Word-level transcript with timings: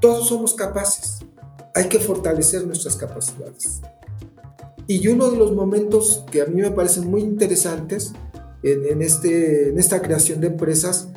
Todos 0.00 0.28
somos 0.28 0.54
capaces. 0.54 1.18
Hay 1.74 1.88
que 1.88 1.98
fortalecer 1.98 2.66
nuestras 2.66 2.96
capacidades. 2.96 3.80
Y 4.86 5.06
uno 5.08 5.30
de 5.30 5.36
los 5.36 5.52
momentos 5.52 6.24
que 6.30 6.42
a 6.42 6.46
mí 6.46 6.60
me 6.62 6.70
parecen 6.70 7.08
muy 7.08 7.20
interesantes 7.20 8.12
en, 8.62 9.02
este, 9.02 9.78
esta 9.78 10.02
creación 10.02 10.40
de 10.40 10.48
empresas 10.48 11.08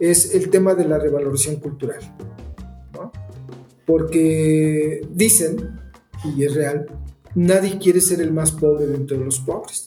es 0.00 0.34
el 0.34 0.50
tema 0.50 0.74
de 0.74 0.86
la 0.86 0.98
revalorización 0.98 1.56
cultural. 1.56 2.00
Porque 3.86 5.06
dicen, 5.12 5.78
y 6.24 6.44
es 6.44 6.54
real, 6.54 6.86
nadie 7.34 7.78
quiere 7.78 8.00
ser 8.00 8.20
el 8.20 8.32
más 8.32 8.50
pobre 8.50 8.86
dentro 8.86 9.18
de 9.18 9.24
los 9.26 9.38
pobres 9.40 9.86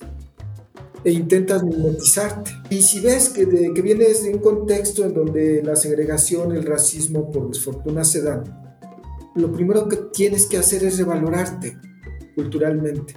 e 1.08 1.12
intentas 1.12 1.64
mimetizarte. 1.64 2.52
Y 2.70 2.82
si 2.82 3.00
ves 3.00 3.30
que, 3.30 3.48
que 3.48 3.82
vienes 3.82 4.24
de 4.24 4.34
un 4.34 4.40
contexto 4.40 5.06
en 5.06 5.14
donde 5.14 5.64
la 5.64 5.78
segregación, 5.78 6.52
el 6.52 6.66
racismo 6.66 7.32
por 7.32 7.48
desfortuna 7.48 8.04
se 8.04 8.22
dan, 8.22 8.44
lo 9.34 9.50
primero 9.54 9.88
que 9.88 9.96
tienes 10.12 10.48
que 10.48 10.58
hacer 10.58 10.84
es 10.84 10.98
revalorarte 10.98 11.78
culturalmente. 12.36 13.16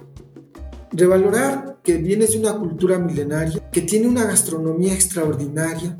Revalorar 0.93 1.79
que 1.83 1.97
vienes 1.97 2.31
de 2.31 2.39
una 2.39 2.57
cultura 2.57 2.97
milenaria, 2.97 3.69
que 3.69 3.81
tiene 3.81 4.07
una 4.07 4.23
gastronomía 4.23 4.93
extraordinaria, 4.93 5.97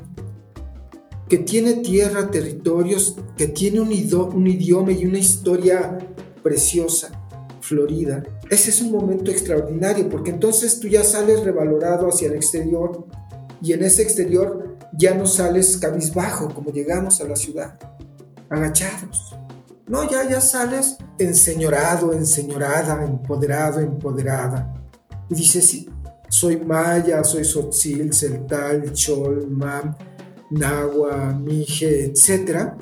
que 1.28 1.36
tiene 1.36 1.74
tierra, 1.74 2.30
territorios, 2.30 3.18
que 3.36 3.48
tiene 3.48 3.80
un 3.80 3.92
idioma 3.92 4.92
y 4.92 5.04
una 5.04 5.18
historia 5.18 5.98
preciosa, 6.42 7.21
florida. 7.62 8.22
Ese 8.50 8.70
es 8.70 8.82
un 8.82 8.92
momento 8.92 9.30
extraordinario 9.30 10.08
porque 10.08 10.30
entonces 10.30 10.78
tú 10.78 10.88
ya 10.88 11.04
sales 11.04 11.40
revalorado 11.44 12.08
hacia 12.08 12.28
el 12.28 12.34
exterior 12.34 13.06
y 13.62 13.72
en 13.72 13.84
ese 13.84 14.02
exterior 14.02 14.76
ya 14.92 15.14
no 15.14 15.24
sales 15.24 15.78
cabizbajo 15.78 16.52
como 16.52 16.70
llegamos 16.70 17.20
a 17.20 17.24
la 17.24 17.36
ciudad, 17.36 17.78
agachados. 18.50 19.36
No, 19.86 20.08
ya, 20.10 20.28
ya 20.28 20.40
sales 20.40 20.96
enseñorado, 21.18 22.12
enseñorada, 22.12 23.04
empoderado, 23.04 23.80
empoderada. 23.80 24.74
Y 25.28 25.34
dices, 25.34 25.66
sí, 25.66 25.88
soy 26.28 26.56
maya, 26.58 27.22
soy 27.24 27.44
sotzil, 27.44 28.12
celtal, 28.12 28.92
chol, 28.92 29.48
mam, 29.48 29.94
nahua, 30.50 31.32
mije, 31.34 32.06
etc. 32.06 32.72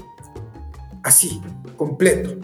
Así, 1.03 1.41
completo. 1.77 2.37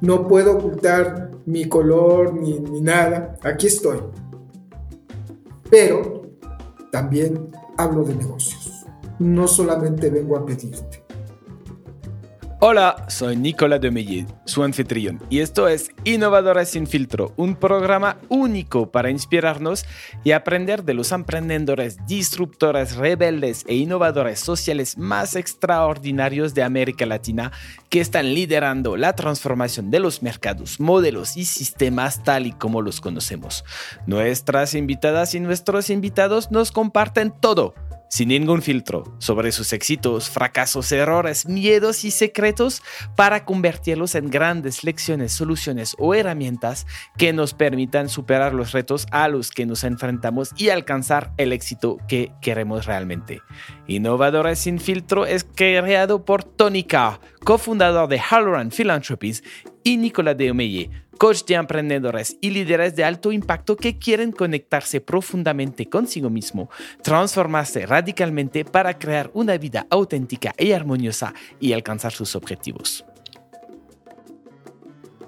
No 0.00 0.26
puedo 0.28 0.56
ocultar 0.56 1.27
mi 1.48 1.66
color 1.66 2.34
ni, 2.34 2.60
ni 2.60 2.82
nada. 2.82 3.38
Aquí 3.42 3.68
estoy. 3.68 4.00
Pero 5.70 6.22
también 6.92 7.50
hablo 7.78 8.04
de 8.04 8.14
negocios. 8.14 8.84
No 9.18 9.48
solamente 9.48 10.10
vengo 10.10 10.36
a 10.36 10.44
pedirte. 10.44 11.07
Hola, 12.60 13.04
soy 13.06 13.36
Nicolas 13.36 13.80
de 13.80 14.26
su 14.44 14.64
anfitrión, 14.64 15.22
y 15.30 15.38
esto 15.38 15.68
es 15.68 15.92
Innovadores 16.02 16.70
sin 16.70 16.88
filtro, 16.88 17.32
un 17.36 17.54
programa 17.54 18.18
único 18.28 18.90
para 18.90 19.10
inspirarnos 19.10 19.86
y 20.24 20.32
aprender 20.32 20.82
de 20.82 20.92
los 20.92 21.12
emprendedores, 21.12 22.04
disruptores, 22.08 22.96
rebeldes 22.96 23.64
e 23.68 23.76
innovadores 23.76 24.40
sociales 24.40 24.98
más 24.98 25.36
extraordinarios 25.36 26.52
de 26.52 26.64
América 26.64 27.06
Latina 27.06 27.52
que 27.90 28.00
están 28.00 28.34
liderando 28.34 28.96
la 28.96 29.12
transformación 29.12 29.92
de 29.92 30.00
los 30.00 30.24
mercados, 30.24 30.80
modelos 30.80 31.36
y 31.36 31.44
sistemas 31.44 32.24
tal 32.24 32.48
y 32.48 32.50
como 32.50 32.82
los 32.82 33.00
conocemos. 33.00 33.64
Nuestras 34.08 34.74
invitadas 34.74 35.32
y 35.36 35.38
nuestros 35.38 35.90
invitados 35.90 36.50
nos 36.50 36.72
comparten 36.72 37.32
todo 37.40 37.76
sin 38.08 38.28
ningún 38.28 38.62
filtro, 38.62 39.16
sobre 39.18 39.52
sus 39.52 39.72
éxitos, 39.72 40.30
fracasos, 40.30 40.90
errores, 40.92 41.46
miedos 41.46 42.04
y 42.04 42.10
secretos 42.10 42.82
para 43.16 43.44
convertirlos 43.44 44.14
en 44.14 44.30
grandes 44.30 44.84
lecciones, 44.84 45.32
soluciones 45.32 45.94
o 45.98 46.14
herramientas 46.14 46.86
que 47.16 47.32
nos 47.32 47.54
permitan 47.54 48.08
superar 48.08 48.54
los 48.54 48.72
retos 48.72 49.06
a 49.10 49.28
los 49.28 49.50
que 49.50 49.66
nos 49.66 49.84
enfrentamos 49.84 50.50
y 50.56 50.70
alcanzar 50.70 51.32
el 51.36 51.52
éxito 51.52 51.98
que 52.08 52.32
queremos 52.40 52.86
realmente. 52.86 53.40
Innovadores 53.86 54.58
sin 54.58 54.78
filtro 54.78 55.26
es 55.26 55.44
creado 55.44 56.24
por 56.24 56.44
Tony 56.44 56.84
Carr, 56.84 57.20
cofundador 57.44 58.08
de 58.08 58.18
Halloran 58.18 58.70
Philanthropies, 58.70 59.42
y 59.84 59.96
Nicolas 59.96 60.36
Deomeye, 60.36 60.90
coach 61.18 61.44
de 61.44 61.54
emprendedores 61.54 62.36
y 62.40 62.50
líderes 62.50 62.94
de 62.94 63.04
alto 63.04 63.32
impacto 63.32 63.76
que 63.76 63.98
quieren 63.98 64.32
conectarse 64.32 65.00
profundamente 65.00 65.86
consigo 65.86 66.30
mismo, 66.30 66.70
transformarse 67.02 67.86
radicalmente 67.86 68.64
para 68.64 68.98
crear 68.98 69.30
una 69.34 69.56
vida 69.58 69.86
auténtica 69.90 70.54
y 70.58 70.72
armoniosa 70.72 71.34
y 71.58 71.72
alcanzar 71.72 72.12
sus 72.12 72.36
objetivos. 72.36 73.04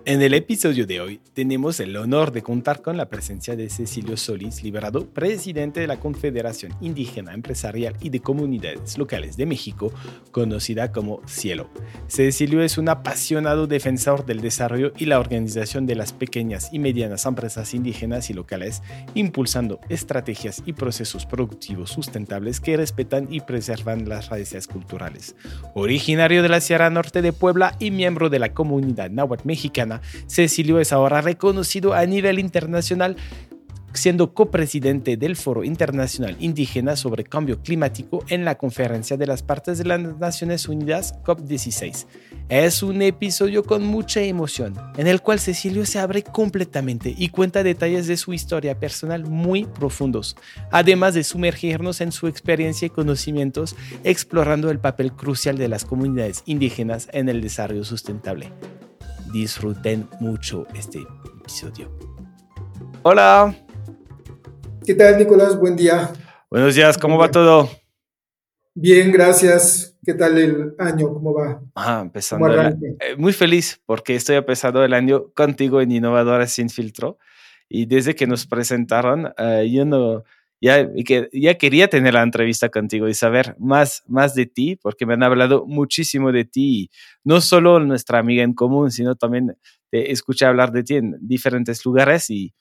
En 0.06 0.22
el 0.22 0.32
episodio 0.32 0.86
de 0.86 0.98
hoy 0.98 1.20
tenemos 1.34 1.78
el 1.78 1.94
honor 1.94 2.32
de 2.32 2.40
contar 2.40 2.80
con 2.80 2.96
la 2.96 3.10
presencia 3.10 3.54
de 3.54 3.68
Cecilio 3.68 4.16
Solís 4.16 4.62
Liberado, 4.62 5.06
presidente 5.06 5.80
de 5.80 5.86
la 5.86 6.00
Confederación 6.00 6.72
Indígena 6.80 7.34
Empresarial 7.34 7.94
y 8.00 8.08
de 8.08 8.20
Comunidades 8.20 8.96
Locales 8.96 9.36
de 9.36 9.44
México, 9.44 9.92
conocida 10.30 10.90
como 10.90 11.20
Cielo. 11.26 11.68
Cecilio 12.08 12.62
es 12.62 12.78
un 12.78 12.88
apasionado 12.88 13.66
defensor 13.66 14.24
del 14.24 14.40
desarrollo 14.40 14.92
y 14.96 15.04
la 15.04 15.20
organización 15.20 15.84
de 15.84 15.96
las 15.96 16.14
pequeñas 16.14 16.70
y 16.72 16.78
medianas 16.78 17.26
empresas 17.26 17.74
indígenas 17.74 18.30
y 18.30 18.32
locales, 18.32 18.82
impulsando 19.12 19.80
estrategias 19.90 20.62
y 20.64 20.72
procesos 20.72 21.26
productivos 21.26 21.90
sustentables 21.90 22.60
que 22.60 22.78
respetan 22.78 23.28
y 23.30 23.40
preservan 23.40 24.08
las 24.08 24.30
raíces 24.30 24.66
culturales. 24.66 25.36
Originario 25.74 26.42
de 26.42 26.48
la 26.48 26.62
Sierra 26.62 26.88
Norte 26.88 27.20
de 27.20 27.34
Puebla 27.34 27.76
y 27.78 27.90
miembro 27.90 28.30
de 28.30 28.38
la 28.38 28.54
comunidad 28.54 29.10
náhuatl 29.10 29.46
mexicana, 29.46 29.89
Cecilio 30.26 30.80
es 30.80 30.92
ahora 30.92 31.20
reconocido 31.20 31.94
a 31.94 32.06
nivel 32.06 32.38
internacional 32.38 33.16
siendo 33.92 34.34
copresidente 34.34 35.16
del 35.16 35.36
Foro 35.36 35.64
Internacional 35.64 36.36
Indígena 36.40 36.96
sobre 36.96 37.24
Cambio 37.24 37.62
Climático 37.62 38.24
en 38.28 38.44
la 38.44 38.56
Conferencia 38.56 39.16
de 39.16 39.26
las 39.26 39.42
Partes 39.42 39.78
de 39.78 39.84
las 39.84 40.00
Naciones 40.18 40.68
Unidas 40.68 41.14
COP16. 41.24 42.06
Es 42.48 42.82
un 42.82 43.02
episodio 43.02 43.64
con 43.64 43.84
mucha 43.84 44.22
emoción, 44.22 44.74
en 44.96 45.06
el 45.06 45.20
cual 45.20 45.40
Cecilio 45.40 45.86
se 45.86 45.98
abre 45.98 46.22
completamente 46.22 47.14
y 47.16 47.28
cuenta 47.28 47.62
detalles 47.62 48.06
de 48.06 48.16
su 48.16 48.32
historia 48.32 48.78
personal 48.78 49.24
muy 49.24 49.64
profundos, 49.64 50.36
además 50.70 51.14
de 51.14 51.24
sumergirnos 51.24 52.00
en 52.00 52.12
su 52.12 52.26
experiencia 52.26 52.86
y 52.86 52.90
conocimientos 52.90 53.76
explorando 54.04 54.70
el 54.70 54.78
papel 54.78 55.12
crucial 55.12 55.58
de 55.58 55.68
las 55.68 55.84
comunidades 55.84 56.42
indígenas 56.46 57.08
en 57.12 57.28
el 57.28 57.40
desarrollo 57.40 57.84
sustentable 57.84 58.50
disfruten 59.32 60.08
mucho 60.20 60.66
este 60.74 61.00
episodio. 61.40 61.90
Hola. 63.02 63.54
¿Qué 64.84 64.94
tal, 64.94 65.18
Nicolás? 65.18 65.58
Buen 65.58 65.76
día. 65.76 66.12
Buenos 66.50 66.74
días, 66.74 66.98
¿cómo 66.98 67.16
va 67.16 67.30
todo? 67.30 67.70
Bien, 68.74 69.12
gracias. 69.12 69.96
¿Qué 70.04 70.14
tal 70.14 70.38
el 70.38 70.74
año? 70.78 71.12
¿Cómo 71.12 71.34
va? 71.34 71.62
Ah, 71.74 72.00
empezando. 72.02 72.50
Eh, 72.50 73.16
muy 73.16 73.32
feliz 73.32 73.80
porque 73.84 74.14
estoy 74.14 74.36
empezando 74.36 74.82
el 74.82 74.94
año 74.94 75.32
contigo 75.34 75.80
en 75.80 75.92
Innovadores 75.92 76.52
Sin 76.52 76.70
Filtro. 76.70 77.18
Y 77.68 77.86
desde 77.86 78.14
que 78.14 78.26
nos 78.26 78.46
presentaron, 78.46 79.32
eh, 79.38 79.70
yo 79.70 79.84
no, 79.84 80.24
ya, 80.60 80.88
ya 81.32 81.54
quería 81.58 81.88
tener 81.88 82.14
la 82.14 82.22
entrevista 82.22 82.68
contigo 82.68 83.08
y 83.08 83.14
saber 83.14 83.56
más, 83.58 84.02
más 84.06 84.34
de 84.34 84.46
ti, 84.46 84.76
porque 84.76 85.06
me 85.06 85.14
han 85.14 85.22
hablado 85.22 85.64
muchísimo 85.66 86.32
de 86.32 86.44
ti, 86.44 86.90
no 87.24 87.40
solo 87.40 87.80
nuestra 87.80 88.18
amiga 88.18 88.42
en 88.42 88.54
común, 88.54 88.90
sino 88.90 89.16
también 89.16 89.56
te 89.90 90.12
escuché 90.12 90.44
hablar 90.46 90.72
de 90.72 90.82
ti 90.84 90.96
en 90.96 91.16
diferentes 91.20 91.84
lugares 91.84 92.30
y 92.30 92.54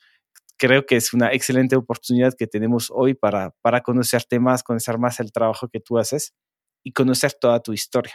creo 0.57 0.85
que 0.85 0.97
es 0.97 1.13
una 1.13 1.31
excelente 1.33 1.75
oportunidad 1.75 2.33
que 2.37 2.47
tenemos 2.47 2.91
hoy 2.93 3.15
para, 3.15 3.51
para 3.61 3.81
conocerte 3.81 4.39
más, 4.39 4.63
conocer 4.63 4.97
más 4.99 5.19
el 5.19 5.31
trabajo 5.31 5.69
que 5.69 5.79
tú 5.79 5.97
haces 5.97 6.33
y 6.83 6.91
conocer 6.93 7.33
toda 7.39 7.61
tu 7.61 7.73
historia. 7.73 8.13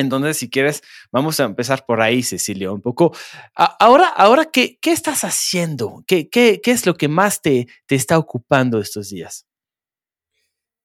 Entonces, 0.00 0.36
si 0.36 0.50
quieres, 0.50 0.82
vamos 1.12 1.38
a 1.40 1.44
empezar 1.44 1.84
por 1.86 2.00
ahí, 2.00 2.22
Cecilia, 2.22 2.72
un 2.72 2.80
poco. 2.80 3.12
Ahora, 3.54 4.08
ahora 4.08 4.50
¿qué, 4.50 4.78
estás 4.82 5.22
haciendo? 5.22 6.04
¿Qué, 6.06 6.28
es 6.64 6.86
lo 6.86 6.94
que 6.94 7.08
más 7.08 7.42
te, 7.42 7.68
te, 7.86 7.94
está 7.94 8.18
ocupando 8.18 8.80
estos 8.80 9.10
días? 9.10 9.46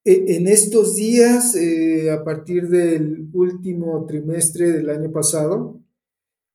E, 0.03 0.35
en 0.35 0.47
estos 0.47 0.95
días, 0.95 1.55
eh, 1.55 2.11
a 2.11 2.23
partir 2.23 2.67
del 2.67 3.27
último 3.33 4.05
trimestre 4.05 4.71
del 4.71 4.89
año 4.89 5.11
pasado, 5.11 5.81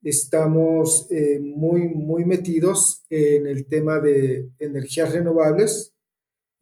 estamos 0.02 1.06
eh, 1.10 1.38
muy, 1.40 1.88
muy 1.88 2.24
metidos 2.24 3.04
en 3.10 3.46
el 3.46 3.66
tema 3.66 4.00
de 4.00 4.50
energías 4.58 5.12
renovables, 5.12 5.94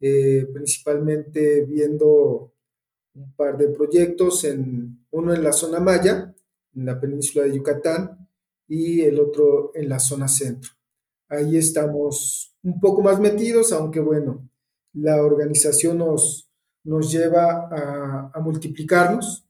eh, 0.01 0.45
principalmente 0.53 1.65
viendo 1.65 2.53
un 3.15 3.33
par 3.35 3.57
de 3.57 3.69
proyectos, 3.69 4.43
en, 4.43 5.05
uno 5.11 5.33
en 5.33 5.43
la 5.43 5.51
zona 5.51 5.79
Maya, 5.79 6.33
en 6.75 6.85
la 6.85 6.99
península 6.99 7.45
de 7.45 7.55
Yucatán, 7.55 8.27
y 8.67 9.01
el 9.01 9.19
otro 9.19 9.71
en 9.73 9.89
la 9.89 9.99
zona 9.99 10.27
centro. 10.27 10.71
Ahí 11.27 11.57
estamos 11.57 12.55
un 12.63 12.79
poco 12.79 13.01
más 13.01 13.19
metidos, 13.19 13.71
aunque 13.71 13.99
bueno, 13.99 14.49
la 14.93 15.23
organización 15.23 15.97
nos, 15.97 16.49
nos 16.83 17.11
lleva 17.11 17.69
a, 18.33 18.39
multiplicarnos 18.39 19.45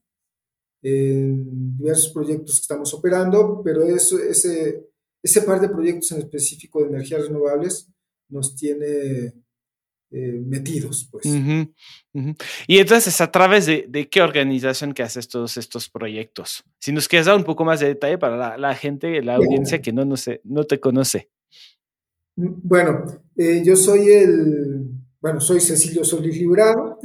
en 0.82 1.76
diversos 1.76 2.12
proyectos 2.12 2.56
que 2.56 2.62
estamos 2.62 2.92
operando, 2.94 3.60
pero 3.62 3.82
ese, 3.82 4.88
ese 5.22 5.42
par 5.42 5.60
de 5.60 5.68
proyectos 5.68 6.12
en 6.12 6.18
específico 6.18 6.80
de 6.80 6.88
energías 6.88 7.26
renovables 7.26 7.88
nos 8.28 8.54
tiene 8.54 9.34
eh, 10.12 10.42
metidos, 10.44 11.08
pues. 11.10 11.24
Y 12.66 12.78
entonces, 12.78 13.20
¿a 13.20 13.30
través 13.30 13.66
de, 13.66 14.08
qué 14.10 14.22
organización 14.22 14.92
que 14.92 15.04
haces 15.04 15.28
todos 15.28 15.56
estos 15.56 15.88
proyectos? 15.88 16.64
Si 16.80 16.92
nos 16.92 17.06
quieres 17.06 17.26
dar 17.26 17.36
un 17.36 17.44
poco 17.44 17.64
más 17.64 17.78
de 17.78 17.86
detalle 17.88 18.18
para 18.18 18.58
la, 18.58 18.74
gente, 18.74 19.22
la 19.22 19.36
audiencia 19.36 19.80
que 19.80 19.92
no, 19.92 20.04
no, 20.04 20.16
sé, 20.16 20.40
no 20.42 20.64
te 20.64 20.80
conoce. 20.80 21.30
Mm, 22.34 22.48
bueno, 22.62 23.04
eh, 23.36 23.62
yo 23.64 23.76
soy 23.76 24.08
el, 24.08 24.90
bueno, 25.20 25.40
soy 25.40 25.60
Cecilio 25.60 26.02
Solís 26.02 26.36
Librado, 26.38 26.98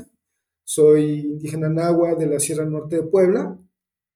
soy 0.64 1.20
indígena 1.20 1.70
nahua 1.70 2.16
de 2.16 2.26
la 2.26 2.40
Sierra 2.40 2.66
Norte 2.66 2.96
de 2.96 3.04
Puebla, 3.04 3.56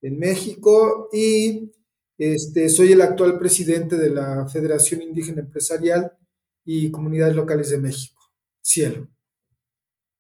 en 0.01 0.17
México, 0.17 1.09
y 1.13 1.71
este, 2.17 2.69
soy 2.69 2.93
el 2.93 3.01
actual 3.01 3.37
presidente 3.37 3.97
de 3.97 4.09
la 4.09 4.47
Federación 4.47 5.01
Indígena 5.01 5.41
Empresarial 5.41 6.11
y 6.65 6.89
Comunidades 6.89 7.35
Locales 7.35 7.69
de 7.69 7.77
México. 7.77 8.18
Cielo. 8.61 9.09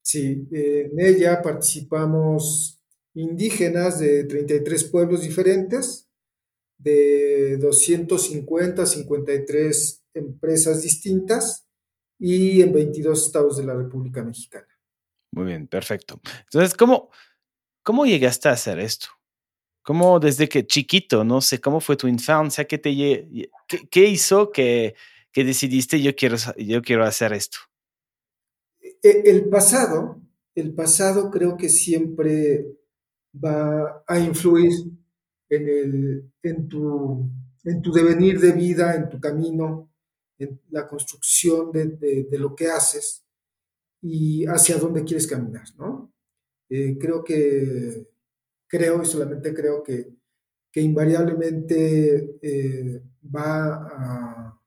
Sí, 0.01 0.47
en 0.51 0.99
ella 0.99 1.41
participamos 1.41 2.81
indígenas 3.13 3.99
de 3.99 4.23
33 4.23 4.85
pueblos 4.85 5.21
diferentes, 5.21 6.09
de 6.77 7.57
250 7.57 8.85
53 8.85 10.03
empresas 10.13 10.81
distintas 10.81 11.67
y 12.17 12.61
en 12.61 12.73
22 12.73 13.27
estados 13.27 13.57
de 13.57 13.65
la 13.65 13.75
República 13.75 14.23
Mexicana. 14.23 14.67
Muy 15.31 15.45
bien, 15.45 15.67
perfecto. 15.67 16.19
Entonces, 16.45 16.73
¿cómo, 16.73 17.11
cómo 17.83 18.05
llegaste 18.05 18.49
a 18.49 18.53
hacer 18.53 18.79
esto? 18.79 19.07
¿Cómo 19.83 20.19
desde 20.19 20.49
que 20.49 20.65
chiquito, 20.65 21.23
no 21.23 21.41
sé, 21.41 21.59
cómo 21.59 21.79
fue 21.79 21.95
tu 21.95 22.07
infancia? 22.07 22.65
¿Qué, 22.65 22.77
te, 22.77 22.91
qué, 23.89 24.05
hizo 24.05 24.51
que, 24.51 24.95
que, 25.31 25.43
decidiste 25.43 26.01
yo 26.01 26.15
quiero, 26.15 26.37
yo 26.57 26.81
quiero 26.81 27.05
hacer 27.05 27.33
esto? 27.33 27.59
E, 29.01 29.23
el 29.25 29.49
pasado, 29.49 30.21
el 30.55 30.73
pasado 30.73 31.29
creo 31.31 31.57
que 31.57 31.69
siempre 31.69 32.77
va 33.33 34.03
a 34.07 34.19
influir 34.19 34.71
en, 35.49 35.69
el, 35.69 36.31
en, 36.43 36.67
tu, 36.67 37.29
en 37.63 37.81
tu 37.81 37.91
devenir 37.91 38.39
de 38.39 38.51
vida, 38.51 38.95
en 38.95 39.09
tu 39.09 39.19
camino, 39.19 39.91
en 40.37 40.61
la 40.69 40.87
construcción 40.87 41.71
de, 41.71 42.27
lo 42.31 42.55
que 42.55 42.67
haces 42.67 43.25
y 44.01 44.45
hacia 44.45 44.77
dónde 44.77 45.03
quieres 45.03 45.27
caminar, 45.27 45.67
¿no? 45.77 46.13
Eh, 46.69 46.97
creo 46.99 47.23
que, 47.23 48.07
creo 48.67 49.01
y 49.01 49.05
solamente 49.05 49.53
creo 49.53 49.83
que, 49.83 50.13
que 50.71 50.81
invariablemente 50.81 52.37
eh, 52.41 53.01
va 53.23 53.73
a 53.73 54.58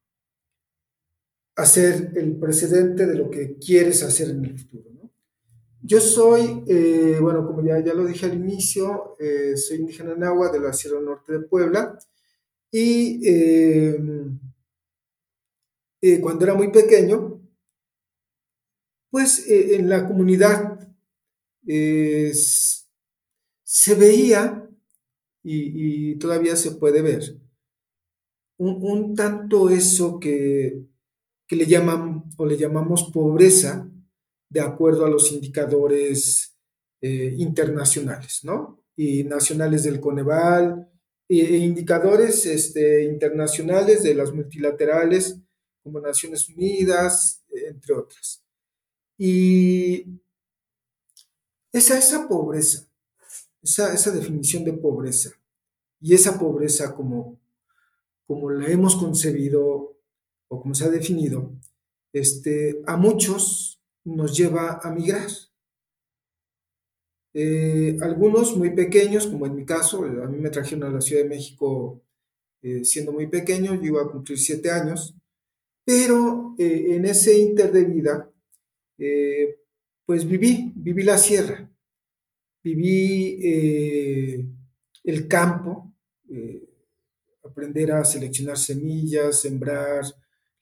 hacer 1.57 2.13
el 2.17 2.37
precedente 2.37 3.07
de 3.07 3.15
lo 3.15 3.31
que 3.31 3.59
quieres 3.59 4.03
hacer 4.03 4.31
en 4.31 4.45
el 4.45 4.59
futuro. 4.59 4.93
Yo 5.85 6.01
soy, 6.01 6.63
eh, 6.69 7.19
bueno, 7.21 7.45
como 7.45 7.65
ya, 7.65 7.81
ya 7.85 7.93
lo 7.93 8.07
dije 8.07 8.27
al 8.27 8.35
inicio, 8.35 9.17
eh, 9.19 9.57
soy 9.57 9.79
indígena 9.79 10.15
nahua 10.15 10.49
de 10.51 10.61
la 10.61 10.73
Sierra 10.73 11.01
Norte 11.01 11.33
de 11.33 11.41
Puebla 11.41 11.99
y 12.71 13.21
eh, 13.29 13.99
cuando 16.21 16.45
era 16.45 16.55
muy 16.55 16.71
pequeño, 16.71 17.43
pues 19.11 19.45
en 19.49 19.89
la 19.89 20.07
comunidad 20.07 20.89
se 23.65 23.95
veía 23.95 24.69
y, 25.43 26.17
todavía 26.17 26.57
se 26.57 26.73
puede 26.73 27.03
ver 27.03 27.39
un 28.57 29.15
tanto 29.15 29.69
eso 29.69 30.19
que 30.19 30.92
que 31.53 31.57
le 31.57 31.67
llaman 31.67 32.25
o 32.39 32.47
le 32.47 32.57
llamamos 32.57 33.11
pobreza 33.13 33.87
de 34.49 34.61
acuerdo 34.63 35.05
a 35.05 35.11
los 35.11 35.31
indicadores 35.33 36.57
eh, 37.03 37.35
internacionales, 37.37 38.41
¿no? 38.43 38.87
Y 38.97 39.25
nacionales 39.25 39.83
del 39.83 40.01
Coneval, 40.01 40.91
e, 41.29 41.59
indicadores 41.59 42.47
este, 42.47 43.05
internacionales 43.05 44.03
de 44.03 44.15
las 44.15 44.33
multilaterales 44.33 45.37
como 45.83 46.01
Naciones 46.01 46.49
Unidas, 46.49 47.45
entre 47.51 47.97
otras. 47.97 48.43
Y 49.19 50.07
esa, 51.71 51.99
esa 51.99 52.27
pobreza, 52.29 52.89
esa, 53.63 53.93
esa 53.93 54.11
definición 54.11 54.65
de 54.65 54.73
pobreza, 54.73 55.33
y 56.01 56.15
esa 56.15 56.39
pobreza 56.39 56.95
como, 56.95 57.39
como 58.27 58.49
la 58.49 58.69
hemos 58.69 58.97
concebido 58.97 59.92
o 60.53 60.61
como 60.61 60.75
se 60.75 60.85
ha 60.85 60.91
definido, 60.91 61.51
este, 62.13 62.83
a 62.87 62.99
muchos 62.99 63.81
nos 64.05 64.37
lleva 64.37 64.81
a 64.83 64.91
migrar. 64.93 65.31
Eh, 67.33 67.97
algunos 68.03 68.55
muy 68.55 68.69
pequeños, 68.75 69.27
como 69.27 69.47
en 69.47 69.55
mi 69.55 69.65
caso, 69.65 70.05
a 70.05 70.27
mí 70.27 70.39
me 70.39 70.51
trajeron 70.51 70.85
a 70.85 70.91
la 70.91 71.01
Ciudad 71.01 71.23
de 71.23 71.29
México 71.31 72.03
eh, 72.61 72.85
siendo 72.85 73.13
muy 73.13 73.29
pequeño, 73.29 73.75
yo 73.77 73.83
iba 73.83 74.03
a 74.03 74.11
cumplir 74.11 74.39
siete 74.39 74.71
años, 74.71 75.17
pero 75.87 76.55
eh, 76.59 76.97
en 76.97 77.07
ese 77.07 77.39
inter 77.39 77.73
de 77.73 77.85
vida, 77.85 78.31
pues 80.05 80.29
viví, 80.29 80.71
viví 80.77 81.03
la 81.03 81.17
sierra, 81.17 81.69
viví 82.63 83.41
el 85.03 85.27
campo, 85.27 85.93
aprender 87.43 87.91
a 87.91 88.05
seleccionar 88.05 88.59
semillas, 88.59 89.41
sembrar, 89.41 90.05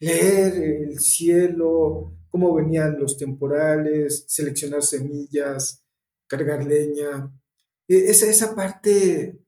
leer 0.00 0.54
el 0.54 0.98
cielo, 0.98 2.16
cómo 2.30 2.54
venían 2.54 2.98
los 2.98 3.16
temporales, 3.16 4.24
seleccionar 4.26 4.82
semillas, 4.82 5.84
cargar 6.26 6.64
leña. 6.64 7.30
E, 7.86 8.10
esa, 8.10 8.26
esa 8.26 8.54
parte 8.54 9.38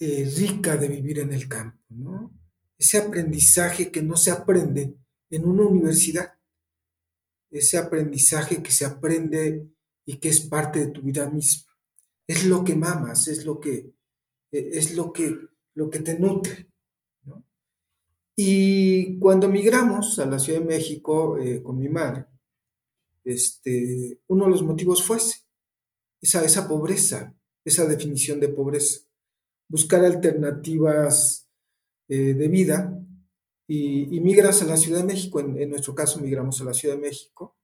eh, 0.00 0.32
rica 0.36 0.76
de 0.76 0.88
vivir 0.88 1.18
en 1.20 1.32
el 1.32 1.48
campo, 1.48 1.78
¿no? 1.90 2.32
Ese 2.78 2.98
aprendizaje 2.98 3.90
que 3.90 4.02
no 4.02 4.16
se 4.16 4.30
aprende 4.30 4.96
en 5.30 5.44
una 5.44 5.64
universidad. 5.64 6.34
Ese 7.50 7.78
aprendizaje 7.78 8.62
que 8.62 8.70
se 8.70 8.84
aprende 8.84 9.68
y 10.04 10.18
que 10.18 10.28
es 10.28 10.40
parte 10.40 10.86
de 10.86 10.92
tu 10.92 11.02
vida 11.02 11.28
misma. 11.30 11.72
Es 12.26 12.44
lo 12.44 12.64
que 12.64 12.74
mamas, 12.74 13.28
es 13.28 13.44
lo 13.44 13.60
que, 13.60 13.94
e, 14.50 14.78
es 14.78 14.96
lo 14.96 15.12
que, 15.12 15.36
lo 15.74 15.90
que 15.90 16.00
te 16.00 16.18
nutre. 16.18 16.73
Y 18.36 19.18
cuando 19.18 19.48
migramos 19.48 20.18
a 20.18 20.26
la 20.26 20.38
Ciudad 20.38 20.60
de 20.60 20.66
México 20.66 21.38
eh, 21.38 21.62
con 21.62 21.78
mi 21.78 21.88
madre, 21.88 22.26
este, 23.24 24.20
uno 24.26 24.44
de 24.44 24.50
los 24.50 24.62
motivos 24.62 25.02
fue 25.02 25.18
esa, 26.20 26.44
esa 26.44 26.68
pobreza, 26.68 27.34
esa 27.64 27.86
definición 27.86 28.40
de 28.40 28.48
pobreza, 28.48 29.00
buscar 29.68 30.04
alternativas 30.04 31.48
eh, 32.08 32.34
de 32.34 32.48
vida 32.48 33.00
y, 33.66 34.20
migras 34.20 34.62
a 34.62 34.66
la 34.66 34.76
Ciudad 34.76 34.98
de 34.98 35.06
México, 35.06 35.40
en, 35.40 35.70
nuestro 35.70 35.94
caso 35.94 36.20
migramos 36.20 36.60
a 36.60 36.64
la 36.64 36.74
Ciudad 36.74 36.96
de 36.96 37.00
México, 37.00 37.56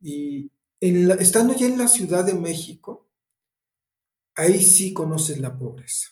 y 0.00 0.50
estando 0.80 1.54
ya 1.54 1.66
en 1.66 1.78
la 1.78 1.88
Ciudad 1.88 2.24
de 2.24 2.34
México, 2.34 3.08
ahí 4.34 4.60
sí 4.60 4.92
conoces 4.92 5.38
la 5.38 5.56
pobreza. 5.56 6.08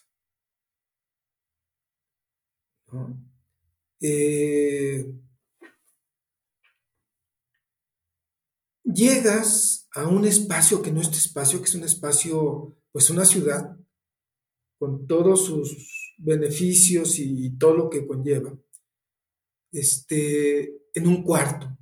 Eh, 4.01 5.05
llegas 8.83 9.87
a 9.93 10.07
un 10.07 10.25
espacio 10.25 10.81
que 10.81 10.91
no 10.91 11.01
es 11.01 11.11
tu 11.11 11.17
espacio, 11.17 11.59
que 11.59 11.65
es 11.65 11.75
un 11.75 11.83
espacio, 11.83 12.77
pues 12.91 13.09
una 13.11 13.25
ciudad, 13.25 13.77
con 14.79 15.05
todos 15.05 15.45
sus 15.45 16.15
beneficios 16.17 17.19
y 17.19 17.57
todo 17.57 17.77
lo 17.77 17.89
que 17.89 18.07
conlleva, 18.07 18.57
este, 19.71 20.81
en 20.93 21.07
un 21.07 21.23
cuarto, 21.23 21.77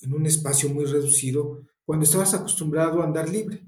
en 0.00 0.14
un 0.14 0.24
espacio 0.24 0.70
muy 0.70 0.86
reducido, 0.86 1.66
cuando 1.84 2.04
estabas 2.04 2.32
acostumbrado 2.32 3.02
a 3.02 3.04
andar 3.04 3.28
libre, 3.28 3.62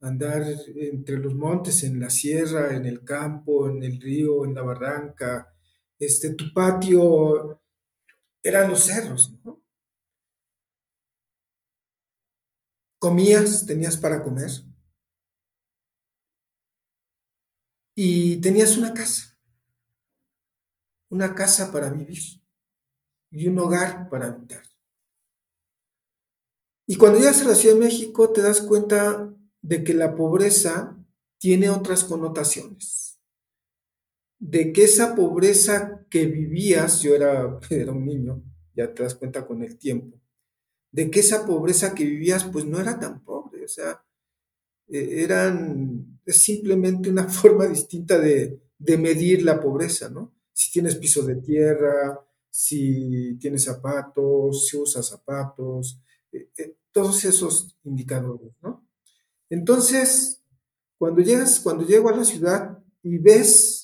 andar 0.00 0.42
entre 0.76 1.16
los 1.18 1.34
montes, 1.34 1.82
en 1.84 2.00
la 2.00 2.10
sierra, 2.10 2.76
en 2.76 2.84
el 2.86 3.04
campo, 3.04 3.68
en 3.68 3.82
el 3.82 4.00
río, 4.00 4.44
en 4.44 4.54
la 4.54 4.62
barranca, 4.62 5.54
este, 6.00 6.34
tu 6.34 6.52
patio 6.52 7.62
eran 8.42 8.70
los 8.70 8.80
cerros, 8.80 9.38
¿no? 9.44 9.62
Comías, 12.98 13.64
tenías 13.66 13.96
para 13.96 14.22
comer. 14.22 14.50
Y 17.94 18.40
tenías 18.40 18.76
una 18.78 18.94
casa, 18.94 19.38
una 21.10 21.34
casa 21.34 21.70
para 21.70 21.90
vivir 21.90 22.42
y 23.30 23.48
un 23.48 23.58
hogar 23.58 24.08
para 24.08 24.26
habitar. 24.26 24.62
Y 26.86 26.96
cuando 26.96 27.18
llegas 27.18 27.42
a 27.42 27.44
la 27.44 27.54
Ciudad 27.54 27.74
de 27.74 27.82
México 27.82 28.32
te 28.32 28.42
das 28.42 28.60
cuenta 28.62 29.32
de 29.62 29.84
que 29.84 29.94
la 29.94 30.14
pobreza 30.14 30.96
tiene 31.38 31.70
otras 31.70 32.04
connotaciones. 32.04 33.09
De 34.40 34.72
que 34.72 34.84
esa 34.84 35.14
pobreza 35.14 36.06
que 36.10 36.26
vivías, 36.26 37.02
yo 37.02 37.14
era, 37.14 37.60
era 37.70 37.92
un 37.92 38.04
niño, 38.04 38.42
ya 38.74 38.92
te 38.92 39.04
das 39.04 39.14
cuenta 39.14 39.46
con 39.46 39.62
el 39.62 39.78
tiempo, 39.78 40.18
de 40.90 41.10
que 41.10 41.20
esa 41.20 41.46
pobreza 41.46 41.94
que 41.94 42.04
vivías 42.04 42.44
pues 42.44 42.64
no 42.64 42.80
era 42.80 42.98
tan 42.98 43.22
pobre, 43.22 43.64
o 43.64 43.68
sea, 43.68 44.02
e, 44.88 45.22
eran, 45.22 46.20
es 46.26 46.42
simplemente 46.42 47.10
una 47.10 47.28
forma 47.28 47.66
distinta 47.66 48.18
de, 48.18 48.60
de 48.78 48.98
medir 48.98 49.44
la 49.44 49.60
pobreza, 49.60 50.08
¿no? 50.08 50.34
Si 50.52 50.72
tienes 50.72 50.96
piso 50.96 51.22
de 51.22 51.36
tierra, 51.36 52.18
si 52.50 53.36
tienes 53.38 53.64
zapatos, 53.64 54.66
si 54.66 54.76
usas 54.76 55.06
zapatos, 55.06 56.00
eh, 56.32 56.50
eh, 56.58 56.76
todos 56.90 57.24
esos 57.24 57.76
indicadores, 57.84 58.52
¿no? 58.60 58.86
Entonces, 59.48 60.42
cuando 60.98 61.22
llegas, 61.22 61.60
cuando 61.60 61.86
llego 61.86 62.08
a 62.08 62.16
la 62.16 62.24
ciudad 62.24 62.78
y 63.02 63.18
ves 63.18 63.79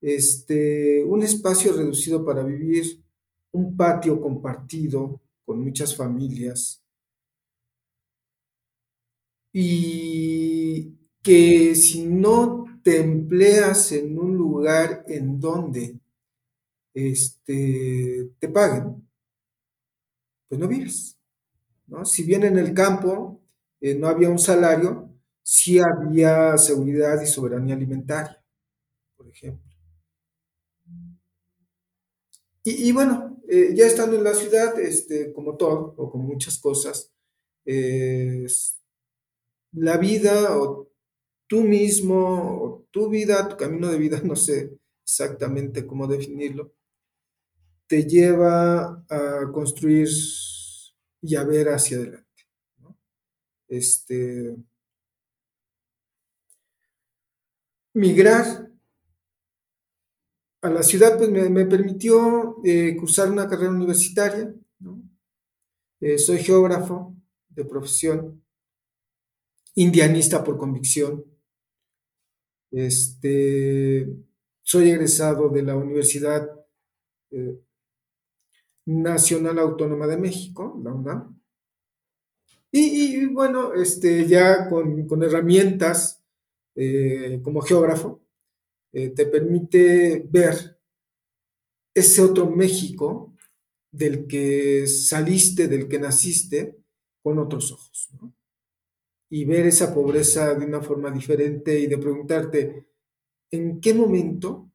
este, 0.00 1.04
un 1.04 1.22
espacio 1.22 1.72
reducido 1.72 2.24
para 2.24 2.42
vivir, 2.42 3.02
un 3.52 3.76
patio 3.76 4.20
compartido 4.20 5.20
con 5.44 5.62
muchas 5.62 5.96
familias, 5.96 6.82
y 9.52 10.92
que 11.22 11.74
si 11.74 12.04
no 12.04 12.66
te 12.82 13.00
empleas 13.00 13.90
en 13.92 14.18
un 14.18 14.36
lugar 14.36 15.04
en 15.08 15.40
donde 15.40 15.98
este, 16.94 18.30
te 18.38 18.48
paguen, 18.48 19.08
pues 20.48 20.60
no 20.60 20.68
vives. 20.68 21.18
¿no? 21.86 22.04
Si 22.04 22.22
bien 22.22 22.44
en 22.44 22.58
el 22.58 22.74
campo 22.74 23.42
eh, 23.80 23.94
no 23.94 24.08
había 24.08 24.30
un 24.30 24.38
salario, 24.38 25.10
sí 25.42 25.78
había 25.78 26.56
seguridad 26.58 27.20
y 27.22 27.26
soberanía 27.26 27.74
alimentaria, 27.76 28.42
por 29.16 29.28
ejemplo. 29.28 29.65
Y, 32.68 32.90
bueno, 32.90 33.40
eh, 33.48 33.74
ya 33.76 33.86
estando 33.86 34.16
en 34.16 34.24
la 34.24 34.34
ciudad, 34.34 34.76
este, 34.80 35.32
como 35.32 35.56
todo, 35.56 35.94
o 35.96 36.10
como 36.10 36.24
muchas 36.24 36.58
cosas, 36.58 37.12
la 39.72 39.96
vida 39.98 40.58
o 40.58 40.90
tú 41.46 41.62
mismo, 41.62 42.60
o 42.60 42.86
tu 42.90 43.08
vida, 43.08 43.48
tu 43.48 43.56
camino 43.56 43.88
de 43.88 43.98
vida, 43.98 44.20
no 44.24 44.34
sé 44.34 44.76
exactamente 45.04 45.86
cómo 45.86 46.08
definirlo, 46.08 46.72
te 47.86 48.02
lleva 48.04 49.04
a 49.08 49.50
construir 49.52 50.08
y 51.22 51.36
a 51.36 51.44
ver 51.44 51.68
hacia 51.68 51.98
adelante. 51.98 52.26
Este, 53.68 54.56
migrar 57.94 58.70
a 60.62 60.70
la 60.70 60.82
ciudad 60.82 61.16
pues 61.16 61.30
me, 61.30 61.66
permitió 61.66 62.56
eh, 62.64 62.96
cursar 62.98 63.30
una 63.30 63.48
carrera 63.48 63.70
universitaria. 63.70 64.54
Eh, 66.00 66.18
soy 66.18 66.38
geógrafo 66.38 67.14
de 67.48 67.64
profesión, 67.64 68.42
indianista 69.74 70.42
por 70.42 70.58
convicción. 70.58 71.24
Este, 72.70 74.08
soy 74.62 74.90
egresado 74.90 75.48
de 75.48 75.62
la 75.62 75.76
Universidad 75.76 76.48
eh, 77.30 77.60
Nacional 78.86 79.58
Autónoma 79.58 80.06
de 80.06 80.16
México, 80.18 80.78
la 80.82 80.92
UNAM. 80.92 81.40
Y, 82.70 83.24
bueno, 83.26 83.72
este, 83.72 84.26
ya 84.26 84.68
con, 84.68 85.22
herramientas 85.22 86.22
como 87.42 87.62
geógrafo, 87.62 88.25
eh, 88.98 89.10
te 89.10 89.26
permite 89.26 90.26
ver 90.30 90.80
ese 91.94 92.22
otro 92.22 92.48
México 92.48 93.34
del 93.92 94.26
que 94.26 94.86
saliste, 94.86 95.68
del 95.68 95.86
que 95.86 95.98
naciste, 95.98 96.78
con 97.22 97.38
otros 97.38 97.72
ojos. 97.72 98.08
Y 99.28 99.44
ver 99.44 99.66
esa 99.66 99.94
pobreza 99.94 100.54
de 100.54 100.64
una 100.64 100.80
forma 100.80 101.10
diferente 101.10 101.78
y 101.78 101.86
de 101.86 101.98
preguntarte, 101.98 102.86
¿en 103.50 103.80
qué 103.82 103.92
momento 103.92 104.70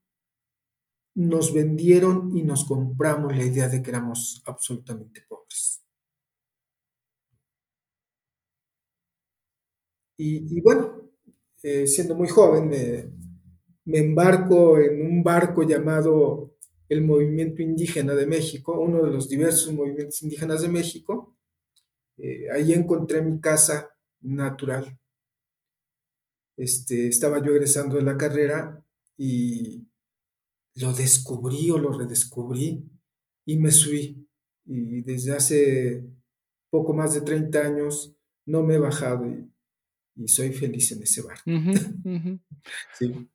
nos 1.15 1.51
vendieron 1.51 2.37
y 2.37 2.43
nos 2.43 2.65
compramos 2.65 3.35
la 3.35 3.43
idea 3.43 3.67
de 3.67 3.81
que 3.81 3.89
éramos 3.89 4.43
absolutamente 4.45 5.21
pobres. 5.27 5.83
Y, 10.17 10.61
bueno, 10.61 11.09
eh, 11.63 11.87
siendo 11.87 12.13
muy 12.13 12.27
joven, 12.27 12.69
me, 12.69 13.20
embarco 13.85 14.79
en 14.79 15.01
un 15.01 15.23
barco 15.23 15.63
llamado 15.63 16.55
el 16.89 17.01
Movimiento 17.01 17.61
Indígena 17.61 18.13
de 18.15 18.27
México, 18.27 18.79
uno 18.79 19.03
de 19.03 19.11
los 19.11 19.29
diversos 19.29 19.73
movimientos 19.73 20.21
indígenas 20.23 20.61
de 20.61 20.69
México. 20.69 21.37
Eh, 22.17 22.51
ahí 22.51 22.73
encontré 22.73 23.21
mi 23.21 23.39
casa 23.39 23.89
natural. 24.19 24.99
Este, 26.57 27.07
estaba 27.07 27.43
yo 27.43 27.53
egresando 27.53 27.95
de 27.95 28.03
la 28.03 28.17
carrera 28.17 28.83
y 29.17 29.87
lo 30.75 30.93
descubrí 30.93 31.71
o 31.71 31.77
lo 31.77 31.97
redescubrí 31.97 32.83
y 33.45 33.57
me 33.57 33.71
subí. 33.71 34.27
Y 34.65 35.01
desde 35.01 35.31
hace 35.33 36.03
poco 36.69 36.93
más 36.93 37.13
de 37.13 37.21
30 37.21 37.59
años 37.59 38.15
no 38.45 38.63
me 38.63 38.75
he 38.75 38.79
bajado 38.79 39.25
y, 39.27 39.47
soy 40.27 40.51
feliz 40.53 40.91
en 40.91 41.03
ese 41.03 41.21
bar. 41.21 41.39
Eh, 41.45 41.89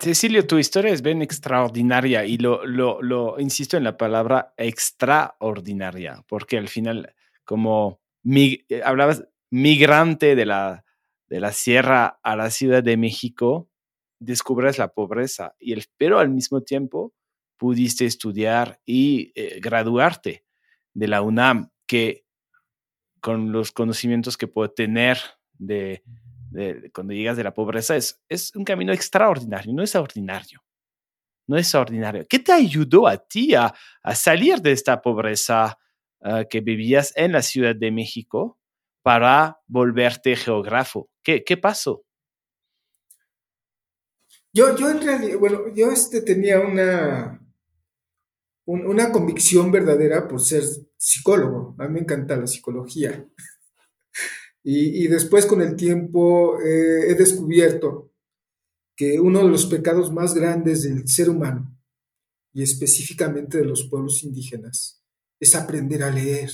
Cecilio, 0.00 0.46
tu 0.46 0.56
historia 0.56 0.92
es 0.92 1.02
bien 1.02 1.20
extraordinaria 1.20 2.24
y 2.24 2.38
lo, 2.38 3.38
insisto 3.38 3.76
en 3.76 3.84
la 3.84 3.98
palabra 3.98 4.54
extraordinaria, 4.56 6.24
porque 6.26 6.56
al 6.56 6.68
final, 6.68 7.14
como 7.44 8.00
eh, 8.24 8.64
hablabas 8.82 9.28
migrante 9.50 10.36
de 10.36 10.46
la, 10.46 10.84
de 11.28 11.40
la 11.40 11.52
sierra 11.52 12.18
a 12.22 12.34
la 12.34 12.50
Ciudad 12.50 12.82
de 12.82 12.96
México, 12.96 13.68
descubres 14.18 14.78
la 14.78 14.88
pobreza, 14.88 15.54
y 15.58 15.72
el, 15.74 15.84
pero 15.98 16.18
al 16.18 16.30
mismo 16.30 16.62
tiempo 16.62 17.12
pudiste 17.58 18.06
estudiar 18.06 18.80
y 18.86 19.32
eh, 19.34 19.60
graduarte 19.60 20.46
de 20.94 21.08
la 21.08 21.20
UNAM, 21.20 21.70
que 21.86 22.24
con 23.20 23.52
los 23.52 23.70
conocimientos 23.70 24.38
que 24.38 24.46
puedo 24.46 24.70
tener 24.70 25.18
de, 25.58 26.02
cuando 26.92 27.12
llegas 27.12 27.36
de 27.36 27.44
la 27.44 27.54
pobreza 27.54 27.96
es, 27.96 28.20
es 28.28 28.54
un 28.54 28.64
camino 28.64 28.92
extraordinario, 28.92 29.72
no 29.72 29.82
es 29.82 29.94
ordinario. 29.94 30.60
No 31.46 31.56
es 31.56 31.74
ordinario. 31.74 32.24
¿Qué 32.28 32.38
te 32.38 32.52
ayudó 32.52 33.08
a 33.08 33.16
ti 33.16 33.56
a, 33.56 33.74
salir 34.14 34.60
de 34.60 34.70
esta 34.70 35.02
pobreza 35.02 35.78
ah, 36.20 36.44
que 36.48 36.60
vivías 36.60 37.12
en 37.16 37.32
la 37.32 37.42
Ciudad 37.42 37.74
de 37.74 37.90
México 37.90 38.56
para 39.02 39.58
volverte 39.66 40.36
geógrafo? 40.36 41.10
¿Qué, 41.24 41.42
qué 41.42 41.56
pasó? 41.56 42.04
Yo, 44.52 44.76
yo 44.76 44.90
en 44.90 45.00
realidad, 45.00 45.38
bueno, 45.38 45.74
yo 45.74 45.90
este 45.90 46.22
tenía 46.22 46.60
una, 46.60 47.40
una 48.66 49.10
convicción 49.10 49.72
verdadera 49.72 50.28
por 50.28 50.40
ser 50.40 50.62
psicólogo. 50.96 51.74
A 51.78 51.88
mí 51.88 51.94
me 51.94 52.00
encanta 52.00 52.36
la 52.36 52.46
psicología. 52.46 53.26
Y, 54.62 55.08
después 55.08 55.46
con 55.46 55.62
el 55.62 55.74
tiempo 55.74 56.60
eh, 56.60 57.10
he 57.10 57.14
descubierto 57.14 58.12
que 58.94 59.18
uno 59.18 59.38
de 59.42 59.48
los 59.48 59.64
pecados 59.64 60.12
más 60.12 60.34
grandes 60.34 60.82
del 60.82 61.08
ser 61.08 61.30
humano, 61.30 61.74
y 62.52 62.62
específicamente 62.62 63.58
de 63.58 63.64
los 63.64 63.84
pueblos 63.88 64.22
indígenas, 64.22 65.02
es 65.38 65.54
aprender 65.54 66.02
a 66.02 66.10
leer. 66.10 66.50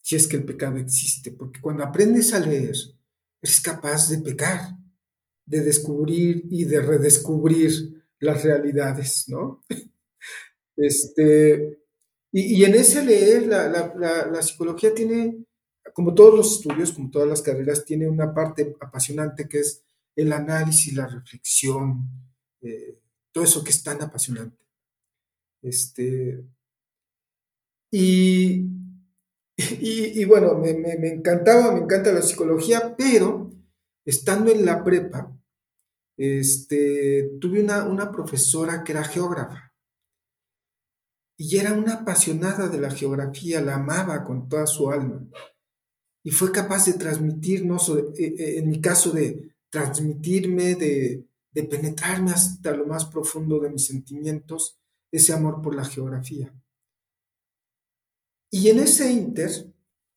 Si 0.00 0.16
es 0.16 0.26
que 0.26 0.36
el 0.36 0.44
pecado 0.44 0.78
existe, 0.78 1.30
porque 1.30 1.60
cuando 1.60 1.84
aprendes 1.84 2.32
a 2.32 2.40
leer, 2.40 2.74
eres 3.40 3.60
capaz 3.60 4.08
de 4.08 4.18
pecar 4.18 4.82
de 5.46 5.60
descubrir 5.60 6.44
y 6.50 6.64
de 6.64 6.80
redescubrir 6.80 8.04
las 8.20 8.42
realidades, 8.42 9.26
¿no? 9.28 9.64
Este, 10.74 11.80
y, 12.32 12.64
en 12.64 12.74
ese 12.74 13.04
leer, 13.04 13.46
la, 13.46 14.40
psicología 14.42 14.94
tiene, 14.94 15.44
como 15.92 16.14
todos 16.14 16.34
los 16.34 16.52
estudios, 16.56 16.92
como 16.92 17.10
todas 17.10 17.28
las 17.28 17.42
carreras, 17.42 17.84
tiene 17.84 18.08
una 18.08 18.32
parte 18.32 18.76
apasionante 18.80 19.48
que 19.48 19.60
es 19.60 19.82
el 20.16 20.32
análisis, 20.32 20.94
la 20.94 21.06
reflexión, 21.06 22.08
eh, 22.60 22.98
todo 23.30 23.44
eso 23.44 23.64
que 23.64 23.70
es 23.70 23.82
tan 23.82 24.00
apasionante. 24.02 24.64
Este, 25.62 26.44
y, 27.90 28.66
y, 29.56 30.24
bueno, 30.24 30.54
me, 30.58 30.74
me, 30.74 31.08
encantaba, 31.08 31.72
me 31.72 31.80
encanta 31.80 32.12
la 32.12 32.22
psicología, 32.22 32.94
pero 32.96 33.50
estando 34.04 34.50
en 34.50 34.64
la 34.64 34.82
prepa, 34.82 35.36
este, 36.16 37.32
tuve 37.40 37.62
una, 37.62 37.84
una 37.84 38.10
profesora 38.10 38.84
que 38.84 38.92
era 38.92 39.04
geógrafa 39.04 39.72
y 41.36 41.56
era 41.56 41.72
una 41.72 41.94
apasionada 41.94 42.68
de 42.68 42.78
la 42.78 42.90
geografía, 42.90 43.60
la 43.60 43.76
amaba 43.76 44.24
con 44.24 44.48
toda 44.48 44.66
su 44.66 44.90
alma 44.90 45.26
y 46.24 46.30
fue 46.30 46.52
capaz 46.52 46.86
de 46.86 46.94
transmitirnos, 46.94 47.88
eh, 47.90 48.12
eh, 48.18 48.58
en 48.58 48.68
mi 48.68 48.80
caso, 48.80 49.12
de, 49.12 49.52
transmitirme, 49.70 50.74
de, 50.74 51.24
de 51.50 51.64
penetrarme 51.64 52.30
hasta 52.30 52.76
lo 52.76 52.86
más 52.86 53.06
profundo 53.06 53.58
de 53.58 53.70
mis 53.70 53.86
sentimientos, 53.86 54.78
ese 55.10 55.32
amor 55.32 55.62
por 55.62 55.74
la 55.74 55.84
geografía. 55.84 56.52
Y 58.50 58.68
en 58.68 58.80
ese 58.80 59.10
inter, 59.10 59.50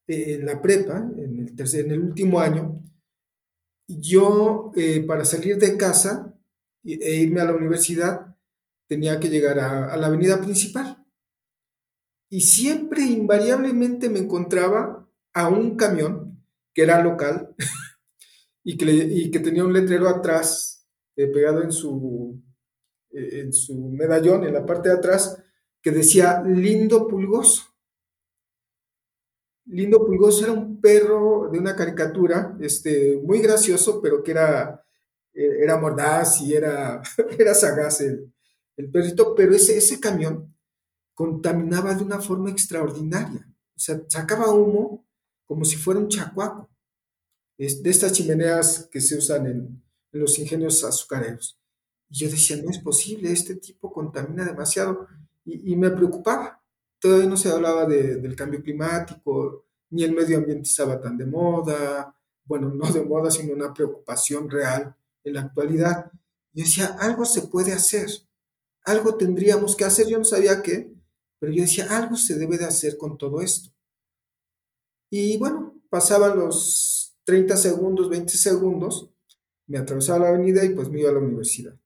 en 0.08 0.46
la 0.46 0.62
prepa, 0.62 0.98
en 1.18 1.40
el, 1.40 1.56
tercer, 1.56 1.86
en 1.86 1.92
el 1.92 2.00
último 2.02 2.40
año, 2.40 2.82
yo 3.88 4.72
eh, 4.76 5.02
para 5.02 5.26
salir 5.26 5.58
de 5.58 5.78
casa 5.78 6.34
e 6.84 7.16
irme 7.16 7.42
a 7.42 7.46
la 7.46 7.56
universidad 7.56 8.36
tenía 8.88 9.20
que 9.20 9.30
llegar 9.30 9.60
a, 9.60 9.98
la 9.98 10.08
avenida 10.08 10.42
principal. 10.42 11.04
Y 12.30 12.42
siempre, 12.42 13.04
invariablemente, 13.04 14.10
me 14.10 14.20
encontraba 14.20 15.05
a 15.36 15.50
un 15.50 15.76
camión 15.76 16.44
que 16.74 16.84
era 16.84 17.04
local 17.04 17.54
y, 18.64 18.78
que 19.30 19.40
tenía 19.40 19.64
un 19.64 19.74
letrero 19.74 20.10
atrás, 20.10 20.88
eh, 21.16 21.28
pegado 21.28 21.62
en 21.62 21.72
su, 21.72 22.42
eh, 23.12 23.42
en 23.42 23.54
su 23.54 23.90
medallón, 23.90 24.46
en 24.46 24.54
la 24.54 24.66
parte 24.66 24.90
de 24.90 24.96
atrás, 24.96 25.38
que 25.82 25.92
decía 25.92 26.42
lindo 26.42 27.08
pulgoso. 27.08 27.76
Lindo 29.68 30.06
Pulgoso 30.06 30.44
era 30.44 30.54
un 30.54 30.80
perro 30.80 31.50
de 31.52 31.58
una 31.58 31.76
caricatura, 31.76 32.56
este, 32.62 33.20
muy 33.24 33.40
gracioso, 33.40 34.00
pero 34.00 34.22
que 34.22 34.30
era, 34.30 34.86
eh, 35.34 35.58
era 35.64 35.80
mordaz 35.80 36.42
y 36.42 36.54
era, 36.54 37.02
era 37.40 37.54
sagaz 37.56 38.02
el, 38.02 38.32
perrito, 38.92 39.34
pero 39.34 39.56
ese, 39.56 39.76
ese 39.76 40.00
camión 40.00 40.56
contaminaba 41.16 41.96
de 41.96 42.04
una 42.04 42.22
forma 42.22 42.52
extraordinaria. 42.52 43.48
O 43.76 43.80
sea, 43.80 44.00
sacaba 44.08 44.52
humo 44.52 45.05
como 45.46 45.66
si 45.66 45.76
fuera 45.76 46.00
un 46.00 46.10
chacuaco, 46.10 46.70
de 47.58 47.90
estas 47.90 48.12
chimeneas 48.12 48.90
que 48.92 49.00
se 49.00 49.18
usan 49.18 49.48
en, 49.48 49.82
los 50.12 50.40
ingenios 50.40 50.84
azucareros. 50.86 51.60
Y 52.10 52.20
yo 52.20 52.30
decía, 52.30 52.56
no 52.64 52.70
es 52.70 52.80
posible, 52.80 53.32
este 53.32 53.56
tipo 53.56 53.92
contamina 53.92 54.46
demasiado. 54.46 55.08
y 55.44 55.76
me 55.76 55.90
preocupaba 55.92 56.66
todavía 57.06 57.30
no 57.30 57.38
se 57.38 57.50
hablaba 57.50 57.86
del 57.86 58.36
cambio 58.36 58.64
climático, 58.64 59.66
ni 59.92 60.04
el 60.04 60.14
medio 60.14 60.38
ambiente 60.38 60.68
estaba 60.68 61.00
tan 61.00 61.16
de 61.18 61.28
moda, 61.28 62.16
bueno, 62.46 62.70
no 62.74 62.92
de 62.92 63.04
moda, 63.04 63.30
sino 63.30 63.54
una 63.54 63.72
preocupación 63.72 64.50
real 64.50 64.96
en 65.24 65.34
la 65.36 65.42
actualidad. 65.42 66.12
Yo 66.52 66.64
decía, 66.64 66.98
algo 67.00 67.26
se 67.26 67.44
puede 67.44 67.74
hacer, 67.74 68.10
algo 68.84 69.16
tendríamos 69.18 69.76
que 69.76 69.86
hacer, 69.86 70.08
yo 70.08 70.18
no 70.18 70.26
sabía 70.26 70.64
qué, 70.64 70.92
pero 71.38 71.52
yo 71.54 71.62
decía, 71.62 71.86
algo 71.96 72.16
se 72.16 72.40
debe 72.40 72.58
de 72.58 72.66
hacer 72.66 72.98
con 72.98 73.20
todo 73.20 73.40
esto. 73.42 73.70
Y 75.18 75.38
bueno, 75.38 75.82
pasaban 75.90 76.38
los 76.38 77.18
30 77.24 77.56
segundos, 77.56 78.10
20 78.10 78.34
segundos, 78.34 79.14
me 79.66 79.78
atravesaba 79.78 80.26
la 80.26 80.28
avenida 80.32 80.66
y 80.66 80.76
pues 80.76 80.90
me 80.90 81.00
iba 81.00 81.10
a 81.10 81.14
la 81.14 81.20
universidad. 81.20 81.80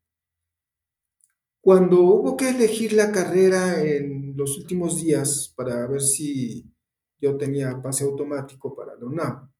Cuando 1.61 2.01
hubo 2.01 2.35
que 2.35 2.49
elegir 2.49 2.93
la 2.93 3.11
carrera 3.11 3.83
en 3.83 4.35
los 4.35 4.57
últimos 4.57 4.99
días 4.99 5.53
para 5.55 5.85
ver 5.85 6.01
si 6.01 6.73
yo 7.19 7.37
tenía 7.37 7.79
pase 7.83 8.03
automático 8.03 8.75
para 8.75 8.95
la 8.95 9.05
UNAM, 9.05 9.53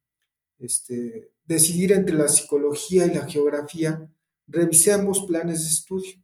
este, 0.58 1.34
decidir 1.44 1.92
entre 1.92 2.16
la 2.16 2.28
psicología 2.28 3.06
y 3.06 3.14
la 3.14 3.28
geografía, 3.28 4.12
revisé 4.48 4.94
ambos 4.94 5.28
planes 5.28 5.62
de 5.62 5.70
estudio 5.70 6.24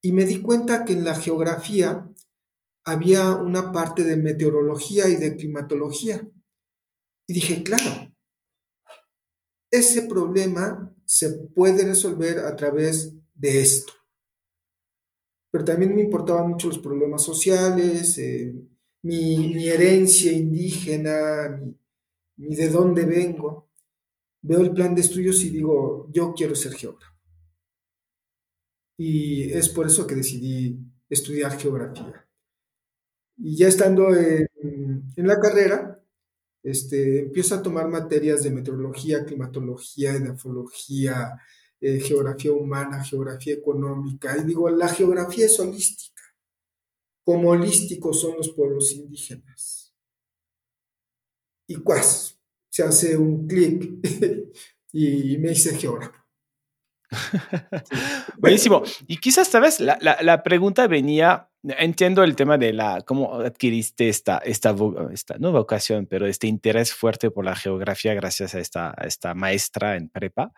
y 0.00 0.12
me 0.12 0.24
di 0.24 0.40
cuenta 0.40 0.84
que 0.84 0.92
en 0.92 1.04
la 1.04 1.16
geografía 1.16 2.08
había 2.90 3.34
una 3.34 3.72
parte 3.72 4.04
de 4.04 4.16
meteorología 4.16 5.08
y 5.08 5.16
de 5.16 5.36
climatología. 5.36 6.28
Y 7.26 7.32
dije, 7.32 7.62
claro, 7.62 8.12
ese 9.70 10.02
problema 10.02 10.94
se 11.04 11.30
puede 11.30 11.84
resolver 11.84 12.40
a 12.40 12.56
través 12.56 13.14
de 13.34 13.60
esto 13.62 13.92
pero 15.50 15.64
también 15.64 15.94
me 15.94 16.02
importaban 16.02 16.50
mucho 16.50 16.68
los 16.68 16.78
problemas 16.78 17.22
sociales, 17.22 18.16
eh, 18.18 18.54
mi, 19.02 19.68
herencia 19.68 20.32
indígena, 20.32 21.60
mi, 22.36 22.54
de 22.54 22.68
dónde 22.68 23.04
vengo. 23.04 23.68
Veo 24.42 24.60
el 24.60 24.72
plan 24.72 24.94
de 24.94 25.00
estudios 25.00 25.42
y 25.42 25.50
digo, 25.50 26.08
yo 26.12 26.32
quiero 26.34 26.54
ser 26.54 26.72
geógrafo. 26.72 27.14
Y 28.96 29.50
es 29.52 29.68
por 29.68 29.86
eso 29.86 30.06
que 30.06 30.14
decidí 30.14 30.78
estudiar 31.08 31.58
geografía. 31.58 32.26
Y 33.42 33.56
ya 33.56 33.68
estando 33.68 34.14
en, 34.14 35.02
la 35.16 35.40
carrera, 35.40 35.98
este, 36.62 37.20
empiezo 37.20 37.54
a 37.54 37.62
tomar 37.62 37.88
materias 37.88 38.42
de 38.42 38.50
meteorología, 38.50 39.24
climatología, 39.24 40.14
edafología, 40.14 41.40
eh, 41.80 42.00
geografía 42.00 42.52
humana, 42.52 43.02
geografía 43.02 43.54
económica, 43.54 44.36
y 44.36 44.44
digo, 44.44 44.68
la 44.68 44.88
geografía 44.88 45.46
es 45.46 45.58
holística, 45.58 46.22
como 47.24 47.50
holísticos 47.50 48.20
son 48.20 48.36
los 48.36 48.50
pueblos 48.50 48.92
indígenas. 48.92 49.94
Y 51.66 51.76
cuas, 51.76 52.38
se 52.68 52.82
hace 52.82 53.16
un 53.16 53.46
clic 53.46 54.00
y 54.92 55.38
me 55.38 55.52
hice 55.52 55.74
geógrafo. 55.76 56.19
Buenísimo. 58.38 58.82
Y 59.06 59.16
quizás, 59.16 59.48
¿sabes? 59.48 59.80
La, 59.80 59.98
la, 60.00 60.18
la, 60.20 60.42
pregunta 60.42 60.86
venía, 60.86 61.48
entiendo 61.62 62.22
el 62.22 62.36
tema 62.36 62.56
de 62.56 62.72
la, 62.72 63.02
cómo 63.02 63.34
adquiriste 63.34 64.08
esta, 64.08 64.38
esta, 64.38 64.74
esta, 65.12 65.36
no 65.38 65.52
vocación, 65.52 66.06
pero 66.06 66.26
este 66.26 66.46
interés 66.46 66.92
fuerte 66.92 67.30
por 67.30 67.44
la 67.44 67.56
geografía 67.56 68.14
gracias 68.14 68.54
a 68.54 68.60
esta, 68.60 68.94
a 68.96 69.06
esta 69.06 69.34
maestra 69.34 69.96
en 69.96 70.08
prepa. 70.08 70.52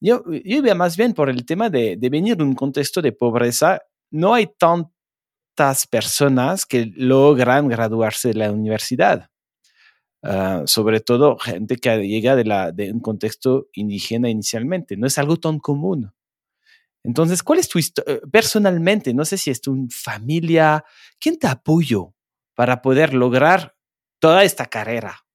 Yo, 0.00 0.24
yo 0.44 0.62
veía 0.62 0.74
más 0.74 0.96
bien 0.96 1.14
por 1.14 1.30
el 1.30 1.46
tema 1.46 1.70
de, 1.70 1.96
de 1.96 2.10
venir 2.10 2.36
de 2.36 2.44
un 2.44 2.54
contexto 2.54 3.00
de 3.00 3.12
pobreza. 3.12 3.80
No 4.10 4.34
hay 4.34 4.48
tantas 4.58 5.86
personas 5.86 6.66
que 6.66 6.90
logran 6.96 7.68
graduarse 7.68 8.28
de 8.28 8.34
la 8.34 8.50
universidad. 8.50 9.28
Uh, 10.22 10.64
sobre 10.66 11.00
todo 11.00 11.36
gente 11.36 11.76
que 11.76 12.06
llega 12.06 12.36
de 12.36 12.92
un 12.92 13.00
contexto 13.00 13.68
indígena 13.72 14.30
inicialmente. 14.30 14.96
No 14.96 15.08
es 15.08 15.18
algo 15.18 15.36
tan 15.36 15.58
común. 15.58 16.12
Entonces, 17.04 17.42
¿cuál 17.42 17.58
es 17.58 17.68
tu 17.68 17.78
historia? 17.78 18.14
Eh, 18.14 18.20
personalmente, 18.30 19.12
no 19.12 19.24
sé 19.24 19.36
si 19.36 19.50
es 19.50 19.60
tu 19.60 19.88
familia, 19.90 20.84
¿quién 21.18 21.38
te 21.38 21.48
apoyó 21.48 22.14
para 22.54 22.80
poder 22.80 23.14
lograr 23.14 23.74
toda 24.20 24.44
esta 24.44 24.66
carrera? 24.66 25.26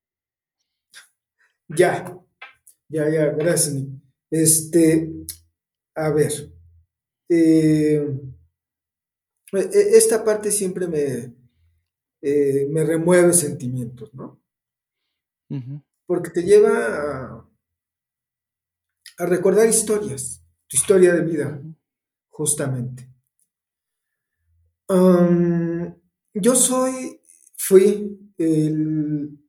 Ya, 1.68 2.18
ya, 2.88 3.10
ya, 3.10 3.26
gracias. 3.32 3.84
Este, 4.32 5.12
a 5.96 6.10
ver, 6.12 6.32
eh, 7.30 8.08
e, 9.52 9.60
e, 9.60 9.98
esta 9.98 10.24
parte 10.24 10.52
siempre 10.52 10.88
me, 10.88 11.34
eh, 12.22 12.68
me 12.70 12.86
remueve 12.86 13.34
sentimientos, 13.34 14.14
¿no? 14.14 14.42
Porque 16.06 16.30
te 16.30 16.44
lleva 16.44 17.46
a, 19.18 19.26
recordar 19.26 19.68
historias, 19.68 20.44
tu 20.68 20.78
historia 20.78 21.14
de 21.14 21.22
vida, 21.22 21.62
justamente. 22.30 23.10
yo 24.90 26.56
soy, 26.56 27.20
fui 27.58 28.32
el, 28.38 29.40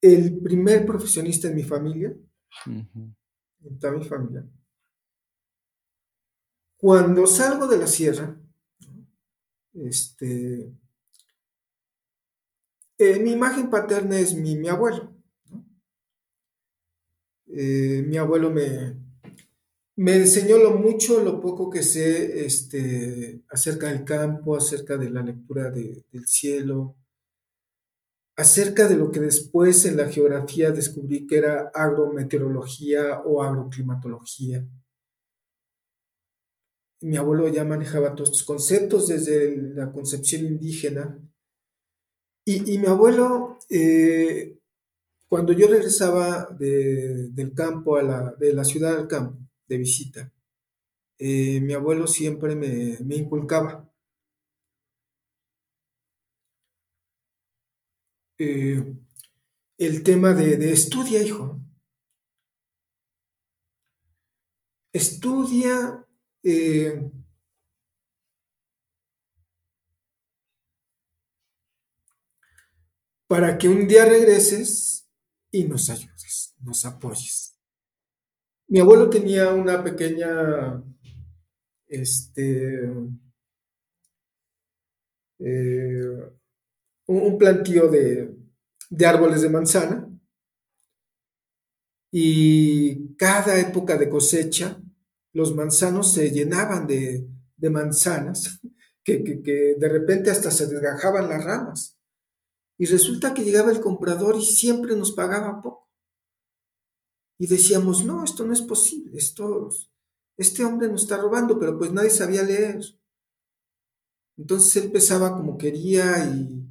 el, 0.00 0.40
primer 0.40 0.84
profesionista 0.84 1.48
en 1.48 1.54
mi 1.54 1.62
familia, 1.62 2.14
en 2.66 3.78
toda 3.78 3.92
mi 3.94 4.04
familia. 4.04 4.46
Cuando 6.76 7.26
salgo 7.26 7.66
de 7.66 7.78
la 7.78 7.86
sierra, 7.86 8.36
este, 9.74 10.72
eh, 12.98 13.20
mi 13.20 13.32
imagen 13.32 13.70
paterna 13.70 14.18
es 14.18 14.34
mi, 14.34 14.68
abuelo. 14.68 15.14
Eh, 17.46 18.04
mi 18.06 18.16
abuelo 18.16 18.50
me, 18.50 18.96
me 19.96 20.16
enseñó 20.16 20.58
lo 20.58 20.72
mucho, 20.74 21.22
lo 21.22 21.40
poco 21.40 21.70
que 21.70 21.82
sé 21.82 22.44
este, 22.44 23.42
acerca 23.48 23.88
del 23.88 24.04
campo, 24.04 24.56
acerca 24.56 24.96
de 24.96 25.10
la 25.10 25.22
lectura 25.22 25.70
del 25.70 26.26
cielo, 26.26 26.96
acerca 28.36 28.88
de 28.88 28.96
lo 28.96 29.10
que 29.10 29.20
después 29.20 29.84
en 29.84 29.96
la 29.96 30.08
geografía 30.08 30.70
descubrí 30.72 31.26
que 31.26 31.38
era 31.38 31.70
agrometeorología 31.74 33.20
o 33.20 33.42
agroclimatología. 33.42 34.66
Mi 37.00 37.16
abuelo 37.16 37.48
ya 37.48 37.64
manejaba 37.64 38.14
todos 38.14 38.30
estos 38.30 38.44
conceptos 38.44 39.06
desde 39.06 39.56
la 39.56 39.92
concepción 39.92 40.46
indígena 40.46 41.18
y, 42.50 42.78
mi 42.78 42.86
abuelo, 42.86 43.58
eh, 43.68 44.58
cuando 45.28 45.52
yo 45.52 45.68
regresaba 45.68 46.48
del 46.58 47.52
campo 47.54 47.96
a 47.96 48.02
la, 48.02 48.34
de 48.38 48.54
la 48.54 48.64
ciudad 48.64 48.96
al 48.96 49.06
campo, 49.08 49.38
de 49.66 49.76
visita, 49.76 50.32
eh, 51.18 51.60
mi 51.60 51.74
abuelo 51.74 52.06
siempre 52.06 52.56
me, 52.56 52.96
inculcaba. 53.16 53.86
Eh, 58.38 58.94
el 59.78 60.02
tema 60.02 60.32
de, 60.32 60.72
estudia, 60.72 61.22
hijo. 61.22 61.60
estudia 64.92 66.06
para 73.28 73.56
que 73.56 73.68
un 73.68 73.86
día 73.86 74.04
regreses 74.06 75.08
y 75.52 75.64
nos 75.64 75.88
ayudes, 75.90 76.54
nos 76.60 76.84
apoyes. 76.84 77.56
Mi 78.66 78.80
abuelo 78.80 79.08
tenía 79.08 79.52
una 79.52 79.84
pequeña, 79.84 80.82
este, 81.86 82.90
eh, 85.38 86.32
un 87.06 87.38
plantío 87.38 87.88
de, 87.88 88.34
de 88.90 89.06
árboles 89.06 89.42
de 89.42 89.48
manzana 89.48 90.08
y 92.10 93.14
cada 93.16 93.58
época 93.58 93.96
de 93.98 94.08
cosecha 94.08 94.80
los 95.32 95.54
manzanos 95.54 96.14
se 96.14 96.30
llenaban 96.30 96.86
de, 96.86 97.28
manzanas 97.70 98.60
que, 99.04 99.22
que, 99.22 99.76
de 99.78 99.88
repente 99.88 100.30
hasta 100.30 100.50
se 100.50 100.66
desgajaban 100.66 101.28
las 101.28 101.44
ramas. 101.44 101.97
Y 102.78 102.86
resulta 102.86 103.34
que 103.34 103.42
llegaba 103.42 103.72
el 103.72 103.80
comprador 103.80 104.36
y 104.36 104.44
siempre 104.44 104.94
nos 104.94 105.12
pagaba 105.12 105.60
poco. 105.60 105.90
Y 107.38 107.46
decíamos, 107.46 108.04
no, 108.04 108.24
esto 108.24 108.44
no 108.44 108.52
es 108.52 108.62
posible, 108.62 109.16
esto, 109.16 109.68
este 110.36 110.64
hombre 110.64 110.88
nos 110.88 111.02
está 111.02 111.16
robando, 111.16 111.58
pero 111.58 111.76
pues 111.76 111.92
nadie 111.92 112.10
sabía 112.10 112.42
leer. 112.42 112.80
Entonces 114.36 114.84
él 114.84 114.92
pesaba 114.92 115.36
como 115.36 115.58
quería 115.58 116.24
y, 116.24 116.68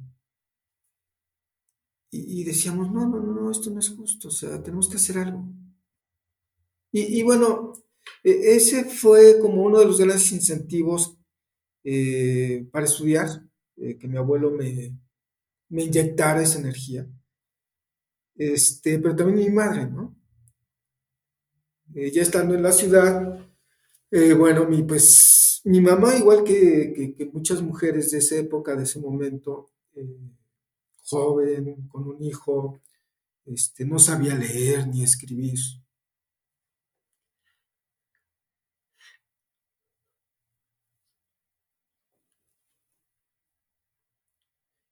y, 2.10 2.44
decíamos, 2.44 2.90
no, 2.90 3.06
no, 3.06 3.20
no, 3.20 3.50
esto 3.50 3.70
no 3.70 3.80
es 3.80 3.90
justo, 3.90 4.28
o 4.28 4.30
sea, 4.30 4.62
tenemos 4.62 4.88
que 4.88 4.96
hacer 4.96 5.18
algo. 5.18 5.44
Y, 6.90 7.22
bueno, 7.22 7.74
e, 8.24 8.56
ese 8.56 8.84
fue 8.84 9.38
como 9.40 9.62
uno 9.62 9.78
de 9.78 9.84
los 9.84 9.98
grandes 9.98 10.32
incentivos 10.32 11.18
eh, 11.84 12.66
para 12.72 12.86
estudiar, 12.86 13.28
eh, 13.76 13.98
que 13.98 14.08
mi 14.08 14.16
abuelo 14.16 14.50
me, 14.50 14.98
me 15.68 15.84
inyectara 15.84 16.42
esa 16.42 16.58
energía. 16.58 17.06
Este, 18.34 18.98
pero 18.98 19.16
también 19.16 19.48
mi 19.48 19.54
madre, 19.54 19.86
¿no? 19.86 20.16
Eh, 21.94 22.10
ya 22.10 22.22
estando 22.22 22.54
en 22.54 22.62
la 22.62 22.72
ciudad, 22.72 23.38
bueno, 24.36 24.66
mi, 24.66 24.82
pues, 24.82 25.60
mi 25.64 25.80
mamá, 25.80 26.16
igual 26.16 26.44
que, 26.44 27.14
que, 27.16 27.26
muchas 27.26 27.60
mujeres 27.62 28.10
de 28.10 28.18
esa 28.18 28.36
época, 28.36 28.74
de 28.74 28.84
ese 28.84 29.00
momento, 29.00 29.70
joven, 31.02 31.88
con 31.88 32.08
un 32.08 32.22
hijo, 32.22 32.80
este, 33.44 33.84
no 33.84 33.98
sabía 33.98 34.34
leer 34.34 34.86
ni 34.88 35.02
escribir. 35.02 35.58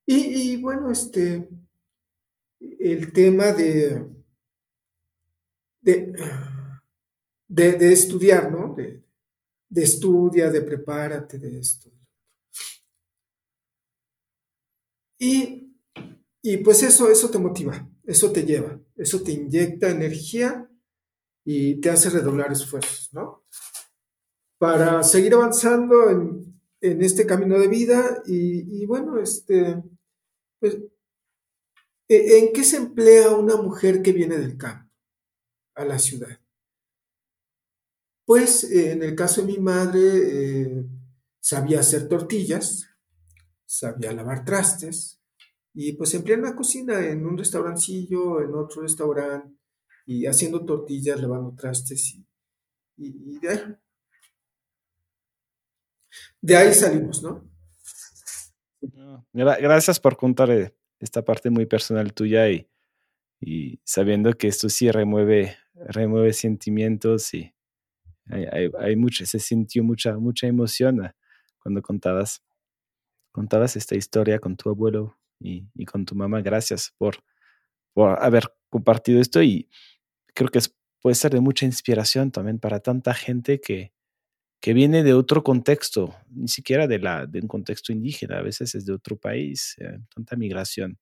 Y, 0.06 0.56
bueno, 0.62 0.90
este, 0.90 1.48
el 2.60 3.12
tema 3.12 3.52
de, 3.52 4.06
de, 5.80 6.12
de, 7.48 7.92
estudiar, 7.92 8.52
¿no? 8.52 8.74
De, 8.74 9.02
de 9.68 9.82
estudia, 9.82 10.50
de 10.50 10.62
prepárate, 10.62 11.38
de 11.38 11.58
esto. 11.58 11.90
Y 15.18 15.66
y 16.48 16.58
pues 16.58 16.80
eso, 16.84 17.10
eso 17.10 17.28
te 17.28 17.38
motiva, 17.38 17.90
eso 18.04 18.30
te 18.30 18.44
lleva, 18.44 18.78
eso 18.94 19.20
te 19.20 19.32
inyecta 19.32 19.90
energía 19.90 20.70
y 21.44 21.80
te 21.80 21.90
hace 21.90 22.08
redoblar 22.08 22.52
esfuerzos, 22.52 23.12
¿no? 23.12 23.42
Para 24.56 25.02
seguir 25.02 25.34
avanzando 25.34 26.08
en, 26.08 26.54
este 26.80 27.26
camino 27.26 27.58
de 27.58 27.66
vida 27.66 28.22
y, 28.26 28.86
bueno, 28.86 29.18
este, 29.18 29.82
pues, 30.70 30.90
¿e, 32.08 32.38
¿en 32.38 32.52
qué 32.52 32.64
se 32.64 32.76
emplea 32.76 33.30
una 33.30 33.56
mujer 33.56 34.02
que 34.02 34.12
viene 34.12 34.36
del 34.38 34.56
campo 34.56 34.90
a 35.74 35.84
la 35.84 35.98
ciudad? 35.98 36.40
Pues 38.24 38.64
en 38.64 39.02
el 39.02 39.14
caso 39.14 39.40
de 39.40 39.46
mi 39.46 39.58
madre, 39.58 40.00
eh, 40.02 40.86
sabía 41.40 41.80
hacer 41.80 42.08
tortillas, 42.08 42.88
sabía 43.64 44.12
lavar 44.12 44.44
trastes, 44.44 45.20
y 45.72 45.92
pues 45.92 46.14
emplea 46.14 46.36
en 46.36 46.42
la 46.42 46.56
cocina, 46.56 47.06
en 47.06 47.24
un 47.24 47.38
restaurancillo, 47.38 48.40
en 48.40 48.54
otro 48.54 48.82
restaurante, 48.82 49.54
y 50.06 50.26
haciendo 50.26 50.64
tortillas, 50.64 51.20
lavando 51.20 51.54
trastes, 51.54 52.14
y, 52.14 52.26
y, 52.96 53.38
de 53.38 53.48
ahí. 53.48 53.76
De 56.40 56.56
ahí 56.56 56.74
salimos, 56.74 57.22
¿no? 57.22 57.55
Gracias 59.32 60.00
por 60.00 60.16
contar 60.16 60.50
eh, 60.50 60.74
esta 61.00 61.24
parte 61.24 61.50
muy 61.50 61.66
personal 61.66 62.12
tuya 62.12 62.48
y, 62.48 62.68
y 63.40 63.80
sabiendo 63.84 64.32
que 64.32 64.48
esto 64.48 64.68
sí 64.68 64.90
remueve, 64.90 65.56
remueve 65.74 66.32
sentimientos 66.32 67.32
y 67.34 67.54
hay, 68.28 68.70
hay, 68.78 68.96
mucho, 68.96 69.24
se 69.24 69.38
sintió 69.38 69.84
mucha, 69.84 70.16
mucha 70.18 70.46
emoción 70.46 71.04
ah, 71.04 71.14
cuando 71.58 71.80
contabas, 71.80 72.42
contabas 73.30 73.76
esta 73.76 73.94
historia 73.94 74.38
con 74.38 74.56
tu 74.56 74.68
abuelo 74.68 75.16
y, 75.38 75.66
con 75.84 76.04
tu 76.04 76.14
mamá. 76.14 76.40
Gracias 76.40 76.92
por, 76.98 77.18
por 77.92 78.22
haber 78.22 78.52
compartido 78.68 79.20
esto 79.20 79.42
y 79.42 79.68
creo 80.34 80.48
que 80.48 80.60
puede 81.00 81.14
ser 81.14 81.32
de 81.32 81.40
mucha 81.40 81.66
inspiración 81.66 82.32
también 82.32 82.58
para 82.58 82.80
tanta 82.80 83.14
gente 83.14 83.60
que, 83.60 83.92
que 84.60 84.72
viene 84.72 85.02
de 85.02 85.14
otro 85.14 85.42
contexto, 85.42 86.14
ni 86.30 86.48
siquiera 86.48 86.86
de, 86.86 86.98
la, 86.98 87.28
un 87.32 87.48
contexto 87.48 87.92
indígena, 87.92 88.38
a 88.38 88.42
veces 88.42 88.74
es 88.74 88.86
de 88.86 88.92
otro 88.92 89.16
país, 89.16 89.76
eh, 89.78 89.98
tanta 90.14 90.36
migración. 90.36 90.98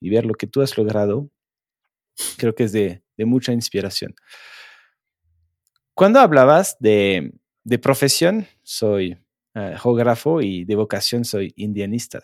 Y 0.00 0.10
ver 0.10 0.24
lo 0.24 0.34
que 0.34 0.46
tú 0.46 0.62
has 0.62 0.76
logrado, 0.76 1.30
creo 2.36 2.54
que 2.54 2.64
es 2.64 2.72
de, 2.72 3.02
mucha 3.18 3.52
inspiración. 3.52 4.16
Cuando 5.94 6.18
hablabas 6.18 6.76
de, 6.80 7.32
profesión, 7.80 8.48
soy 8.64 9.12
uh, 9.54 9.76
geógrafo 9.76 10.40
y 10.40 10.64
de 10.64 10.74
vocación 10.74 11.24
soy 11.24 11.52
indianista. 11.54 12.20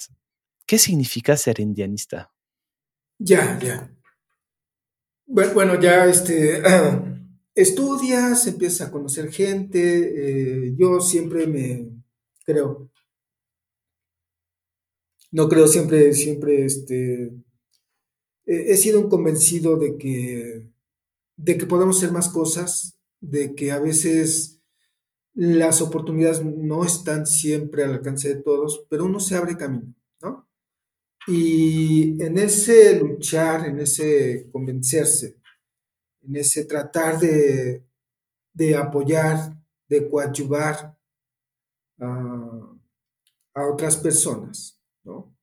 ¿Qué 0.67 0.77
significa 0.77 1.37
ser 1.37 1.61
indianista? 1.61 2.33
Ya, 3.21 3.59
ya. 3.61 3.91
Bueno, 5.27 5.81
ya 5.81 6.07
este, 6.07 6.63
estudias, 7.63 8.47
empiezas 8.47 8.89
a 8.89 8.91
conocer 8.93 9.31
gente. 9.33 10.69
Eh, 10.69 10.75
yo 10.79 11.01
siempre 11.01 11.47
me 11.47 11.91
creo, 12.45 12.91
no 15.31 15.49
creo 15.49 15.67
siempre, 15.67 16.15
siempre, 16.15 16.65
este, 16.65 17.31
he 18.47 18.77
sido 18.77 19.01
un 19.01 19.11
convencido 19.11 19.77
de 19.77 19.99
que, 19.99 20.67
de 21.37 21.59
que 21.59 21.67
podemos 21.67 21.99
hacer 21.99 22.13
más 22.13 22.31
cosas, 22.31 22.99
de 23.21 23.55
que 23.55 23.73
a 23.73 23.79
veces 23.79 24.61
las 25.35 25.83
oportunidades 25.83 26.45
no 26.45 26.85
están 26.85 27.27
siempre 27.27 27.85
al 27.85 27.93
alcance 27.93 28.29
de 28.29 28.43
todos, 28.43 28.87
pero 28.89 29.05
uno 29.05 29.21
se 29.21 29.37
abre 29.37 29.57
camino, 29.57 29.95
¿no? 30.23 30.49
Y 31.27 32.21
en 32.23 32.39
ese 32.39 32.99
luchar, 32.99 33.67
en 33.69 33.81
ese 33.81 34.49
convencerse, 34.51 35.38
en 36.29 36.37
ese 36.37 36.65
tratar 36.65 37.19
de, 37.19 37.85
apoyar, 38.77 39.57
de 39.89 40.09
coadyuvar 40.09 40.97
a, 42.01 42.75
otras 43.55 43.97
personas, 43.97 44.81
¿no? 45.03 45.37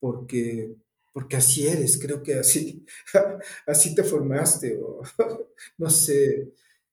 Porque, 0.00 0.74
porque 1.12 1.36
así 1.36 1.68
eres, 1.68 1.96
creo 2.00 2.20
que 2.20 2.34
así, 2.34 2.84
así 3.66 3.94
te 3.94 4.02
formaste, 4.02 4.80
o 4.82 5.02
no 5.78 5.88
sé, 5.88 6.52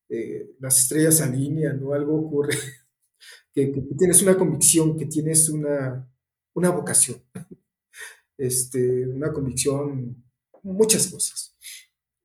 eh, 0.09 0.51
las 0.59 0.79
estrellas 0.79 1.21
alinean 1.21 1.81
o 1.83 1.93
algo 1.93 2.15
ocurre, 2.15 2.55
que, 3.53 3.73
tienes 3.97 4.21
una 4.21 4.37
convicción, 4.37 4.95
que 4.97 5.07
tienes 5.07 5.49
una, 5.49 6.07
una 6.53 6.69
vocación 6.69 7.23
este, 8.39 9.05
una 9.05 9.31
convicción, 9.31 10.23
muchas 10.63 11.07
cosas. 11.07 11.55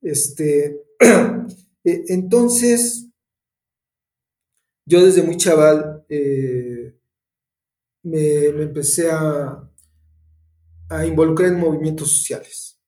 Este, 0.05 0.85
e, 1.01 1.47
entonces, 2.13 3.09
yo 4.87 5.03
desde 5.03 5.23
muy 5.23 5.39
chaval 5.39 6.05
eh, 6.11 6.95
me, 8.03 8.45
empecé 8.45 9.11
a, 9.11 9.67
a, 10.91 11.07
involucrar 11.07 11.51
en 11.51 11.59
movimientos 11.59 12.11
sociales. 12.11 12.79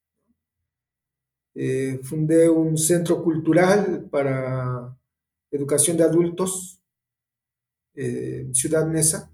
Eh, 1.55 1.99
fundé 2.03 2.47
un 2.49 2.77
centro 2.77 3.23
cultural 3.23 4.07
para 4.11 4.95
educación 5.49 5.97
de 5.97 6.03
adultos 6.03 6.79
eh, 7.95 8.47
Ciudad 8.53 8.85
Mesa, 8.85 9.31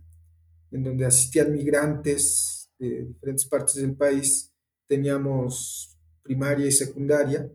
en 0.72 0.84
donde 0.84 1.06
asistían 1.06 1.52
migrantes, 1.52 2.72
de 2.80 3.04
diferentes 3.08 3.46
partes 3.46 3.76
del 3.76 3.94
país 3.96 4.54
teníamos 4.88 5.98
primaria 6.24 6.68
y 6.68 6.72
secundaria 6.72 7.52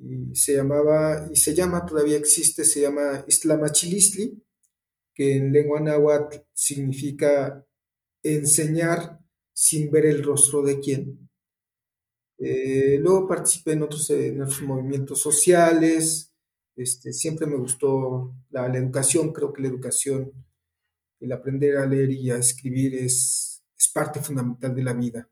y 0.00 0.34
se 0.34 0.54
llamaba, 0.54 1.28
y 1.32 1.36
se 1.36 1.54
llama, 1.54 1.84
todavía 1.84 2.16
existe, 2.16 2.64
se 2.64 2.82
llama 2.82 3.24
Islamachilisli, 3.26 4.42
que 5.14 5.36
en 5.36 5.52
lengua 5.52 5.80
náhuatl 5.80 6.38
significa 6.52 7.66
enseñar 8.22 9.18
sin 9.52 9.90
ver 9.90 10.06
el 10.06 10.22
rostro 10.22 10.62
de 10.62 10.78
quién. 10.78 11.28
Eh, 12.38 12.98
luego 13.00 13.26
participé 13.26 13.72
en 13.72 13.82
otros, 13.82 14.08
en 14.10 14.40
otros 14.40 14.62
movimientos 14.62 15.20
sociales, 15.20 16.32
este, 16.76 17.12
siempre 17.12 17.44
me 17.48 17.56
gustó 17.56 18.36
la, 18.50 18.66
educación, 18.68 19.32
creo 19.32 19.52
que 19.52 19.62
la 19.62 19.68
educación, 19.68 20.32
el 21.18 21.32
aprender 21.32 21.76
a 21.76 21.86
leer 21.86 22.12
y 22.12 22.30
a 22.30 22.36
escribir 22.36 22.94
es, 22.94 23.64
es 23.76 23.88
parte 23.88 24.20
fundamental 24.20 24.76
de 24.76 24.82
la 24.84 24.94
vida. 24.94 25.28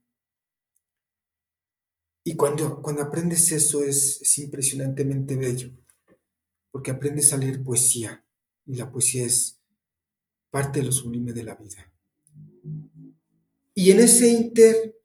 Y 2.29 2.35
cuando, 2.35 2.83
cuando 2.83 3.03
aprendes 3.03 3.53
eso 3.53 3.85
es, 3.85 4.21
es 4.21 4.39
impresionantemente 4.39 5.37
bello, 5.37 5.71
porque 6.73 6.91
aprendes 6.91 7.33
a 7.33 7.37
leer 7.37 7.63
poesía, 7.63 8.27
y 8.67 8.75
la 8.75 8.91
poesía 8.91 9.25
es 9.25 9.61
parte 10.51 10.81
de 10.81 10.87
lo 10.87 10.93
sublime 10.93 11.33
de 11.33 11.45
la 11.45 11.55
vida. 11.55 11.89
Y 13.75 13.93
en 13.93 14.01
ese 14.01 14.27
inter 14.27 14.97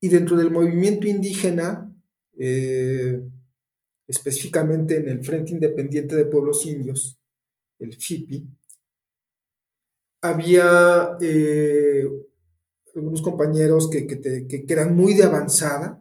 Y 0.00 0.08
dentro 0.08 0.36
del 0.36 0.50
movimiento 0.50 1.06
indígena, 1.06 1.88
eh, 2.36 3.22
específicamente 4.08 4.96
en 4.96 5.08
el 5.08 5.24
Frente 5.24 5.52
Independiente 5.52 6.16
de 6.16 6.24
Pueblos 6.24 6.66
Indios, 6.66 7.20
el 7.78 7.94
FIPI, 7.94 8.48
había 10.22 11.16
eh, 11.20 12.08
algunos 12.94 13.20
compañeros 13.20 13.90
que, 13.90 14.06
que, 14.06 14.64
eran 14.68 14.96
muy 14.96 15.14
de 15.14 15.24
avanzada, 15.24 16.00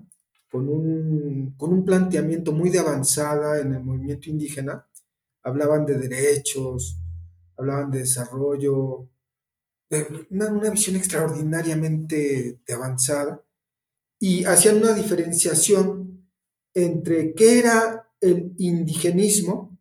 con 0.50 0.70
un, 0.70 1.56
con 1.58 1.74
un 1.74 1.84
planteamiento 1.84 2.52
muy 2.52 2.70
de 2.70 2.80
avanzada 2.80 3.60
en 3.60 3.74
el 3.74 3.84
movimiento 3.84 4.30
indígena, 4.30 4.88
hablaban 5.44 5.86
de 5.86 5.98
derechos, 5.98 6.98
hablaban 7.58 7.92
de 7.92 8.00
desarrollo, 8.00 9.10
una, 10.30 10.70
visión 10.70 10.96
extraordinariamente 10.96 12.60
de 12.66 12.74
avanzada 12.74 13.44
y 14.20 14.46
hacían 14.46 14.78
una 14.78 14.94
diferenciación 14.94 16.30
entre 16.74 17.34
qué 17.34 17.60
era 17.60 18.10
el 18.22 18.54
indigenismo 18.58 19.78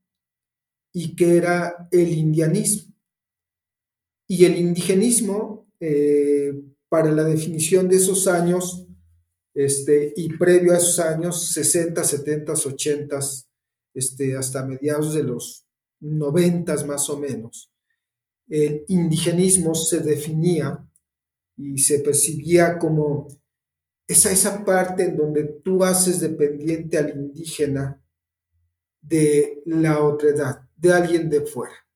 y 0.92 1.14
qué 1.14 1.36
era 1.36 1.88
el 1.92 2.08
indianismo. 2.12 2.89
Y 4.30 4.44
el 4.44 4.58
indigenismo, 4.58 5.66
eh, 5.80 6.54
para 6.88 7.10
la 7.10 7.24
definición 7.24 7.88
de 7.88 7.96
esos 7.96 8.28
años, 8.28 8.86
este, 9.52 10.12
y 10.14 10.28
previo 10.38 10.72
a 10.72 10.76
esos 10.76 11.00
años, 11.00 11.50
60, 11.52 12.04
70, 12.04 12.52
80, 12.52 13.18
este, 13.92 14.36
hasta 14.36 14.64
mediados 14.64 15.14
de 15.14 15.24
los 15.24 15.66
noventas 15.98 16.86
más 16.86 17.10
o 17.10 17.18
menos, 17.18 17.72
el 18.48 18.84
indigenismo 18.86 19.74
se 19.74 19.98
definía 19.98 20.78
y 21.56 21.78
se 21.78 21.98
percibía 21.98 22.78
como 22.78 23.26
esa, 24.06 24.30
esa 24.30 24.64
parte 24.64 25.06
en 25.06 25.16
donde 25.16 25.42
tú 25.64 25.82
haces 25.82 26.20
dependiente 26.20 26.98
al 26.98 27.10
indígena 27.10 28.00
de 29.00 29.60
la 29.66 30.04
otredad, 30.04 30.68
de 30.76 30.92
alguien 30.92 31.28
de 31.28 31.40
fuera. 31.40 31.89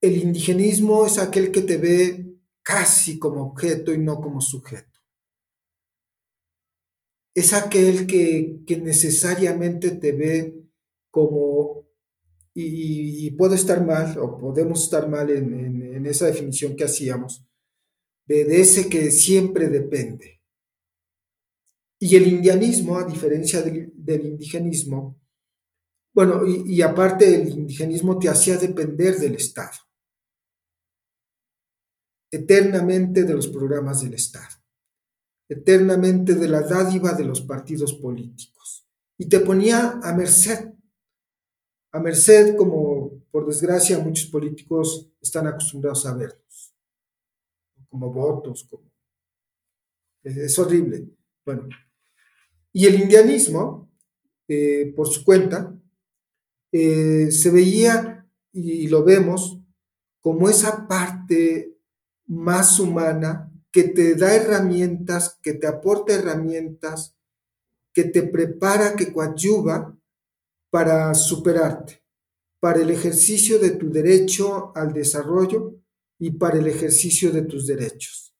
El 0.00 0.16
indigenismo 0.16 1.06
es 1.06 1.18
aquel 1.18 1.50
que 1.50 1.62
te 1.62 1.76
ve 1.78 2.26
casi 2.62 3.18
como 3.18 3.42
objeto 3.42 3.92
y 3.92 3.98
no 3.98 4.20
como 4.20 4.40
sujeto. 4.40 5.00
Es 7.34 7.52
aquel 7.52 8.06
que, 8.06 8.64
necesariamente 8.82 9.92
te 9.92 10.12
ve 10.12 10.64
como 11.10 11.86
y, 12.54 13.30
puedo 13.32 13.54
estar 13.54 13.84
mal, 13.84 14.18
o 14.18 14.38
podemos 14.38 14.82
estar 14.82 15.08
mal 15.08 15.28
en, 15.30 16.06
esa 16.06 16.26
definición 16.26 16.74
que 16.74 16.84
hacíamos, 16.84 17.46
de, 18.26 18.60
ese 18.60 18.88
que 18.88 19.10
siempre 19.10 19.68
depende. 19.68 20.40
Y 22.00 22.16
el 22.16 22.26
indianismo, 22.26 22.98
a 22.98 23.04
diferencia 23.04 23.62
del, 23.62 24.26
indigenismo, 24.26 25.20
bueno, 26.14 26.46
y, 26.46 26.80
aparte 26.80 27.34
el 27.34 27.48
indigenismo 27.50 28.18
te 28.18 28.28
hacía 28.28 28.56
depender 28.56 29.16
del 29.18 29.34
Estado, 29.34 29.85
eternamente 32.36 33.24
de 33.24 33.34
los 33.34 33.48
programas 33.48 34.02
del 34.02 34.14
Estado, 34.14 34.56
eternamente 35.48 36.34
de 36.34 36.48
la 36.48 36.62
dádiva 36.62 37.12
de 37.12 37.24
los 37.24 37.40
partidos 37.42 37.94
políticos, 37.94 38.86
y 39.18 39.28
te 39.28 39.40
ponía 39.40 40.00
a 40.02 40.12
merced 40.14 40.76
a 41.96 42.00
merced, 42.00 42.56
como 42.56 43.22
por 43.30 43.46
desgracia 43.46 43.98
muchos 43.98 44.26
políticos 44.26 45.10
están 45.20 45.46
acostumbrados 45.46 46.04
a 46.04 46.14
verlos, 46.14 46.74
como 47.88 48.12
votos, 48.12 48.64
como... 48.64 48.92
Es 50.22 50.58
horrible. 50.58 51.08
Bueno, 51.44 51.68
y 52.72 52.84
el 52.84 53.00
indianismo, 53.00 53.90
eh, 54.46 54.92
por 54.94 55.08
su 55.08 55.24
cuenta, 55.24 55.74
eh, 56.72 57.30
se 57.30 57.50
veía 57.50 58.28
y 58.52 58.88
lo 58.88 59.02
vemos 59.02 59.58
como 60.20 60.50
esa 60.50 60.86
parte 60.86 61.75
más 62.26 62.78
humana 62.80 63.52
que 63.70 63.84
te 63.84 64.14
da 64.14 64.34
herramientas, 64.34 65.38
que 65.42 65.54
te 65.54 65.66
aporta 65.66 66.14
herramientas, 66.14 67.14
que 67.92 68.04
te 68.04 68.22
prepara, 68.22 68.94
que 68.96 69.12
coadyuva 69.12 69.96
para 70.70 71.14
superarte, 71.14 72.02
para 72.60 72.80
el 72.80 72.90
ejercicio 72.90 73.58
de 73.58 73.70
tu 73.70 73.90
derecho 73.90 74.72
al 74.74 74.92
desarrollo 74.92 75.80
y 76.18 76.32
para 76.32 76.58
el 76.58 76.66
ejercicio 76.66 77.30
de 77.30 77.42
tus 77.42 77.66
derechos, 77.66 78.34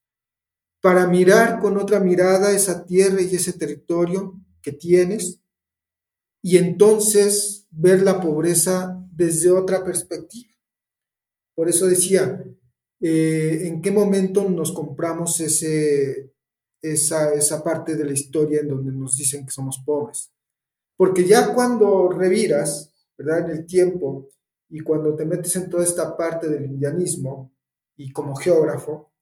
para 0.81 1.07
mirar 1.07 1.61
con 1.61 1.77
otra 1.77 2.01
mirada 2.01 2.53
esa 2.53 2.85
tierra 2.85 3.21
y 3.21 3.35
ese 3.35 3.53
territorio 3.53 4.41
que 4.63 4.73
tienes 4.73 5.41
y 6.43 6.59
entonces 6.59 7.67
ver 7.71 8.03
la 8.03 8.21
pobreza 8.21 9.03
desde 9.11 9.51
otra 9.51 9.85
perspectiva. 9.85 10.53
Por 11.55 11.69
eso 11.69 11.87
decía, 11.87 12.45
eh, 13.01 13.63
¿en 13.65 13.83
qué 13.83 13.91
momento 13.91 14.49
nos 14.49 14.73
compramos 14.73 15.41
ese, 15.41 16.33
esa, 16.81 17.35
esa 17.35 17.63
parte 17.63 17.97
de 17.97 18.05
la 18.05 18.13
historia 18.13 18.61
en 18.61 18.69
donde 18.69 18.93
nos 18.93 19.17
dicen 19.17 19.45
que 19.45 19.53
somos 19.53 19.83
pobres? 19.85 20.33
Porque 20.97 21.25
ya 21.25 21.55
cuando 21.55 22.09
reviras, 22.09 22.93
¿verdad? 23.19 23.51
En 23.51 23.57
el 23.59 23.67
tiempo 23.67 24.31
y 24.69 24.81
cuando 24.81 25.15
te 25.15 25.25
metes 25.25 25.55
en 25.57 25.69
toda 25.69 25.85
esta 25.85 26.17
parte 26.17 26.49
del 26.49 26.65
indianismo 26.65 27.53
y 27.97 28.13
como 28.13 28.35
geógrafo, 28.35 29.13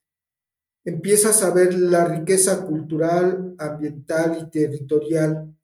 empiezas 0.84 1.42
a 1.42 1.52
ver 1.52 1.74
la 1.74 2.04
riqueza 2.04 2.64
cultural, 2.66 3.54
ambiental 3.58 4.38
y 4.40 4.50
territorial 4.50 5.54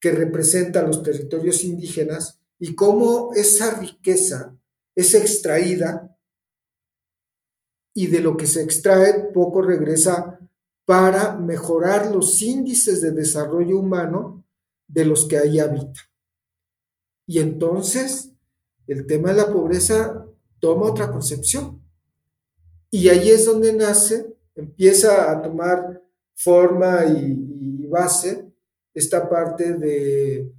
que 0.00 0.12
representa 0.12 0.82
los 0.82 1.02
territorios 1.02 1.64
indígenas 1.64 2.40
y 2.58 2.74
cómo 2.74 3.32
esa 3.34 3.78
riqueza 3.80 4.56
es 4.94 5.14
extraída 5.14 6.11
y 7.94 8.06
de 8.06 8.20
lo 8.20 8.36
que 8.36 8.46
se 8.46 8.62
extrae 8.62 9.30
poco 9.32 9.62
regresa 9.62 10.38
para 10.84 11.36
mejorar 11.36 12.14
los 12.14 12.40
índices 12.42 13.00
de 13.00 13.12
desarrollo 13.12 13.78
humano 13.78 14.44
de 14.88 15.04
los 15.04 15.26
que 15.26 15.38
ahí 15.38 15.58
habitan. 15.58 16.04
Y 17.26 17.38
entonces 17.38 18.32
el 18.86 19.06
tema 19.06 19.30
de 19.30 19.36
la 19.36 19.52
pobreza 19.52 20.26
toma 20.58 20.86
otra 20.86 21.10
concepción. 21.10 21.80
Y 22.90 23.08
ahí 23.08 23.30
es 23.30 23.46
donde 23.46 23.72
nace, 23.72 24.36
empieza 24.54 25.30
a 25.30 25.40
tomar 25.40 26.02
forma 26.34 27.06
y, 27.06 27.48
base 27.92 28.50
esta 28.94 29.28
parte 29.28 29.74
de 29.74 30.50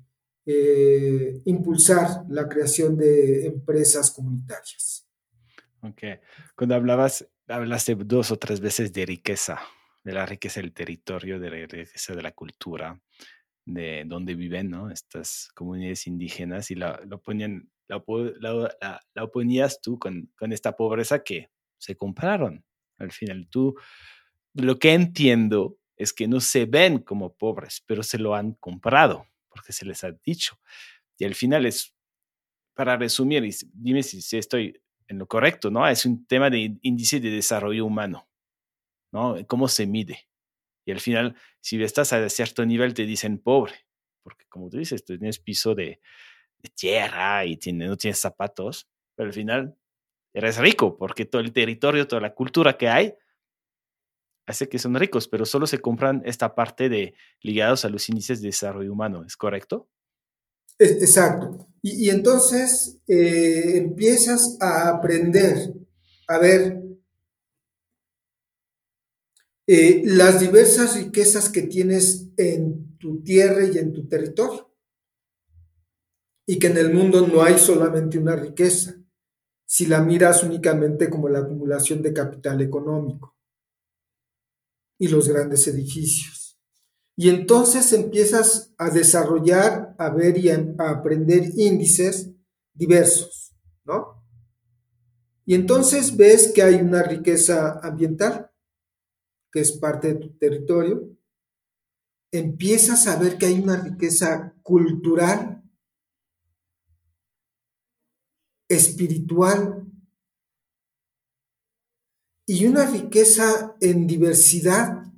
eh, 0.45 1.41
impulsar 1.45 2.23
la 2.29 2.47
creación 2.47 2.95
de 2.95 3.47
empresas 3.47 4.11
comunitarias. 4.11 5.02
Ok. 5.83 6.01
Cuando 6.55 6.75
hablabas, 6.75 7.29
hablaste 7.47 7.95
dos 7.95 8.31
o 8.31 8.37
tres 8.37 8.61
veces 8.61 8.93
de 8.93 9.05
riqueza, 9.05 9.59
de 10.03 10.13
la 10.13 10.25
riqueza 10.25 10.61
del 10.61 10.73
territorio, 10.73 11.39
de 11.39 11.49
la 11.49 11.67
riqueza 11.67 12.15
de 12.15 12.21
la 12.21 12.31
cultura 12.31 12.99
de 13.65 14.03
donde 14.05 14.35
viven 14.35 14.69
¿no? 14.69 14.89
estas 14.89 15.49
comunidades 15.55 16.07
indígenas 16.07 16.71
y 16.71 16.75
la, 16.75 16.99
lo 17.07 17.21
ponían, 17.21 17.69
la, 17.87 18.03
la, 19.13 19.23
oponías 19.23 19.81
tú 19.81 19.97
con, 19.97 20.31
con, 20.37 20.51
esta 20.51 20.75
pobreza 20.75 21.23
que 21.23 21.49
se 21.77 21.95
compraron. 21.95 22.65
Al 22.97 23.11
final, 23.11 23.47
tú, 23.49 23.75
lo 24.53 24.77
que 24.79 24.93
entiendo 24.93 25.77
es 25.95 26.13
que 26.13 26.27
no 26.27 26.39
se 26.39 26.65
ven 26.65 26.99
como 26.99 27.35
pobres, 27.35 27.83
pero 27.85 28.03
se 28.03 28.17
lo 28.17 28.35
han 28.35 28.53
comprado 28.53 29.27
porque 29.49 29.73
se 29.73 29.85
les 29.85 30.03
ha 30.03 30.11
dicho. 30.11 30.59
Y 31.17 31.25
al 31.25 31.35
final 31.35 31.65
es, 31.65 31.95
para 32.73 32.97
resumir, 32.97 33.47
dime 33.73 34.03
si, 34.03 34.21
si 34.21 34.37
estoy 34.37 34.82
en 35.13 35.19
lo 35.19 35.27
correcto, 35.27 35.71
¿no? 35.71 35.87
Es 35.87 36.05
un 36.05 36.25
tema 36.25 36.49
de 36.49 36.77
índice 36.81 37.19
de 37.19 37.29
desarrollo 37.29 37.85
humano, 37.85 38.27
¿no? 39.11 39.37
¿Cómo 39.47 39.67
se 39.67 39.87
mide? 39.87 40.27
Y 40.85 40.91
al 40.91 40.99
final, 40.99 41.35
si 41.61 41.81
estás 41.81 42.11
a 42.13 42.27
cierto 42.29 42.65
nivel, 42.65 42.93
te 42.93 43.05
dicen 43.05 43.39
pobre, 43.39 43.73
porque 44.23 44.45
como 44.49 44.69
tú 44.69 44.77
dices, 44.77 45.05
tú 45.05 45.17
tienes 45.17 45.39
piso 45.39 45.75
de, 45.75 46.01
tierra 46.75 47.45
y 47.45 47.57
no 47.73 47.97
tienes 47.97 48.21
zapatos, 48.21 48.87
pero 49.15 49.27
al 49.27 49.33
final 49.33 49.77
eres 50.33 50.57
rico, 50.57 50.97
porque 50.97 51.25
todo 51.25 51.41
el 51.41 51.51
territorio, 51.51 52.07
toda 52.07 52.21
la 52.21 52.33
cultura 52.33 52.77
que 52.77 52.87
hay, 52.87 53.13
hace 54.45 54.69
que 54.69 54.79
son 54.79 54.95
ricos, 54.95 55.27
pero 55.27 55.45
solo 55.45 55.67
se 55.67 55.79
compran 55.79 56.21
esta 56.25 56.55
parte 56.55 56.87
de 56.87 57.15
ligados 57.41 57.83
a 57.83 57.89
los 57.89 58.07
índices 58.07 58.41
de 58.41 58.47
desarrollo 58.47 58.93
humano, 58.93 59.25
¿es 59.25 59.35
correcto? 59.35 59.89
Exacto. 60.83 61.67
Y, 61.81 62.09
entonces 62.09 62.99
eh, 63.07 63.77
empiezas 63.77 64.57
a 64.59 64.89
aprender 64.89 65.73
a 66.27 66.37
ver 66.37 66.81
eh, 69.67 70.01
las 70.05 70.39
diversas 70.39 70.95
riquezas 70.95 71.49
que 71.49 71.63
tienes 71.63 72.29
en 72.37 72.97
tu 72.97 73.21
tierra 73.21 73.65
y 73.65 73.77
en 73.77 73.93
tu 73.93 74.07
territorio. 74.07 74.73
Y 76.45 76.59
que 76.59 76.67
en 76.67 76.77
el 76.77 76.93
mundo 76.93 77.25
no 77.25 77.41
hay 77.41 77.57
solamente 77.57 78.17
una 78.17 78.35
riqueza, 78.35 78.95
si 79.65 79.85
la 79.85 80.01
miras 80.01 80.43
únicamente 80.43 81.09
como 81.09 81.29
la 81.29 81.39
acumulación 81.39 82.01
de 82.01 82.13
capital 82.13 82.61
económico 82.61 83.37
y 84.99 85.07
los 85.07 85.29
grandes 85.29 85.65
edificios. 85.67 86.42
Y 87.15 87.29
entonces 87.29 87.93
empiezas 87.93 88.73
a 88.77 88.89
desarrollar, 88.89 89.95
a 89.99 90.09
ver 90.09 90.37
y 90.37 90.49
a, 90.49 90.75
aprender 90.79 91.51
índices 91.55 92.31
diversos, 92.73 93.55
¿no? 93.85 94.23
Y 95.45 95.53
entonces 95.53 96.17
ves 96.17 96.51
que 96.53 96.63
hay 96.63 96.75
una 96.75 97.03
riqueza 97.03 97.79
ambiental, 97.83 98.49
que 99.51 99.59
es 99.59 99.73
parte 99.73 100.13
de 100.13 100.15
tu 100.15 100.37
territorio. 100.37 101.15
Empiezas 102.31 103.05
a 103.05 103.19
ver 103.19 103.37
que 103.37 103.45
hay 103.45 103.59
una 103.59 103.77
riqueza 103.79 104.55
cultural, 104.63 105.61
espiritual 108.67 109.85
y 112.47 112.65
una 112.65 112.89
riqueza 112.89 113.75
en 113.79 114.07
diversidad 114.07 115.12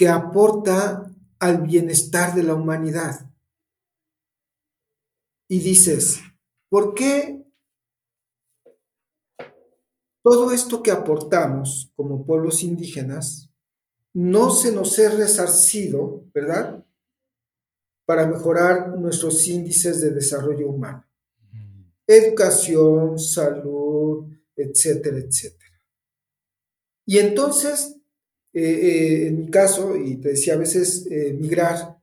que 0.00 0.08
aporta 0.08 1.14
al 1.38 1.60
bienestar 1.60 2.34
de 2.34 2.42
la 2.42 2.54
humanidad. 2.54 3.30
Y 5.46 5.60
dices, 5.60 6.20
¿por 6.70 6.94
qué 6.94 7.44
todo 10.22 10.52
esto 10.52 10.82
que 10.82 10.90
aportamos 10.90 11.92
como 11.96 12.24
pueblos 12.24 12.62
indígenas 12.62 13.50
no 14.14 14.48
se 14.48 14.72
nos 14.72 14.98
es 14.98 15.18
resarcido, 15.18 16.24
¿verdad? 16.32 16.82
Para 18.06 18.26
mejorar 18.26 18.96
nuestros 18.98 19.46
índices 19.48 20.00
de 20.00 20.12
desarrollo 20.12 20.70
humano. 20.70 21.06
Educación, 22.06 23.18
salud, 23.18 24.32
etcétera, 24.56 25.18
etcétera. 25.18 25.82
Y 27.04 27.18
entonces 27.18 27.99
eh, 28.52 28.62
eh, 28.62 29.26
en 29.28 29.38
mi 29.38 29.50
caso, 29.50 29.96
y 29.96 30.16
te 30.16 30.30
decía 30.30 30.54
a 30.54 30.58
veces 30.58 31.06
eh, 31.08 31.32
migrar 31.32 31.96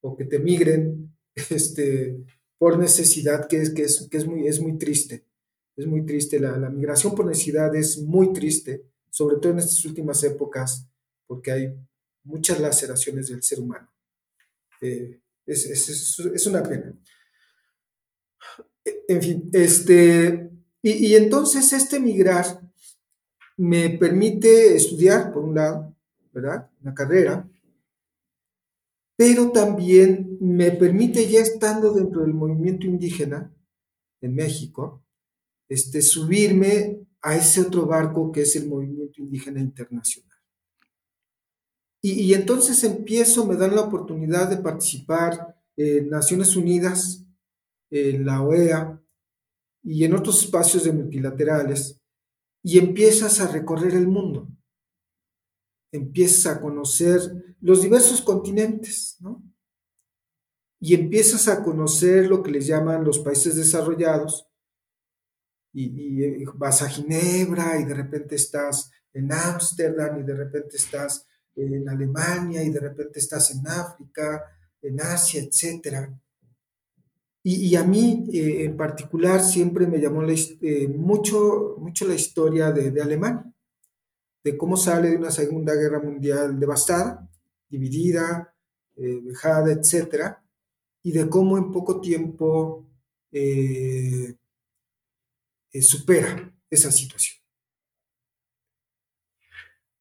o 0.00 0.16
que 0.16 0.24
te 0.24 0.40
migren 0.40 1.14
este, 1.50 2.16
por 2.58 2.78
necesidad, 2.78 3.46
que 3.46 3.58
es, 3.60 3.70
que 3.70 3.82
es, 3.82 4.08
que 4.10 4.16
es, 4.16 4.26
muy, 4.26 4.46
es 4.46 4.60
muy 4.60 4.76
triste. 4.76 5.24
Es 5.76 5.86
muy 5.86 6.04
triste. 6.04 6.40
La, 6.40 6.56
la, 6.56 6.70
migración 6.70 7.14
por 7.14 7.26
necesidad 7.26 7.74
es 7.76 7.98
muy 7.98 8.32
triste, 8.32 8.84
sobre 9.10 9.36
todo 9.36 9.52
en 9.52 9.60
estas 9.60 9.84
últimas 9.84 10.22
épocas, 10.24 10.88
porque 11.26 11.52
hay 11.52 11.74
muchas 12.24 12.60
laceraciones 12.60 13.28
del 13.28 13.42
ser 13.42 13.60
humano. 13.60 13.88
es, 14.80 15.20
es, 15.46 16.18
es, 16.18 16.46
una 16.46 16.62
pena. 16.62 16.92
En 19.08 19.22
fin, 19.22 19.50
este, 19.52 20.50
y, 20.82 20.90
y 20.90 21.14
entonces 21.14 21.72
este 21.72 22.00
migrar 22.00 22.60
me 23.56 23.90
permite 23.90 24.74
estudiar, 24.74 25.32
por 25.32 25.44
un 25.44 25.54
lado, 25.54 25.94
¿verdad? 26.32 26.70
Una 26.82 26.94
carrera, 26.94 27.48
pero 29.16 29.52
también 29.52 30.38
me 30.40 30.72
permite, 30.72 31.28
ya 31.28 31.40
estando 31.40 31.92
dentro 31.92 32.22
del 32.22 32.34
movimiento 32.34 32.86
indígena 32.86 33.54
en 34.20 34.34
México, 34.34 35.04
este, 35.68 36.02
subirme 36.02 37.06
a 37.22 37.36
ese 37.36 37.60
otro 37.62 37.86
barco 37.86 38.32
que 38.32 38.42
es 38.42 38.56
el 38.56 38.68
movimiento 38.68 39.22
indígena 39.22 39.60
internacional. 39.60 40.36
Y, 42.02 42.22
y 42.22 42.34
entonces 42.34 42.82
empiezo, 42.84 43.46
me 43.46 43.56
dan 43.56 43.74
la 43.74 43.82
oportunidad 43.82 44.50
de 44.50 44.58
participar 44.58 45.56
en 45.76 46.10
Naciones 46.10 46.56
Unidas, 46.56 47.24
en 47.90 48.26
la 48.26 48.42
OEA 48.42 49.00
y 49.82 50.04
en 50.04 50.14
otros 50.14 50.42
espacios 50.42 50.84
de 50.84 50.92
multilaterales 50.92 52.00
y 52.64 52.78
empiezas 52.78 53.40
a 53.40 53.46
recorrer 53.46 53.94
el 53.94 54.08
mundo. 54.08 54.48
Empiezas 55.92 56.46
a 56.46 56.60
conocer 56.60 57.20
los 57.60 57.82
diversos 57.82 58.22
continentes, 58.22 59.18
¿no? 59.20 59.44
Y 60.80 60.94
empiezas 60.94 61.46
a 61.46 61.62
conocer 61.62 62.26
lo 62.26 62.42
que 62.42 62.50
les 62.50 62.66
llaman 62.66 63.04
los 63.04 63.18
países 63.18 63.54
desarrollados. 63.54 64.48
Y, 65.74 66.44
vas 66.54 66.82
a 66.82 66.88
Ginebra 66.88 67.78
y 67.78 67.84
de 67.84 67.94
repente 67.94 68.36
estás 68.36 68.90
en 69.12 69.30
Ámsterdam 69.30 70.20
y 70.20 70.22
de 70.22 70.34
repente 70.34 70.76
estás 70.76 71.26
en 71.54 71.88
Alemania 71.88 72.62
y 72.62 72.70
de 72.70 72.80
repente 72.80 73.18
estás 73.18 73.50
en 73.50 73.66
África, 73.66 74.42
en 74.80 75.00
Asia, 75.00 75.42
etcétera. 75.42 76.18
Y, 77.46 77.76
a 77.76 77.84
mí 77.84 78.24
eh, 78.32 78.64
en 78.64 78.74
particular 78.74 79.42
siempre 79.42 79.86
me 79.86 80.00
llamó 80.00 80.22
eh, 80.22 80.88
mucho, 80.88 81.76
mucho 81.78 82.08
la 82.08 82.14
historia 82.14 82.72
de, 82.72 83.02
Alemania, 83.02 83.44
de 84.42 84.56
cómo 84.56 84.78
sale 84.78 85.10
de 85.10 85.16
una 85.16 85.30
Segunda 85.30 85.74
Guerra 85.74 86.00
Mundial 86.00 86.58
devastada, 86.58 87.28
dividida, 87.68 88.50
eh, 88.96 89.20
dejada, 89.22 89.72
etc. 89.72 90.38
Y 91.02 91.12
de 91.12 91.28
cómo 91.28 91.58
en 91.58 91.70
poco 91.70 92.00
tiempo 92.00 92.86
supera 95.82 96.50
esa 96.70 96.90
situación. 96.90 97.42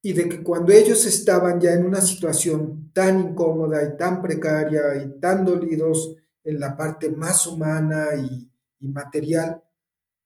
Y 0.01 0.13
de 0.13 0.29
que 0.29 0.43
cuando 0.43 0.71
ellos 0.71 1.05
estaban 1.05 1.59
ya 1.59 1.73
en 1.73 1.85
una 1.85 1.99
situación 1.99 2.89
tan 2.93 3.19
incómoda 3.19 3.83
y 3.83 3.97
tan 3.97 4.21
precaria 4.21 4.95
y 5.03 5.19
tan 5.19 5.43
dolidos, 5.43 6.22
en 6.43 6.59
la 6.59 6.75
parte 6.75 7.09
más 7.09 7.47
humana 7.47 8.07
y, 8.15 8.49
material, 8.87 9.63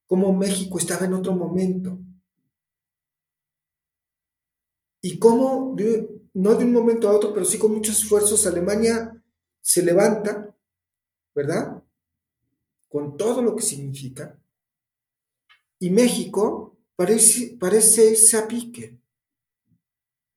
como 0.08 0.34
México 0.34 0.80
estaba 0.80 1.06
en 1.06 1.14
otro 1.14 1.34
momento. 1.34 2.00
Y 5.02 5.20
cómo, 5.20 5.76
no 6.34 6.56
de 6.56 6.66
un 6.66 6.74
momento 6.74 7.08
a 7.08 7.16
otro, 7.16 7.34
pero 7.34 7.46
sí 7.46 7.60
con 7.60 7.72
muchos 7.74 8.02
esfuerzos, 8.02 8.48
Alemania 8.48 9.24
se 9.62 9.84
levanta, 9.84 10.56
¿verdad? 11.36 11.84
Con 12.90 13.16
todo 13.16 13.44
lo 13.44 13.56
que 13.56 13.62
significa. 13.62 14.40
Y 15.78 15.92
México 15.92 16.76
parece, 16.96 17.56
parece 17.60 18.10
irse 18.12 18.38
a 18.38 18.48
pique. 18.48 19.00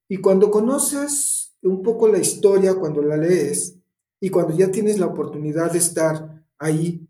Y 0.09 0.19
cuando 0.19 0.51
conoces 0.51 1.55
un 1.62 1.83
poco 1.83 2.09
la 2.09 2.19
historia, 2.19 2.75
cuando 2.75 3.03
la 3.03 3.16
lees, 3.16 3.80
y 4.20 4.28
cuando 4.28 4.56
ya 4.56 4.70
tienes 4.70 4.98
la 4.98 5.06
oportunidad 5.06 5.72
de 5.72 5.78
estar 5.78 6.44
ahí, 6.59 7.09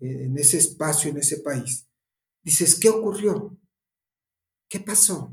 eh, 0.00 0.24
en 0.24 0.36
ese 0.36 0.58
espacio, 0.58 1.10
en 1.10 1.18
ese 1.18 1.38
país, 1.38 1.88
dices, 2.42 2.78
¿qué 2.78 2.88
ocurrió? 2.88 3.56
¿Qué 4.68 4.80
pasó? 4.80 5.32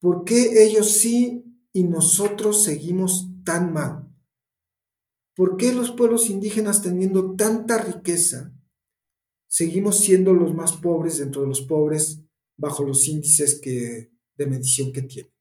¿Por 0.00 0.24
qué 0.24 0.64
ellos 0.64 0.92
sí 0.92 1.44
y 1.72 1.84
nosotros 1.84 2.64
seguimos 2.64 3.28
tan 3.44 3.72
mal? 3.72 4.10
¿Por 5.36 5.56
qué 5.56 5.72
los 5.72 5.90
pueblos 5.90 6.30
indígenas 6.30 6.82
teniendo 6.82 7.36
tanta 7.36 7.78
riqueza 7.78 8.54
seguimos 9.46 9.98
siendo 9.98 10.32
los 10.32 10.54
más 10.54 10.76
pobres 10.76 11.18
dentro 11.18 11.42
de 11.42 11.48
los 11.48 11.62
pobres 11.62 12.22
bajo 12.56 12.84
los 12.84 13.06
índices 13.08 13.60
que, 13.60 14.10
de 14.36 14.46
medición 14.46 14.92
que 14.92 15.02
tienen? 15.02 15.39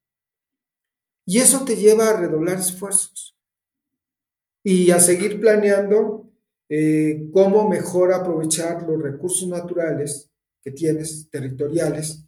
Y 1.30 1.38
eso 1.38 1.64
te 1.64 1.76
lleva 1.76 2.10
a 2.10 2.18
redoblar 2.18 2.58
esfuerzos 2.58 3.38
y 4.64 4.90
a 4.90 5.00
seguir 5.00 5.40
planeando 5.40 6.28
eh, 6.68 7.30
cómo 7.32 7.70
mejor 7.70 8.12
aprovechar 8.12 8.82
los 8.82 9.00
recursos 9.00 9.48
naturales 9.48 10.32
que 10.64 10.72
tienes, 10.72 11.30
territoriales, 11.30 12.26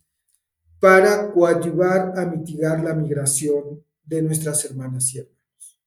para 0.80 1.32
coadyuvar 1.32 2.14
a 2.16 2.28
mitigar 2.28 2.84
la 2.84 2.94
migración 2.94 3.84
de 4.04 4.22
nuestras 4.22 4.66
hermanas 4.66 5.12
y 5.16 5.18
hermanos. 5.18 5.82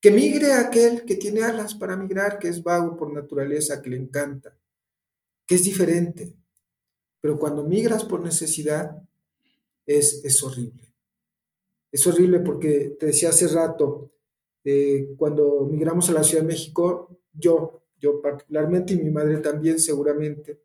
Que 0.00 0.10
migre 0.10 0.52
aquel 0.54 1.04
que 1.04 1.14
tiene 1.14 1.44
alas 1.44 1.76
para 1.76 1.94
migrar, 1.94 2.40
que 2.40 2.48
es 2.48 2.60
vago 2.60 2.96
por 2.96 3.12
naturaleza, 3.12 3.80
que 3.80 3.90
le 3.90 3.98
encanta. 3.98 4.58
que 5.46 5.54
es 5.54 5.62
diferente. 5.62 6.34
Pero 7.20 7.38
cuando 7.38 7.62
migras 7.62 8.02
por 8.02 8.20
necesidad, 8.20 9.00
es, 9.86 10.24
es 10.24 10.42
horrible. 10.42 10.89
Es 11.92 12.06
horrible 12.06 12.40
porque 12.40 12.96
te 12.98 13.06
decía 13.06 13.30
hace 13.30 13.48
rato, 13.48 14.12
eh, 14.64 15.14
cuando 15.16 15.66
migramos 15.70 16.08
a 16.10 16.12
la 16.12 16.22
Ciudad 16.22 16.42
de 16.42 16.48
México, 16.48 17.20
yo, 17.32 17.84
yo 17.98 18.20
particularmente 18.20 18.94
y 18.94 18.98
mi 18.98 19.10
madre 19.10 19.38
también 19.38 19.78
seguramente, 19.78 20.62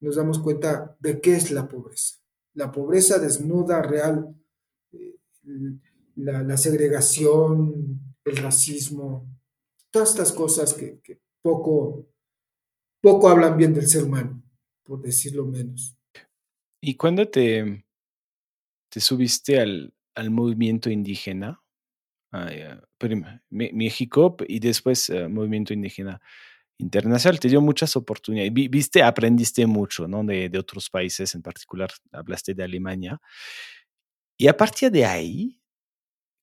nos 0.00 0.16
damos 0.16 0.38
cuenta 0.38 0.96
de 1.00 1.20
qué 1.20 1.36
es 1.36 1.50
la 1.50 1.68
pobreza. 1.68 2.16
La 2.54 2.72
pobreza 2.72 3.18
desnuda, 3.18 3.82
real, 3.82 4.34
eh, 4.92 5.16
la, 6.16 6.56
segregación, 6.56 8.14
el 8.24 8.36
racismo, 8.36 9.28
todas 9.90 10.10
estas 10.10 10.32
cosas 10.32 10.74
que, 10.74 11.00
poco, 11.42 12.08
poco 13.00 13.28
hablan 13.28 13.56
bien 13.56 13.74
del 13.74 13.86
ser 13.86 14.04
humano, 14.04 14.42
por 14.82 15.02
decirlo 15.02 15.46
menos. 15.46 15.96
¿Y 16.80 16.96
cuándo 16.96 17.28
te, 17.28 17.84
te 18.88 19.00
subiste 19.00 19.60
al, 19.60 19.95
al 20.16 20.30
movimiento 20.30 20.90
indígena? 20.90 21.62
México 23.50 24.36
y 24.46 24.58
después 24.58 25.10
eh, 25.10 25.28
movimiento 25.28 25.72
indígena 25.72 26.20
internacional. 26.78 27.40
Te 27.40 27.48
dio 27.48 27.60
muchas 27.60 27.96
oportunidades. 27.96 28.52
Viste, 28.52 29.02
aprendiste 29.02 29.66
mucho 29.66 30.06
¿no? 30.06 30.24
de, 30.24 30.50
otros 30.58 30.90
países, 30.90 31.34
en 31.34 31.42
particular 31.42 31.90
hablaste 32.12 32.54
de 32.54 32.64
Alemania. 32.64 33.20
Y 34.38 34.48
a 34.48 34.56
partir 34.56 34.90
de 34.90 35.06
ahí, 35.06 35.60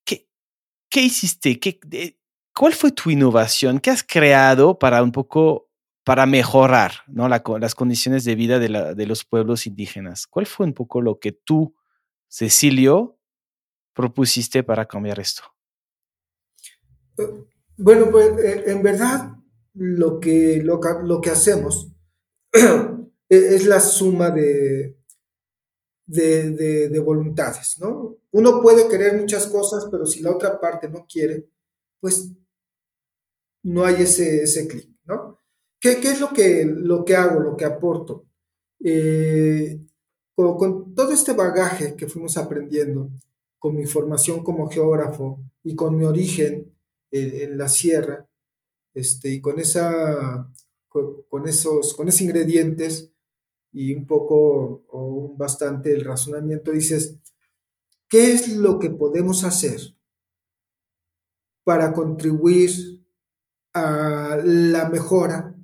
¿qué, 0.06 1.02
hiciste? 1.02 1.60
¿Qué, 1.60 1.80
¿Cuál 2.56 2.74
fue 2.74 2.92
tu 2.92 3.10
innovación? 3.12 3.80
¿Qué 3.80 3.92
has 3.92 4.04
creado 4.04 4.80
para 4.80 5.04
un 5.04 5.12
poco, 5.12 5.70
para 6.04 6.26
mejorar 6.26 6.94
¿no? 7.08 7.28
La, 7.28 7.44
las 7.60 7.76
condiciones 7.76 8.24
de 8.26 8.36
vida 8.36 8.60
de 8.60 9.06
los 9.06 9.26
pueblos 9.26 9.68
indígenas? 9.68 10.28
¿Cuál 10.28 10.46
fue 10.48 10.66
un 10.66 10.74
poco 10.74 11.02
lo 11.02 11.20
que 11.20 11.32
tú, 11.32 11.76
Cecilio, 12.28 13.20
propusiste 13.94 14.64
para 14.64 14.86
cambiar 14.86 15.20
esto? 15.20 15.44
Bueno, 17.78 18.10
pues 18.12 18.38
eh, 18.40 18.64
en 18.68 18.84
verdad 18.84 19.34
lo 19.74 20.20
que, 20.20 20.62
lo, 20.64 20.80
que 21.22 21.30
hacemos 21.30 21.92
e, 22.54 23.06
es 23.30 23.66
la 23.66 23.80
suma 23.80 24.30
de, 24.30 24.98
de, 26.06 26.90
de, 26.90 27.00
voluntades, 27.00 27.78
¿no? 27.80 28.18
Uno 28.32 28.62
puede 28.62 28.88
querer 28.88 29.20
muchas 29.20 29.48
cosas, 29.48 29.88
pero 29.92 30.06
si 30.06 30.22
la 30.22 30.32
otra 30.32 30.60
parte 30.60 30.90
no 30.90 31.06
quiere, 31.08 31.50
pues 32.00 32.32
no 33.64 33.86
hay 33.86 34.04
ese, 34.04 34.44
ese 34.44 34.68
clic, 34.68 34.90
¿no? 35.06 35.40
¿Qué, 35.80 36.00
¿Qué, 36.00 36.12
es 36.12 36.20
lo 36.20 36.30
que, 36.30 36.66
lo 36.66 37.04
que 37.04 37.16
hago, 37.16 37.40
lo 37.40 37.58
que 37.58 37.66
aporto? 37.66 38.26
Eh, 38.84 39.80
con, 40.36 40.58
con, 40.58 40.96
todo 40.96 41.12
este 41.12 41.34
bagaje 41.34 41.96
que 41.96 42.08
fuimos 42.08 42.38
aprendiendo, 42.38 43.10
con 43.64 43.78
mi 43.78 43.86
formación 43.86 44.44
como 44.44 44.70
geógrafo 44.70 45.40
y 45.64 45.74
con 45.74 45.96
mi 45.96 46.04
origen 46.04 46.76
en, 47.12 47.58
la 47.58 47.70
sierra, 47.70 48.28
este, 48.94 49.30
y 49.30 49.40
con, 49.40 49.58
esa, 49.58 50.52
con, 50.90 51.48
esos, 51.48 51.94
con 51.94 52.10
esos 52.10 52.20
ingredientes 52.20 53.14
y 53.72 53.94
un 53.94 54.06
poco 54.06 54.84
o 54.90 55.34
bastante 55.38 55.94
el 55.94 56.04
razonamiento, 56.04 56.74
dices, 56.74 57.22
¿qué 58.10 58.34
es 58.34 58.50
lo 58.50 58.80
que 58.80 58.90
podemos 58.90 59.46
hacer 59.46 59.80
para 61.64 61.94
contribuir 61.94 63.08
a 63.74 64.42
la 64.44 64.90
mejora 64.90 65.56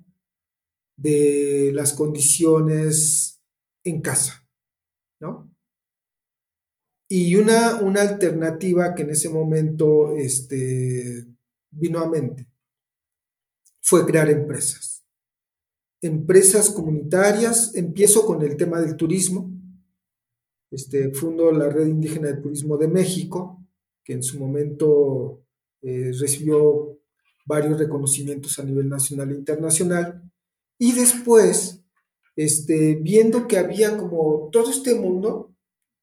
de 0.95 1.71
las 1.73 1.91
condiciones 1.91 3.41
en 3.83 3.99
casa? 3.99 4.47
¿No? 5.19 5.48
Y 7.11 7.35
una, 7.35 7.81
una 7.81 8.01
alternativa 8.01 8.93
que 8.93 9.01
en 9.01 9.09
ese 9.09 9.29
momento 9.29 10.15
este, 10.15 11.25
vino 11.71 11.99
a 11.99 12.07
mente 12.07 12.47
fue 13.81 14.05
crear 14.05 14.29
empresas. 14.29 15.03
Empresas 16.01 16.69
comunitarias, 16.69 17.73
empiezo 17.75 18.25
con 18.27 18.43
el 18.43 18.55
tema 18.55 18.79
del 18.79 18.95
turismo. 18.95 19.51
Este, 20.69 21.11
fundo 21.11 21.51
la 21.51 21.69
Red 21.69 21.87
Indígena 21.87 22.27
de 22.27 22.41
Turismo 22.41 22.77
de 22.77 22.87
México, 22.87 23.65
que 24.03 24.13
en 24.13 24.21
su 24.21 24.39
momento 24.39 25.43
eh, 25.81 26.11
recibió 26.19 26.99
varios 27.47 27.79
reconocimientos 27.79 28.59
a 28.59 28.63
nivel 28.63 28.87
nacional 28.87 29.31
e 29.31 29.35
internacional. 29.35 30.31
Y 30.77 30.93
después, 30.93 31.83
este, 32.35 32.95
viendo 33.01 33.47
que 33.47 33.57
había 33.57 33.97
como 33.97 34.49
todo 34.51 34.69
este 34.69 34.93
mundo, 34.93 35.55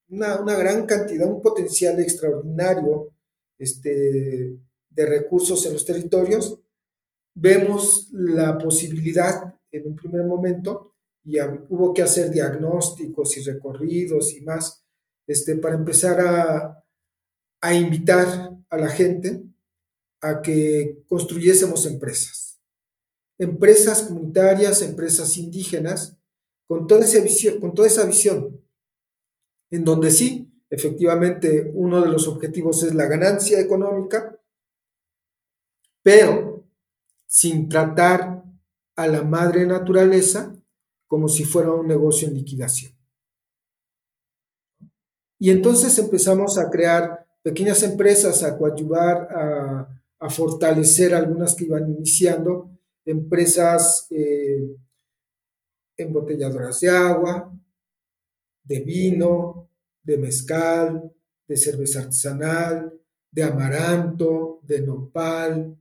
una, 0.09 0.41
una 0.41 0.57
gran 0.57 0.87
cantidad, 0.87 1.29
un 1.29 1.43
potencial 1.43 2.01
extraordinario 2.01 3.13
este, 3.59 4.59
de 4.91 5.07
recursos 5.07 5.65
en 5.67 5.73
los 5.75 5.85
territorios, 5.85 6.61
vemos 7.35 8.09
la 8.13 8.57
posibilidad 8.59 9.55
en 9.71 9.87
un 9.87 9.97
primer 9.97 10.25
momento, 10.25 10.95
y 11.25 11.41
hubo 11.41 11.93
que 11.93 12.03
hacer 12.03 12.31
diagnósticos 12.31 13.37
y 13.37 13.43
recorridos 13.43 14.33
y 14.35 14.43
más, 14.43 14.85
este, 15.27 15.57
para 15.57 15.75
empezar 15.75 16.21
a, 16.21 16.85
a 17.61 17.75
invitar 17.75 18.57
a 18.69 18.77
la 18.77 18.89
gente 18.89 19.43
a 20.21 20.41
que 20.41 21.03
construyésemos 21.09 21.85
empresas. 21.87 22.61
Empresas 23.39 24.03
comunitarias, 24.03 24.83
empresas 24.83 25.37
indígenas, 25.37 26.17
con 26.67 26.87
toda, 26.87 27.05
esa 27.05 27.21
visión, 27.21 27.61
con 27.61 27.75
toda 27.75 27.89
esa 27.89 28.07
visión, 28.07 28.61
en 29.71 29.85
donde 29.85 30.11
sí, 30.11 30.51
efectivamente, 30.71 31.71
uno 31.75 32.01
de 32.01 32.09
los 32.09 32.29
objetivos 32.29 32.83
es 32.83 32.95
la 32.95 33.07
ganancia 33.07 33.61
económica, 33.61 34.39
pero 36.03 36.65
sin 37.27 37.69
tratar 37.69 38.45
a 38.97 39.07
la 39.07 39.23
madre 39.23 39.67
naturaleza 39.67 40.55
como 41.07 41.29
si 41.29 41.45
fuera 41.45 41.73
un 41.73 41.87
negocio 41.87 42.29
en 42.29 42.35
liquidación. 42.35 42.93
Y 45.39 45.51
entonces 45.51 45.99
empezamos 45.99 46.59
a 46.59 46.71
crear 46.71 47.27
pequeñas 47.43 47.83
empresas, 47.83 48.43
a 48.43 48.57
coadyuvar, 48.57 49.29
a, 49.31 49.93
fortalecer 50.31 51.15
algunas 51.15 51.55
que 51.55 51.67
iban 51.67 51.89
iniciando, 51.89 52.69
empresas 53.05 54.09
eh, 54.11 54.77
embotelladoras 55.97 56.81
de 56.81 56.89
agua, 56.89 57.53
de 58.67 58.81
vino, 58.81 59.71
de 60.03 60.19
mezcal, 60.19 61.13
de 61.47 61.57
cerveza 61.57 62.01
artesanal, 62.01 62.93
de 63.31 63.43
amaranto, 63.43 64.61
de 64.63 64.81
nopal, 64.83 65.77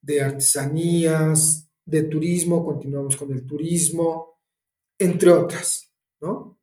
de 0.00 0.22
artesanías, 0.22 1.68
de 1.84 2.04
turismo, 2.04 2.64
continuamos 2.64 3.16
con 3.16 3.32
el 3.32 3.44
turismo, 3.44 4.38
entre 4.98 5.30
otras, 5.30 5.92
¿no? 6.20 6.58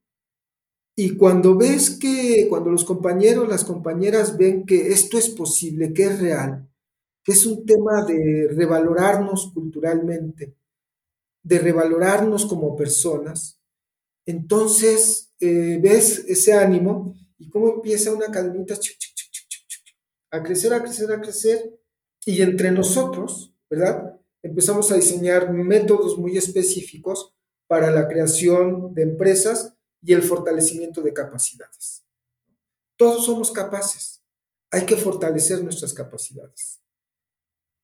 Y 0.96 1.16
cuando 1.16 1.56
ves 1.56 1.92
que, 2.00 2.48
cuando 2.50 2.72
los 2.72 2.84
compañeros, 2.84 3.48
las 3.48 3.64
compañeras 3.64 4.38
ven 4.38 4.66
que 4.66 4.88
esto 4.88 5.18
es 5.18 5.30
posible, 5.30 5.94
que 5.94 6.06
es 6.06 6.20
real, 6.20 6.68
que 7.24 7.34
es 7.34 7.46
un 7.46 7.66
tema 7.66 8.04
de 8.06 8.48
revalorarnos 8.50 9.52
culturalmente, 9.54 10.56
de 11.44 11.60
revalorarnos 11.60 12.46
como 12.48 12.76
personas, 12.76 13.57
entonces 14.28 15.32
eh, 15.40 15.80
ves 15.82 16.26
ese 16.28 16.54
ánimo 16.54 17.16
y 17.40 17.50
cómo 17.50 17.76
empieza 17.76 18.12
una 18.12 18.30
cadenita 18.30 18.76
a 20.30 20.44
crecer, 20.44 20.74
a 20.74 20.84
crecer, 20.84 21.12
a 21.12 21.22
crecer, 21.22 21.80
y 22.26 22.42
entre 22.42 22.72
nosotros, 22.72 23.56
¿verdad? 23.70 24.20
Empezamos 24.44 24.92
a 24.92 24.96
diseñar 24.96 25.54
métodos 25.54 26.18
muy 26.18 26.38
específicos 26.38 27.34
para 27.68 27.90
la 27.90 28.10
creación 28.10 28.94
de 28.94 29.04
empresas 29.04 29.74
y 30.02 30.12
el 30.12 30.22
fortalecimiento 30.22 31.02
de 31.02 31.14
capacidades. 31.14 32.04
Todos 32.98 33.26
somos 33.26 33.52
capaces, 33.52 34.22
hay 34.72 34.86
que 34.86 34.98
fortalecer 34.98 35.64
nuestras 35.64 35.94
capacidades. 35.94 36.82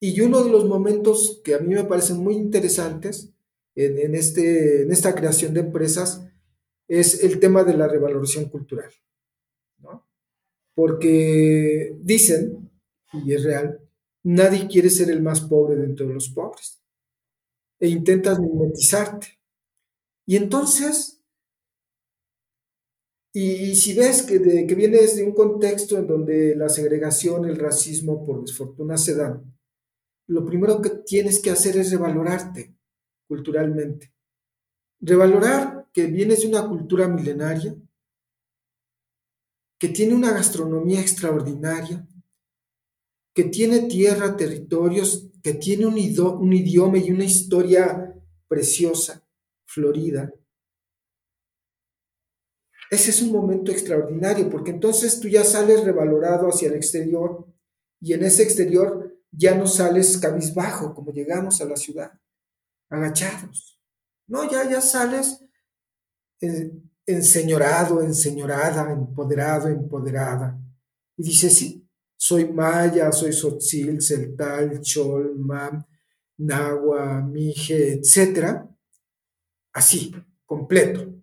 Y 0.01 0.19
uno 0.19 0.43
de 0.43 0.51
los 0.51 0.65
momentos 0.65 1.39
que 1.41 1.55
a 1.55 1.59
mí 1.59 1.73
me 1.73 1.85
parecen 1.85 2.17
muy 2.17 2.35
interesantes 2.35 3.29
en, 3.75 4.13
este, 4.13 4.81
en 4.81 4.91
esta 4.91 5.15
creación 5.15 5.53
de 5.53 5.61
empresas 5.61 6.21
es 6.87 7.23
el 7.23 7.39
tema 7.39 7.63
de 7.63 7.77
la 7.77 7.87
revalorización 7.87 8.49
cultural. 8.49 8.91
Porque 10.75 11.95
dicen, 12.01 12.71
y 13.13 13.33
es 13.33 13.43
real, 13.43 13.83
Nadie 14.23 14.67
quiere 14.67 14.89
ser 14.89 15.09
el 15.09 15.21
más 15.21 15.41
pobre 15.41 15.75
dentro 15.75 16.07
de 16.07 16.13
los 16.13 16.29
pobres. 16.29 16.81
E 17.79 17.89
intentas 17.89 18.39
mimetizarte. 18.39 19.27
Y 20.25 20.37
entonces, 20.37 21.21
y, 23.33 23.75
si 23.75 23.93
ves 23.93 24.23
que, 24.23 24.65
que 24.65 24.75
vienes 24.75 25.17
de 25.17 25.23
un 25.23 25.33
contexto 25.33 25.97
en 25.97 26.07
donde 26.07 26.55
la 26.55 26.69
segregación, 26.69 27.45
el 27.45 27.57
racismo 27.57 28.25
por 28.25 28.41
desfortuna 28.41 28.95
se 28.95 29.15
dan, 29.15 29.53
lo 30.27 30.45
primero 30.45 30.81
que 30.81 30.91
tienes 31.05 31.41
que 31.41 31.49
hacer 31.49 31.75
es 31.75 31.91
revalorarte 31.91 32.73
culturalmente. 33.27 34.13
Revalorar 35.01 35.82
que 35.93 36.07
vienes 36.07 36.41
de 36.41 36.47
una 36.47 36.67
cultura 36.67 37.07
milenaria, 37.07 37.75
que 39.79 39.89
tiene 39.89 40.15
una 40.15 40.31
gastronomía 40.31 40.99
extraordinaria, 40.99 42.07
que 43.33 43.45
tiene 43.45 43.81
tierra, 43.81 44.35
territorios, 44.35 45.29
que 45.43 45.53
tiene 45.53 45.85
un, 45.85 45.95
un 45.95 46.53
idioma 46.53 46.97
y 46.97 47.11
una 47.11 47.25
historia 47.25 48.15
preciosa, 48.47 49.27
florida. 49.65 50.33
Ese 52.89 53.09
es 53.09 53.21
un 53.21 53.31
momento 53.31 53.71
extraordinario 53.71 54.49
porque 54.49 54.71
entonces 54.71 55.19
tú 55.19 55.27
ya 55.27 55.43
sales 55.43 55.83
revalorado 55.83 56.47
hacia 56.47 56.69
el 56.69 56.75
exterior 56.75 57.47
y 57.99 58.13
en 58.13 58.23
ese 58.23 58.43
exterior 58.43 59.17
ya 59.31 59.55
no 59.55 59.65
sales 59.65 60.17
cabizbajo 60.17 60.93
como 60.93 61.11
llegamos 61.11 61.59
a 61.59 61.65
la 61.65 61.75
ciudad, 61.75 62.19
agachados. 62.89 63.81
No, 64.27 64.49
ya, 64.49 64.69
ya 64.69 64.79
sales 64.79 65.42
enseñorado, 67.05 68.01
enseñorada, 68.01 68.91
empoderado, 68.91 69.67
empoderada. 69.67 70.59
Y 71.17 71.23
dices, 71.23 71.57
sí, 71.57 71.87
soy 72.15 72.51
maya, 72.51 73.11
soy 73.11 73.33
sotzil, 73.33 74.01
celtal, 74.01 74.81
chol, 74.81 75.35
mam, 75.37 75.85
nahua, 76.37 77.21
mije, 77.21 77.93
etc. 77.93 78.63
Así, 79.73 80.15
completo. 80.45 81.13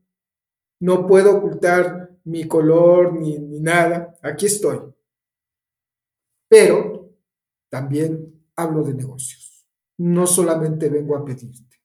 No 0.81 1.07
puedo 1.07 1.37
ocultar 1.37 2.19
mi 2.25 2.47
color 2.47 3.15
ni, 3.19 3.39
ni 3.39 3.61
nada. 3.61 4.17
Aquí 4.23 4.47
estoy. 4.47 4.79
Pero 6.49 7.15
también 7.69 8.45
hablo 8.57 8.83
de 8.83 8.95
negocios. 8.95 9.67
No 9.99 10.27
solamente 10.27 10.89
vengo 10.89 11.17
a 11.17 11.25
pedirte. 11.25 11.81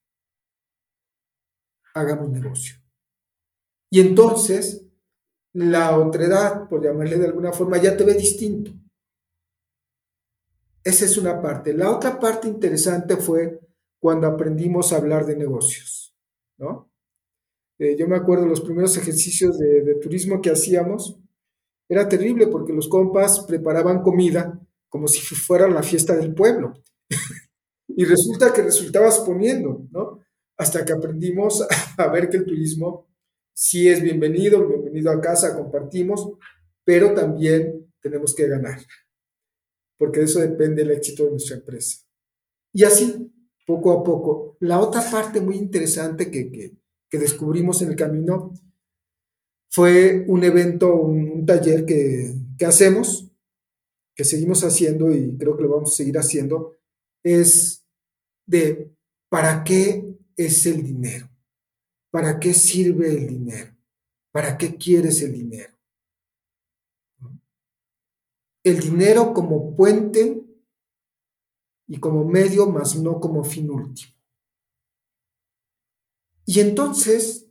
Hagamos 1.93 2.29
negocio. 2.29 2.84
Y 3.95 4.01
entonces 4.01 4.85
la 5.53 5.97
otredad, 5.97 6.67
por 6.67 6.83
llamarle 6.83 7.17
de 7.17 7.27
alguna 7.27 7.53
forma, 7.53 7.81
ya 7.81 7.95
te 7.95 8.03
ve 8.03 8.13
distinto. 8.13 8.71
Esa 10.83 11.05
es 11.05 11.17
una 11.17 11.41
parte. 11.41 11.73
La 11.73 11.95
otra 11.95 12.19
parte 12.19 12.49
interesante 12.49 13.15
fue 13.15 13.57
cuando 13.97 14.27
aprendimos 14.27 14.91
a 14.91 14.97
hablar 14.97 15.25
de 15.25 15.37
negocios, 15.37 16.13
¿no? 16.57 16.91
Eh, 17.79 17.95
yo 17.97 18.05
me 18.09 18.17
acuerdo 18.17 18.45
los 18.45 18.59
primeros 18.59 18.97
ejercicios 18.97 19.57
de, 19.57 19.95
turismo 20.01 20.41
que 20.41 20.51
hacíamos, 20.51 21.17
era 21.87 22.09
terrible 22.09 22.47
porque 22.47 22.73
los 22.73 22.89
compas 22.89 23.45
preparaban 23.45 24.01
comida 24.01 24.59
como 24.89 25.07
si 25.07 25.21
fuera 25.21 25.69
la 25.69 25.83
fiesta 25.83 26.17
del 26.17 26.33
pueblo. 26.35 26.73
y 27.87 28.03
resulta 28.03 28.51
que 28.51 28.61
resultabas 28.61 29.19
poniendo, 29.19 29.87
¿no? 29.89 30.19
Hasta 30.57 30.83
que 30.83 30.91
aprendimos 30.91 31.65
a 31.97 32.07
ver 32.09 32.29
que 32.29 32.35
el 32.35 32.45
turismo 32.45 33.14
sí 33.55 33.89
es 33.89 34.03
bienvenido, 34.03 34.67
bienvenido 34.67 35.11
a 35.11 35.19
casa, 35.19 35.55
compartimos, 35.55 36.29
pero 36.83 37.15
también 37.15 37.91
tenemos 38.01 38.35
que 38.35 38.47
ganar 38.47 38.79
porque 39.97 40.19
de 40.19 40.25
eso 40.25 40.39
depende 40.39 40.81
el 40.81 40.91
éxito 40.91 41.25
de 41.25 41.31
nuestra 41.31 41.57
empresa. 41.57 41.99
Y 42.73 42.83
así, 42.83 43.31
poco 43.65 43.91
a 43.91 44.03
poco. 44.03 44.57
La 44.59 44.79
otra 44.79 45.01
parte 45.09 45.41
muy 45.41 45.55
interesante 45.55 46.29
que, 46.29 46.73
descubrimos 47.11 47.81
en 47.81 47.91
el 47.91 47.95
camino 47.95 48.51
fue 49.69 50.25
un 50.27 50.43
evento, 50.43 50.93
un, 50.95 51.45
taller 51.45 51.85
que, 51.85 52.35
que, 52.57 52.65
hacemos, 52.65 53.31
que 54.13 54.25
seguimos 54.25 54.65
haciendo 54.65 55.09
y 55.13 55.37
creo 55.37 55.55
que 55.55 55.63
lo 55.63 55.69
vamos 55.69 55.93
a 55.93 55.95
seguir 55.95 56.17
haciendo, 56.17 56.75
es 57.23 57.85
de 58.45 58.91
¿para 59.29 59.63
qué 59.63 60.13
es 60.35 60.65
el 60.65 60.83
dinero? 60.83 61.29
¿Para 62.15 62.39
qué 62.39 62.53
sirve 62.53 63.09
el 63.09 63.27
dinero? 63.27 63.75
¿Para 64.31 64.57
qué 64.57 64.77
quieres 64.77 65.21
el 65.21 65.33
dinero? 65.33 65.75
el 68.63 68.79
dinero 68.79 69.33
como 69.33 69.75
puente 69.75 70.43
y 71.87 71.99
como 71.99 72.23
medio, 72.25 72.67
más 72.67 72.95
no 72.95 73.19
como 73.19 73.43
fin 73.43 73.69
último. 73.69 74.11
Y 76.45 76.61
entonces, 76.61 77.47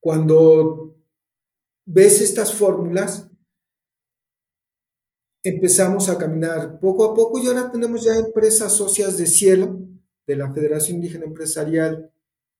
cuando 0.00 0.94
ves 1.86 2.20
estas 2.20 2.54
fórmulas, 2.54 3.28
empezamos 5.42 6.08
a 6.08 6.18
caminar 6.18 6.78
poco 6.78 7.04
a 7.04 7.14
poco 7.14 7.40
y 7.40 7.48
ahora 7.48 7.72
tenemos 7.72 8.04
ya 8.04 8.14
empresas 8.16 8.72
socias 8.76 9.18
de 9.18 9.26
cielo 9.26 9.80
de 10.26 10.36
la 10.36 10.52
Federación 10.52 10.98
Indígena 10.98 11.24
Empresarial 11.24 12.12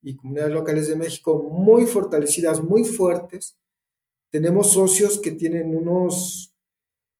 y 0.07 0.15
Comunidades 0.15 0.55
Locales 0.55 0.87
de 0.87 0.95
México 0.95 1.43
muy 1.43 1.85
fortalecidas, 1.85 2.63
muy 2.63 2.85
fuertes. 2.85 3.59
Tenemos 4.31 4.71
socios 4.73 5.19
que 5.19 5.33
tienen 5.33 5.75
unos 5.75 6.55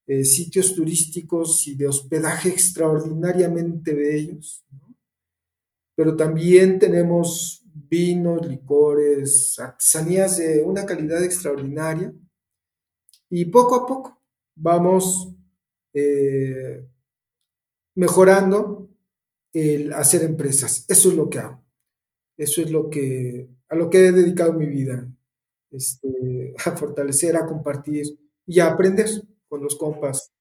eh, 0.07 0.23
sitios 0.23 0.73
turísticos 0.73 1.67
y 1.67 1.75
de 1.75 1.85
hospedaje 1.85 2.47
extraordinariamente 2.47 3.93
bellos, 3.93 4.65
pero 5.95 6.15
también 6.15 6.79
tenemos 6.79 7.61
vinos, 7.73 8.47
licores, 8.47 9.59
artesanías 9.59 10.37
de 10.37 10.63
una 10.63 10.85
calidad 10.85 11.21
extraordinaria 11.25 12.13
y 13.29 13.43
poco 13.45 13.75
a 13.75 13.85
poco 13.85 14.21
vamos 14.55 15.35
eh, 15.93 16.87
mejorando 17.95 18.89
el 19.51 19.91
hacer 19.91 20.23
empresas. 20.23 20.85
Eso 20.87 21.09
es 21.09 21.15
lo 21.15 21.29
que 21.29 21.39
hago. 21.39 21.66
Eso 22.37 22.61
es 22.61 22.71
lo 22.71 22.89
que, 22.89 23.49
a 23.67 23.75
lo 23.75 23.89
que 23.89 23.97
he 23.97 24.11
dedicado 24.11 24.53
mi 24.53 24.67
vida, 24.67 25.07
este, 25.71 26.53
a 26.65 26.77
fortalecer, 26.77 27.35
a 27.35 27.45
compartir 27.45 28.05
y 28.45 28.59
a 28.59 28.67
aprender 28.67 29.07
con 29.47 29.63
los 29.63 29.75
compas 29.75 30.31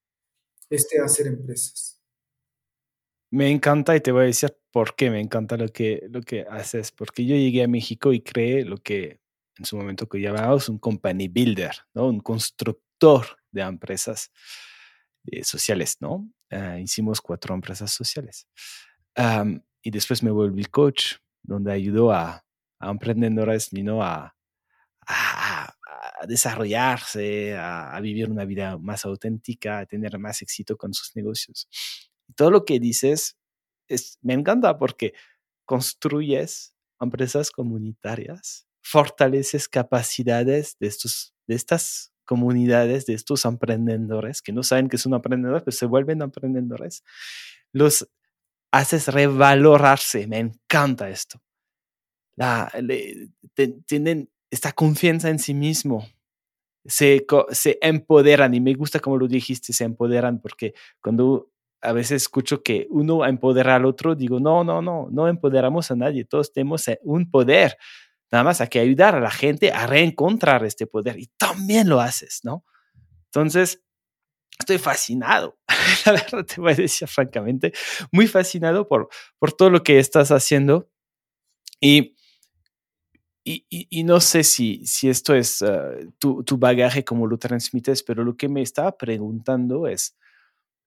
este, 0.68 1.00
hacer 1.00 1.26
empresas. 1.28 2.00
Me 3.30 3.50
encanta 3.50 3.96
y 3.96 4.00
te 4.00 4.12
voy 4.12 4.24
a 4.24 4.26
decir 4.26 4.56
por 4.70 4.94
qué 4.94 5.10
me 5.10 5.20
encanta 5.20 5.56
lo 5.56 5.68
que, 5.68 6.06
lo 6.10 6.20
que 6.20 6.42
haces, 6.48 6.92
porque 6.92 7.24
yo 7.24 7.34
llegué 7.34 7.64
a 7.64 7.68
México 7.68 8.12
y 8.12 8.20
creé 8.20 8.64
lo 8.64 8.76
que 8.78 9.20
en 9.58 9.64
su 9.64 9.76
momento 9.76 10.08
que 10.08 10.20
llamábamos 10.20 10.68
un 10.68 10.78
company 10.78 11.28
builder, 11.28 11.74
¿no? 11.94 12.08
un 12.08 12.20
constructor 12.20 13.26
de 13.50 13.62
empresas 13.62 14.30
eh, 15.26 15.44
sociales, 15.44 15.96
¿no? 16.00 16.30
Ah, 16.50 16.78
hicimos 16.78 17.20
cuatro 17.20 17.54
empresas 17.54 17.90
sociales. 17.90 18.46
y 19.82 19.90
después 19.90 20.22
me 20.22 20.30
volví 20.30 20.64
coach, 20.66 21.14
donde 21.46 21.72
ayudó 21.72 22.12
a, 22.12 22.44
a 22.78 22.90
emprendedores, 22.90 23.72
¿no? 23.72 24.02
a, 24.02 24.34
a, 25.06 25.72
desarrollarse, 26.26 27.56
a, 27.56 27.98
vivir 28.00 28.30
una 28.30 28.44
vida 28.44 28.78
más 28.78 29.04
auténtica, 29.04 29.80
a 29.80 29.86
tener 29.86 30.18
más 30.18 30.42
éxito 30.42 30.76
con 30.76 30.92
sus 30.92 31.14
negocios. 31.14 31.68
Todo 32.34 32.50
lo 32.50 32.64
que 32.64 32.80
dices 32.80 33.36
es, 33.88 34.18
me 34.22 34.34
encanta 34.34 34.78
porque 34.78 35.12
construyes 35.64 36.74
empresas 37.00 37.50
comunitarias, 37.50 38.66
fortaleces 38.82 39.68
capacidades 39.68 40.76
de, 40.80 40.86
estos, 40.86 41.34
de 41.46 41.54
estas 41.54 42.12
comunidades, 42.24 43.06
de 43.06 43.14
estos 43.14 43.44
emprendedores 43.44 44.42
que 44.42 44.52
no 44.52 44.62
saben 44.62 44.88
que 44.88 44.98
son 44.98 45.14
emprendedores, 45.14 45.62
pero 45.64 45.76
se 45.76 45.86
vuelven 45.86 46.22
emprendedores. 46.22 47.04
Los 47.72 48.08
haces 48.78 49.08
revalorarse. 49.08 50.26
Me 50.26 50.38
encanta 50.38 51.08
esto. 51.08 51.40
La, 52.36 52.70
tienen 53.86 54.30
esta 54.50 54.72
confianza 54.72 55.28
en 55.28 55.38
sí 55.38 55.54
mismo. 55.54 56.06
Se, 56.84 57.26
se 57.50 57.78
empoderan 57.82 58.54
y 58.54 58.60
me 58.60 58.74
gusta 58.74 59.00
como 59.00 59.18
lo 59.18 59.26
dijiste, 59.26 59.72
se 59.72 59.84
empoderan 59.84 60.40
porque 60.40 60.74
cuando 61.00 61.50
a 61.80 61.92
veces 61.92 62.22
escucho 62.22 62.62
que 62.62 62.86
uno 62.90 63.24
empodera 63.26 63.76
al 63.76 63.86
otro, 63.86 64.14
digo, 64.14 64.38
no, 64.40 64.64
no, 64.64 64.80
no, 64.80 65.08
no 65.10 65.28
empoderamos 65.28 65.90
a 65.90 65.96
nadie, 65.96 66.24
todos 66.24 66.52
tenemos 66.52 66.86
eh, 66.88 67.00
un 67.02 67.30
poder, 67.30 67.76
nada 68.30 68.44
más 68.44 68.60
hay 68.60 68.68
que 68.68 68.80
ayudar 68.80 69.14
a 69.14 69.20
la 69.20 69.30
gente 69.30 69.72
a 69.72 69.86
reencontrar 69.86 70.64
este 70.64 70.86
poder 70.86 71.18
y 71.18 71.26
también 71.36 71.88
lo 71.88 72.00
haces, 72.00 72.40
¿no? 72.44 72.64
Entonces, 73.26 73.82
estoy 74.58 74.78
fascinado, 74.78 75.58
la 76.06 76.12
verdad 76.12 76.44
te 76.44 76.60
voy 76.60 76.72
a 76.72 76.76
decir 76.76 77.08
francamente, 77.08 77.72
muy 78.10 78.26
fascinado 78.26 78.88
por, 78.88 79.08
por 79.38 79.52
todo 79.52 79.70
lo 79.70 79.82
que 79.82 79.98
estás 79.98 80.30
haciendo. 80.30 80.88
Y 81.80 82.16
y, 83.48 84.02
no 84.02 84.20
sé 84.20 84.42
si, 84.42 84.84
si 84.86 85.08
esto 85.08 85.32
es 85.32 85.62
ah, 85.62 85.92
tu, 86.18 86.42
tu, 86.42 86.58
bagaje 86.58 87.04
como 87.04 87.28
lo 87.28 87.38
transmites, 87.38 88.02
pero 88.02 88.24
lo 88.24 88.36
que 88.36 88.48
me 88.48 88.60
estaba 88.60 88.98
preguntando 88.98 89.86
es, 89.86 90.16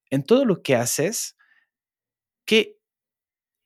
en 0.09 0.23
todo 0.23 0.43
lo 0.43 0.61
que 0.61 0.75
haces, 0.75 1.37
¿qué, 2.45 2.77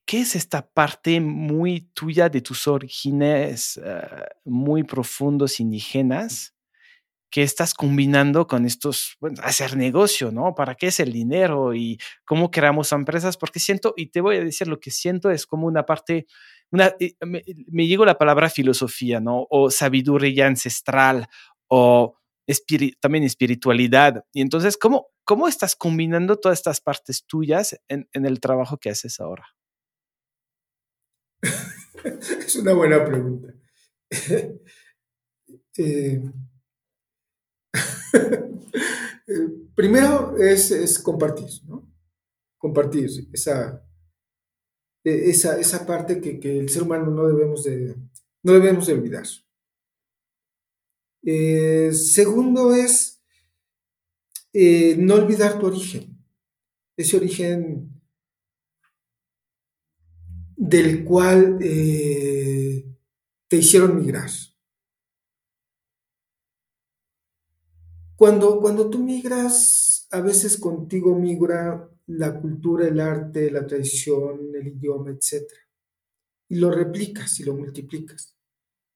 qué 0.06 0.22
es 0.22 0.36
esta 0.36 0.70
parte 0.70 1.20
muy 1.20 1.90
tuya 1.96 2.30
de 2.30 2.42
tus 2.42 2.68
orígenes 2.68 3.80
ah, 3.84 4.28
muy 4.46 4.84
profundos 4.84 5.60
indígenas 5.60 6.53
que 7.34 7.42
estás 7.42 7.74
combinando 7.74 8.46
con 8.46 8.64
estos, 8.64 9.18
bueno, 9.20 9.42
hacer 9.42 9.76
negocio, 9.76 10.32
¿no? 10.32 10.54
¿Para 10.54 10.76
qué 10.76 10.88
es 10.88 11.00
el 11.00 11.12
dinero 11.12 11.74
y 11.74 11.98
cómo 12.26 12.52
creamos 12.52 12.92
empresas? 12.92 13.38
Porque 13.38 13.60
siento, 13.60 13.96
y 13.98 14.12
te 14.12 14.22
voy 14.22 14.36
a 14.36 14.44
decir, 14.44 14.68
lo 14.68 14.80
que 14.80 14.92
siento 14.92 15.32
es 15.32 15.48
como 15.48 15.66
una 15.66 15.84
parte 15.84 16.28
una, 16.70 16.96
me, 17.26 17.44
me 17.72 17.88
la 17.88 18.20
palabra 18.20 18.52
filosofía, 18.52 19.20
¿no? 19.20 19.48
O 19.50 19.72
sabiduría 19.72 20.46
ancestral, 20.46 21.28
o 21.68 22.20
también 23.00 23.24
espiritualidad. 23.24 24.24
Y 24.32 24.42
entonces, 24.42 24.78
¿cómo, 24.78 25.08
¿cómo 25.24 25.48
estás 25.48 25.76
combinando 25.76 26.36
todas 26.36 26.60
estas 26.60 26.82
partes 26.82 27.26
tuyas 27.26 27.80
en, 27.88 28.08
en 28.14 28.28
el 28.28 28.42
trabajo 28.42 28.78
que 28.78 28.92
haces 28.92 29.20
ahora? 29.20 29.48
es 32.46 32.56
una 32.58 32.74
buena 32.74 33.04
pregunta. 33.04 33.56
Eh, 35.76 36.22
primero 39.76 40.38
es, 40.38 41.00
compartir, 41.00 41.50
¿no? 41.66 41.92
Compartir 42.58 43.10
esa, 43.34 43.86
esa, 45.04 45.60
esa 45.60 45.86
parte 45.86 46.22
que, 46.22 46.40
que, 46.40 46.60
el 46.60 46.70
ser 46.70 46.84
humano 46.84 47.12
no 47.12 47.28
debemos 47.28 47.64
de, 47.64 47.96
no 48.44 48.54
debemos 48.54 48.88
de 48.88 48.94
olvidar. 48.94 49.26
Eh, 51.26 51.92
segundo 51.94 52.74
es 52.74 53.22
eh, 54.52 54.96
no 54.98 55.16
olvidar 55.16 55.58
tu 55.58 55.68
origen, 55.68 56.18
ese 56.98 57.18
origen 57.18 57.90
del 60.56 61.04
cual 61.04 61.58
eh, 61.62 62.86
te 63.48 63.58
hicieron 63.58 63.96
migrar. 63.96 64.30
Cuando, 68.24 68.62
cuando 68.62 68.90
tú 68.90 69.00
migras, 69.00 70.08
a 70.12 70.22
veces 70.22 70.56
contigo 70.56 71.14
migra 71.14 71.90
la 72.06 72.40
cultura, 72.40 72.88
el 72.88 73.02
arte, 73.02 73.52
la 73.52 73.68
tradición, 73.68 74.56
el 74.56 74.66
idioma, 74.66 75.12
etc. 75.12 75.44
Y 76.48 76.56
lo 76.56 76.72
replicas 76.72 77.38
y 77.42 77.44
lo 77.44 77.54
multiplicas. 77.54 78.34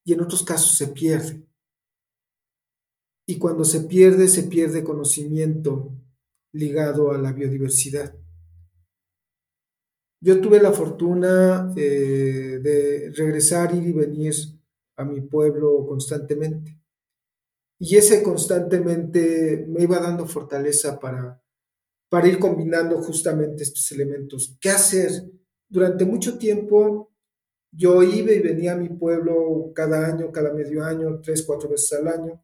Y 0.06 0.14
en 0.14 0.22
otros 0.22 0.44
casos 0.44 0.78
se 0.78 0.88
pierde. 0.88 1.46
Y 3.28 3.38
cuando 3.38 3.66
se 3.66 3.82
pierde, 3.82 4.30
se 4.30 4.44
pierde 4.44 4.86
conocimiento 4.86 5.92
ligado 6.54 7.12
a 7.12 7.18
la 7.18 7.34
biodiversidad. 7.34 8.18
Yo 10.22 10.40
tuve 10.40 10.62
la 10.62 10.72
fortuna 10.72 11.74
eh, 11.76 12.60
de 12.64 13.12
regresar, 13.14 13.76
ir 13.76 13.90
y 13.90 13.92
venir 13.92 14.36
a 14.96 15.04
mi 15.04 15.20
pueblo 15.20 15.86
constantemente. 15.86 16.78
Y 17.80 17.96
ese 17.96 18.24
constantemente 18.24 19.66
me 19.68 19.84
iba 19.84 20.00
dando 20.00 20.28
fortaleza 20.28 21.00
para, 21.00 21.42
para 22.10 22.28
ir 22.28 22.40
combinando 22.40 23.02
justamente 23.02 23.64
estos 23.64 23.92
elementos. 23.92 24.58
¿Qué 24.60 24.70
hacer? 24.70 25.12
Durante 25.70 26.06
mucho 26.06 26.38
tiempo 26.38 27.12
yo 27.72 28.02
iba 28.02 28.32
y 28.32 28.40
venía 28.40 28.74
a 28.74 28.78
mi 28.78 28.90
pueblo 28.90 29.72
cada 29.76 30.08
año, 30.08 30.32
cada 30.32 30.54
medio 30.54 30.84
año, 30.84 31.20
tres, 31.22 31.44
cuatro 31.46 31.70
veces 31.70 31.94
al 31.94 32.08
año 32.08 32.44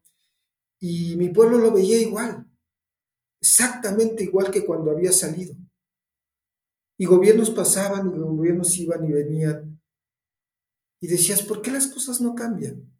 y 0.86 1.16
mi 1.16 1.30
pueblo 1.30 1.56
lo 1.56 1.72
veía 1.72 1.98
igual, 1.98 2.46
exactamente 3.40 4.24
igual 4.24 4.50
que 4.50 4.66
cuando 4.66 4.90
había 4.90 5.12
salido. 5.12 5.54
Y 6.98 7.06
gobiernos 7.06 7.48
pasaban 7.50 8.14
y 8.14 8.18
gobiernos 8.18 8.76
iban 8.76 9.02
y 9.04 9.12
venían. 9.12 9.80
Y 11.00 11.06
decías, 11.06 11.42
¿por 11.42 11.62
qué 11.62 11.70
las 11.70 11.86
cosas 11.86 12.20
no 12.20 12.34
cambian? 12.34 12.93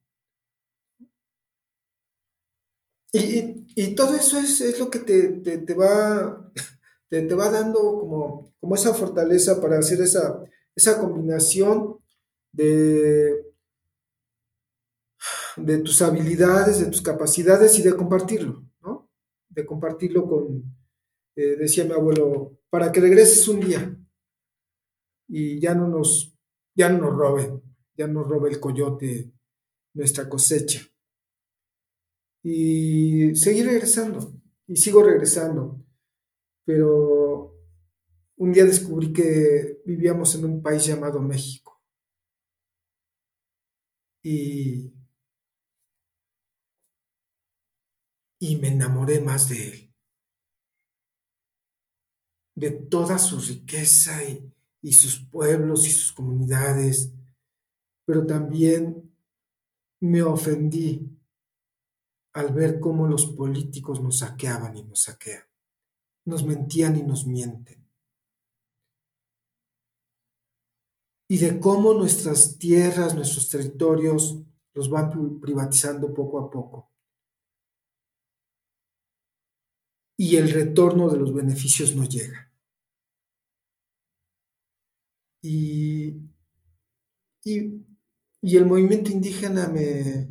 Y, 3.16 3.94
todo 3.94 4.16
eso 4.16 4.38
es, 4.38 4.78
lo 4.80 4.90
que 4.90 4.98
te, 4.98 5.74
va, 5.74 6.50
te, 7.08 7.34
va 7.34 7.48
dando 7.48 7.78
como, 7.78 8.52
como 8.58 8.74
esa 8.74 8.92
fortaleza 8.92 9.60
para 9.60 9.78
hacer 9.78 10.00
esa, 10.00 10.42
esa 10.74 10.98
combinación 10.98 12.00
de, 12.50 13.54
de 15.56 15.78
tus 15.78 16.02
habilidades, 16.02 16.80
de 16.80 16.86
tus 16.86 17.02
capacidades 17.02 17.78
y 17.78 17.82
de 17.82 17.94
compartirlo, 17.94 18.64
¿no? 18.82 19.08
De 19.48 19.64
compartirlo 19.64 20.26
con, 20.26 20.64
eh, 21.36 21.56
decía 21.56 21.84
mi 21.84 21.92
abuelo, 21.92 22.58
para 22.68 22.90
que 22.90 23.00
regreses 23.00 23.46
un 23.46 23.60
día 23.60 23.96
y 25.28 25.60
ya 25.60 25.76
no 25.76 25.86
nos, 25.86 26.36
ya 26.74 26.88
no 26.88 26.98
nos 26.98 27.16
robe, 27.16 27.62
ya 27.96 28.08
nos 28.08 28.26
robe 28.26 28.50
el 28.50 28.58
coyote 28.58 29.32
nuestra 29.92 30.28
cosecha. 30.28 30.80
Y 32.44 33.34
seguir 33.34 33.66
regresando, 33.66 34.32
y 34.68 34.76
sigo 34.76 35.02
regresando, 35.02 35.82
pero 36.64 37.58
un 38.36 38.52
día 38.52 38.64
descubrí 38.64 39.12
que 39.12 39.80
vivíamos 39.84 40.34
en 40.36 40.44
un 40.44 40.62
país 40.62 40.86
llamado 40.86 41.20
México. 41.20 41.82
Y 44.22 44.94
y 48.44 48.56
me 48.56 48.68
enamoré 48.68 49.20
más 49.20 49.48
de 49.48 49.68
él, 49.68 49.94
de 52.54 52.70
toda 52.72 53.18
su 53.18 53.40
riqueza 53.40 54.20
y, 54.22 54.92
sus 54.92 55.18
pueblos 55.18 55.86
y 55.86 55.90
sus 55.90 56.12
comunidades, 56.12 57.10
pero 58.04 58.26
también 58.26 59.10
me 59.98 60.22
ofendí 60.22 61.13
al 62.34 62.52
ver 62.52 62.78
cómo 62.80 63.06
los 63.06 63.26
políticos 63.26 64.00
nos 64.02 64.18
saqueaban 64.18 64.76
y 64.76 64.84
nos 64.84 65.02
saquean, 65.02 65.42
nos 66.26 66.44
mentían 66.44 66.96
y 66.96 67.02
nos 67.02 67.26
mienten. 67.26 67.82
Y 71.28 71.38
de 71.38 71.58
cómo 71.58 71.94
nuestras 71.94 72.58
tierras, 72.58 73.14
nuestros 73.14 73.48
territorios 73.48 74.42
los 74.74 74.90
van 74.90 75.40
privatizando 75.40 76.12
poco 76.12 76.38
a 76.38 76.50
poco. 76.50 76.94
y 80.16 80.36
el 80.36 80.50
retorno 80.50 81.08
de 81.10 81.18
los 81.18 81.34
beneficios 81.34 81.94
no 81.94 82.04
llega. 82.04 82.50
Y, 85.42 86.14
y, 87.44 88.56
el 88.56 88.66
movimiento 88.66 89.10
indígena 89.10 89.68
me, 89.68 90.28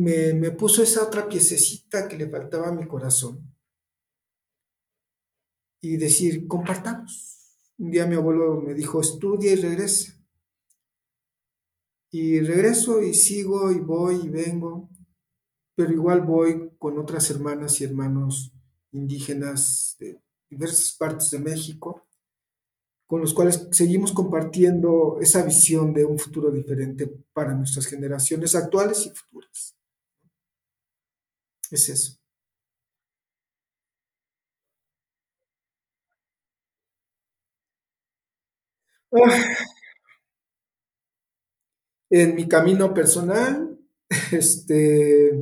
me, 0.00 0.50
puso 0.52 0.82
esa 0.82 1.04
otra 1.04 1.28
piececita 1.28 2.08
que 2.08 2.16
le 2.16 2.28
faltaba 2.28 2.68
a 2.68 2.72
mi 2.72 2.86
corazón. 2.86 3.54
Y 5.82 5.96
decir, 5.96 6.46
compartamos. 6.46 7.56
Un 7.78 7.90
día 7.90 8.06
mi 8.06 8.16
abuelo 8.16 8.60
me 8.60 8.74
dijo, 8.74 9.00
estudia 9.00 9.52
y 9.52 9.56
regresa. 9.56 10.12
Y 12.10 12.40
regreso 12.40 13.02
y 13.02 13.14
sigo 13.14 13.70
y 13.70 13.78
voy 13.80 14.16
y 14.24 14.28
vengo 14.28 14.90
pero 15.80 15.94
igual 15.94 16.20
voy 16.20 16.72
con 16.78 16.98
otras 16.98 17.30
hermanas 17.30 17.80
y 17.80 17.84
hermanos 17.84 18.52
indígenas 18.92 19.96
de 19.98 20.20
diversas 20.50 20.94
partes 20.98 21.30
de 21.30 21.38
México, 21.38 22.06
con 23.06 23.22
los 23.22 23.32
cuales 23.32 23.66
seguimos 23.70 24.12
compartiendo 24.12 25.16
esa 25.22 25.42
visión 25.42 25.94
de 25.94 26.04
un 26.04 26.18
futuro 26.18 26.50
diferente 26.50 27.06
para 27.32 27.54
nuestras 27.54 27.86
generaciones 27.86 28.54
actuales 28.54 29.06
y 29.06 29.10
futuras. 29.10 29.79
Es 31.70 31.88
eso. 31.88 32.18
En 42.10 42.34
mi 42.36 42.46
camino 42.46 42.94
personal, 42.94 43.76
este, 44.32 45.32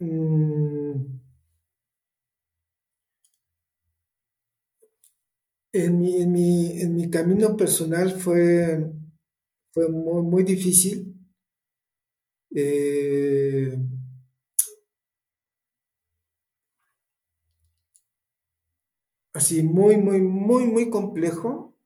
Mm. 0.00 1.20
en 5.72 5.98
mi, 6.00 6.16
en 6.22 6.32
mi, 6.32 6.80
en 6.82 6.94
mi 6.94 7.08
camino 7.10 7.56
personal 7.56 8.10
fue, 8.12 8.90
fue 9.72 9.88
muy, 9.90 10.22
muy 10.22 10.44
difícil. 10.44 11.17
Eh, 12.54 13.76
así, 19.32 19.62
muy, 19.62 19.96
muy, 19.96 20.20
muy, 20.20 20.64
muy 20.66 20.90
complejo 20.90 21.76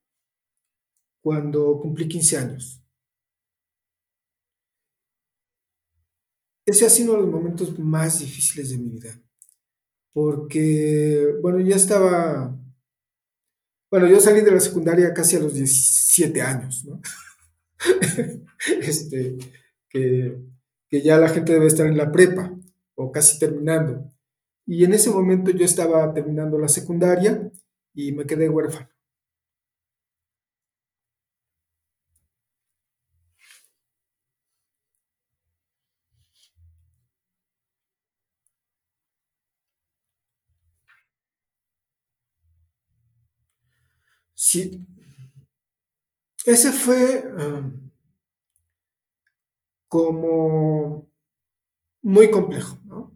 cuando 1.23 1.79
cumplí 1.81 2.09
15 2.09 2.39
años. 2.39 2.83
ese 6.67 6.87
ha 6.87 6.91
sido 6.91 7.15
uno 7.15 7.23
de 7.23 7.31
los 7.31 7.41
momentos 7.41 7.79
más 7.79 8.21
difíciles 8.21 8.71
de 8.71 8.79
mi 8.79 8.91
vida. 8.91 9.21
Porque, 10.13 11.35
bueno, 11.41 11.61
ya 11.61 11.77
estaba. 11.77 12.59
Bueno, 13.91 14.09
yo 14.09 14.21
salí 14.21 14.41
de 14.41 14.53
la 14.53 14.61
secundaria 14.61 15.13
casi 15.13 15.37
a 15.37 15.41
los 15.41 15.55
17 15.55 16.41
años, 16.41 16.85
¿no? 16.85 17.01
este, 18.81 19.37
que, 19.89 20.39
que 20.93 21.01
ya 21.01 21.17
la 21.17 21.31
gente 21.31 21.55
debe 21.55 21.69
estar 21.69 21.87
en 21.87 21.97
la 21.97 22.13
prepa 22.13 22.55
o 22.97 23.11
casi 23.11 23.39
terminando. 23.39 24.13
Y 24.67 24.85
en 24.85 24.93
ese 24.93 25.11
momento 25.11 25.51
yo 25.51 25.65
estaba 25.65 26.13
terminando 26.13 26.59
la 26.59 26.69
secundaria 26.69 27.51
y 27.95 28.13
me 28.13 28.27
quedé 28.27 28.51
huérfano. 28.51 28.91
Sí. 44.35 44.85
Ese 46.45 46.73
fue 46.73 47.25
um, 47.39 47.92
como 49.93 51.07
muy 52.01 52.31
complejo, 52.31 52.79
¿no? 52.87 53.15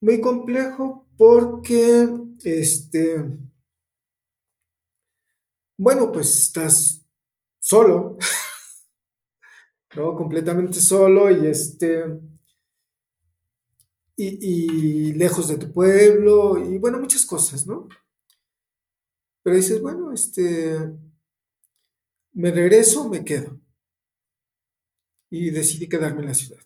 Muy 0.00 0.20
complejo 0.20 1.06
porque, 1.16 2.08
este, 2.42 3.24
bueno, 5.78 6.10
pues 6.10 6.36
estás 6.36 7.06
solo, 7.60 8.18
¿no? 9.94 10.16
Completamente 10.16 10.80
solo 10.80 11.30
y 11.30 11.46
este, 11.46 12.04
y, 14.16 14.26
y, 14.40 15.12
lejos 15.12 15.46
de 15.46 15.58
tu 15.58 15.72
pueblo 15.72 16.58
y 16.58 16.78
bueno, 16.78 16.98
muchas 16.98 17.24
cosas, 17.24 17.64
¿no? 17.64 17.86
Pero 19.44 19.54
dices, 19.54 19.80
bueno, 19.80 20.10
este, 20.10 20.76
me 22.32 22.50
regreso, 22.50 23.08
me 23.08 23.24
quedo. 23.24 23.60
Y 25.36 25.50
decidí 25.50 25.88
quedarme 25.88 26.20
en 26.22 26.28
la 26.28 26.34
ciudad. 26.34 26.62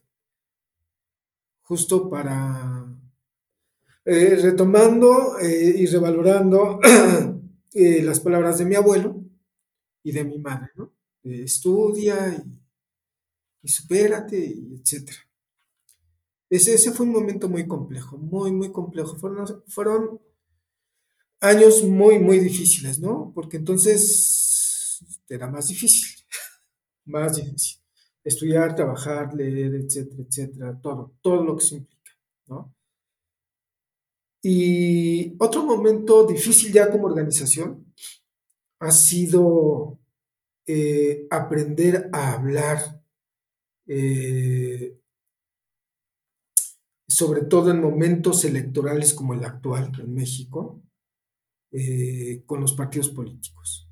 Justo 1.62 2.09
para, 2.09 2.87
eh, 4.05 4.37
retomando 4.37 5.39
eh, 5.39 5.75
y 5.77 5.87
revalorando 5.87 6.81
eh, 7.75 8.03
las 8.03 8.21
palabras 8.21 8.59
de 8.59 8.64
mi 8.64 8.75
abuelo 8.75 9.23
y 10.03 10.12
de 10.12 10.25
mi 10.25 10.39
madre, 10.39 10.71
¿no? 10.77 10.93
estudia 11.23 12.29
y, 12.29 12.61
y 13.62 13.68
supérate, 13.68 14.39
etc. 14.75 15.11
Ese, 16.49 16.75
ese 16.75 16.93
fue 16.93 17.07
un 17.07 17.12
momento 17.12 17.49
muy 17.49 17.66
complejo, 17.66 18.16
muy, 18.16 18.53
muy 18.53 18.73
complejo. 18.73 19.16
Fueron, 19.16 19.62
fueron 19.68 20.21
años 21.41 21.85
muy, 21.85 22.18
muy 22.18 22.39
difíciles, 22.39 22.99
¿no? 22.99 23.33
Porque 23.35 23.57
entonces 23.59 25.05
era 25.29 25.47
más 25.49 25.68
difícil, 25.68 26.25
más 27.05 27.37
difícil. 27.37 27.80
Estudiar, 28.23 28.75
trabajar, 28.75 29.35
leer, 29.35 29.75
etcétera, 29.75 30.23
etcétera, 30.29 30.81
todo, 30.81 31.14
todo 31.23 31.43
lo 31.43 31.57
que 31.57 31.64
se 31.64 31.77
implica, 31.77 32.12
¿no? 32.49 32.75
Y 34.43 35.37
otro 35.39 35.64
momento 35.64 36.27
difícil 36.27 36.73
ya 36.73 36.91
como 36.91 37.07
organización 37.07 37.93
ha 38.81 38.91
sido 38.91 39.99
eh, 40.66 41.27
aprender 41.31 42.09
a 42.12 42.33
hablar, 42.33 43.03
eh, 43.87 44.99
sobre 47.07 47.43
todo 47.43 47.71
en 47.71 47.81
momentos 47.81 48.45
electorales 48.45 49.12
como 49.12 49.35
el 49.35 49.45
actual 49.45 49.93
en 50.01 50.14
México, 50.14 50.83
eh, 51.73 52.43
con 52.47 52.61
los 52.61 52.73
partidos 52.73 53.11
políticos. 53.11 53.91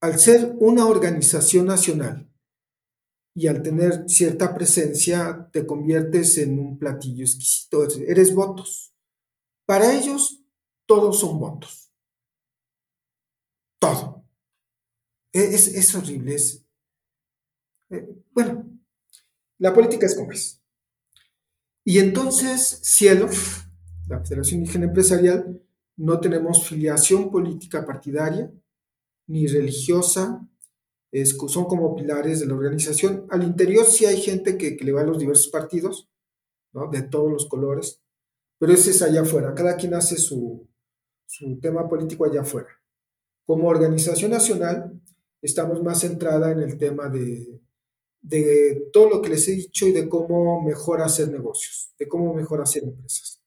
Al 0.00 0.18
ser 0.18 0.54
una 0.60 0.86
organización 0.86 1.66
nacional 1.66 2.29
y 3.40 3.46
al 3.46 3.62
tener 3.62 4.04
cierta 4.06 4.54
presencia, 4.54 5.48
te 5.50 5.64
conviertes 5.64 6.36
en 6.36 6.58
un 6.58 6.78
platillo 6.78 7.24
exquisito, 7.24 7.88
eres 8.06 8.34
votos. 8.34 8.94
Para 9.64 9.94
ellos, 9.94 10.44
todos 10.84 11.20
son 11.20 11.40
votos. 11.40 11.90
Todo. 13.78 14.26
E-, 15.32 15.54
es, 15.54 15.94
horrible. 15.94 16.34
Es, 16.34 16.66
eh, 17.88 18.14
bueno, 18.32 18.78
la 19.56 19.72
política 19.72 20.04
es 20.04 20.14
como 20.14 20.32
es. 20.32 20.62
Y 21.82 21.98
entonces, 21.98 22.80
Cielo, 22.82 23.30
la 24.06 24.22
Federación 24.22 24.60
Indígena 24.60 24.84
Empresarial, 24.84 25.62
no 25.96 26.20
tenemos 26.20 26.68
filiación 26.68 27.30
política 27.30 27.86
partidaria 27.86 28.52
ni 29.28 29.46
religiosa, 29.46 30.46
son 31.48 31.64
como 31.64 31.94
pilares 31.96 32.40
de 32.40 32.46
la 32.46 32.54
organización. 32.54 33.26
Al 33.30 33.42
interior 33.42 33.84
sí 33.84 34.06
hay 34.06 34.20
gente 34.20 34.56
que, 34.56 34.76
le 34.80 34.92
va 34.92 35.02
a 35.02 35.04
los 35.04 35.18
diversos 35.18 35.48
partidos, 35.48 36.08
de 36.92 37.02
todos 37.02 37.30
los 37.30 37.46
colores, 37.46 38.00
pero 38.58 38.72
ese 38.72 38.90
es 38.90 39.02
allá 39.02 39.22
afuera, 39.22 39.54
cada 39.54 39.76
quien 39.76 39.94
hace 39.94 40.16
su, 40.16 40.68
tema 41.60 41.88
político 41.88 42.24
allá 42.24 42.42
afuera. 42.42 42.68
Como 43.44 43.68
organización 43.68 44.30
nacional 44.30 45.00
estamos 45.42 45.82
más 45.82 46.00
centrada 46.00 46.52
en 46.52 46.60
el 46.60 46.78
tema 46.78 47.08
de, 47.08 47.60
de 48.20 48.88
todo 48.92 49.08
lo 49.10 49.22
que 49.22 49.30
les 49.30 49.48
he 49.48 49.52
dicho 49.52 49.86
y 49.88 49.92
de 49.92 50.08
cómo 50.08 50.62
mejor 50.62 51.00
hacer 51.00 51.28
negocios, 51.28 51.92
de 51.98 52.06
cómo 52.06 52.34
mejor 52.34 52.60
hacer 52.60 52.84
empresas. 52.84 53.42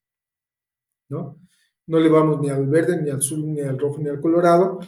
¿no? 1.07 1.39
no 1.87 1.99
le 1.99 2.09
vamos 2.09 2.39
ni 2.41 2.49
al 2.49 2.67
verde, 2.67 3.01
ni 3.01 3.09
al 3.09 3.17
azul, 3.17 3.45
ni 3.45 3.61
al 3.61 3.77
rojo, 3.77 3.99
ni 3.99 4.09
al 4.09 4.21
colorado. 4.21 4.79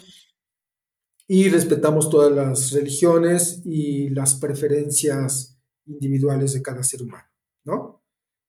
Y 1.27 1.49
respetamos 1.49 2.09
todas 2.09 2.31
las 2.31 2.71
religiones 2.71 3.61
y 3.65 4.09
las 4.09 4.35
preferencias 4.35 5.57
individuales 5.85 6.53
de 6.53 6.61
cada 6.61 6.83
ser 6.83 7.01
humano, 7.01 7.27
¿no? 7.63 8.03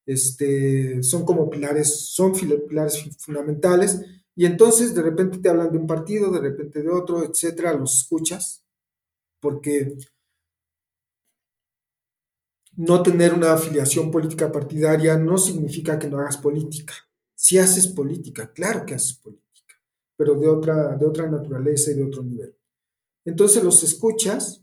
Este, 0.04 1.02
son 1.02 1.24
como 1.24 1.48
pilares, 1.50 2.10
son 2.10 2.32
pilares 2.32 3.02
fundamentales. 3.18 4.02
Y 4.34 4.44
entonces 4.44 4.94
de 4.94 5.02
repente 5.02 5.38
te 5.38 5.48
hablan 5.48 5.72
de 5.72 5.78
un 5.78 5.86
partido, 5.86 6.30
de 6.30 6.40
repente 6.40 6.82
de 6.82 6.90
otro, 6.90 7.24
etcétera, 7.24 7.72
los 7.72 8.00
escuchas, 8.00 8.64
porque 9.40 9.96
no 12.76 13.02
tener 13.02 13.32
una 13.32 13.54
afiliación 13.54 14.10
política 14.10 14.52
partidaria 14.52 15.16
no 15.16 15.38
significa 15.38 15.98
que 15.98 16.08
no 16.08 16.18
hagas 16.18 16.36
política 16.36 16.92
si 17.36 17.58
haces 17.58 17.86
política, 17.86 18.50
claro 18.52 18.84
que 18.86 18.94
haces 18.94 19.14
política, 19.14 19.74
pero 20.16 20.34
de 20.34 20.48
otra, 20.48 20.96
de 20.96 21.06
otra 21.06 21.30
naturaleza 21.30 21.90
y 21.90 21.94
de 21.94 22.04
otro 22.04 22.22
nivel. 22.22 22.56
Entonces 23.26 23.62
los 23.62 23.82
escuchas 23.82 24.62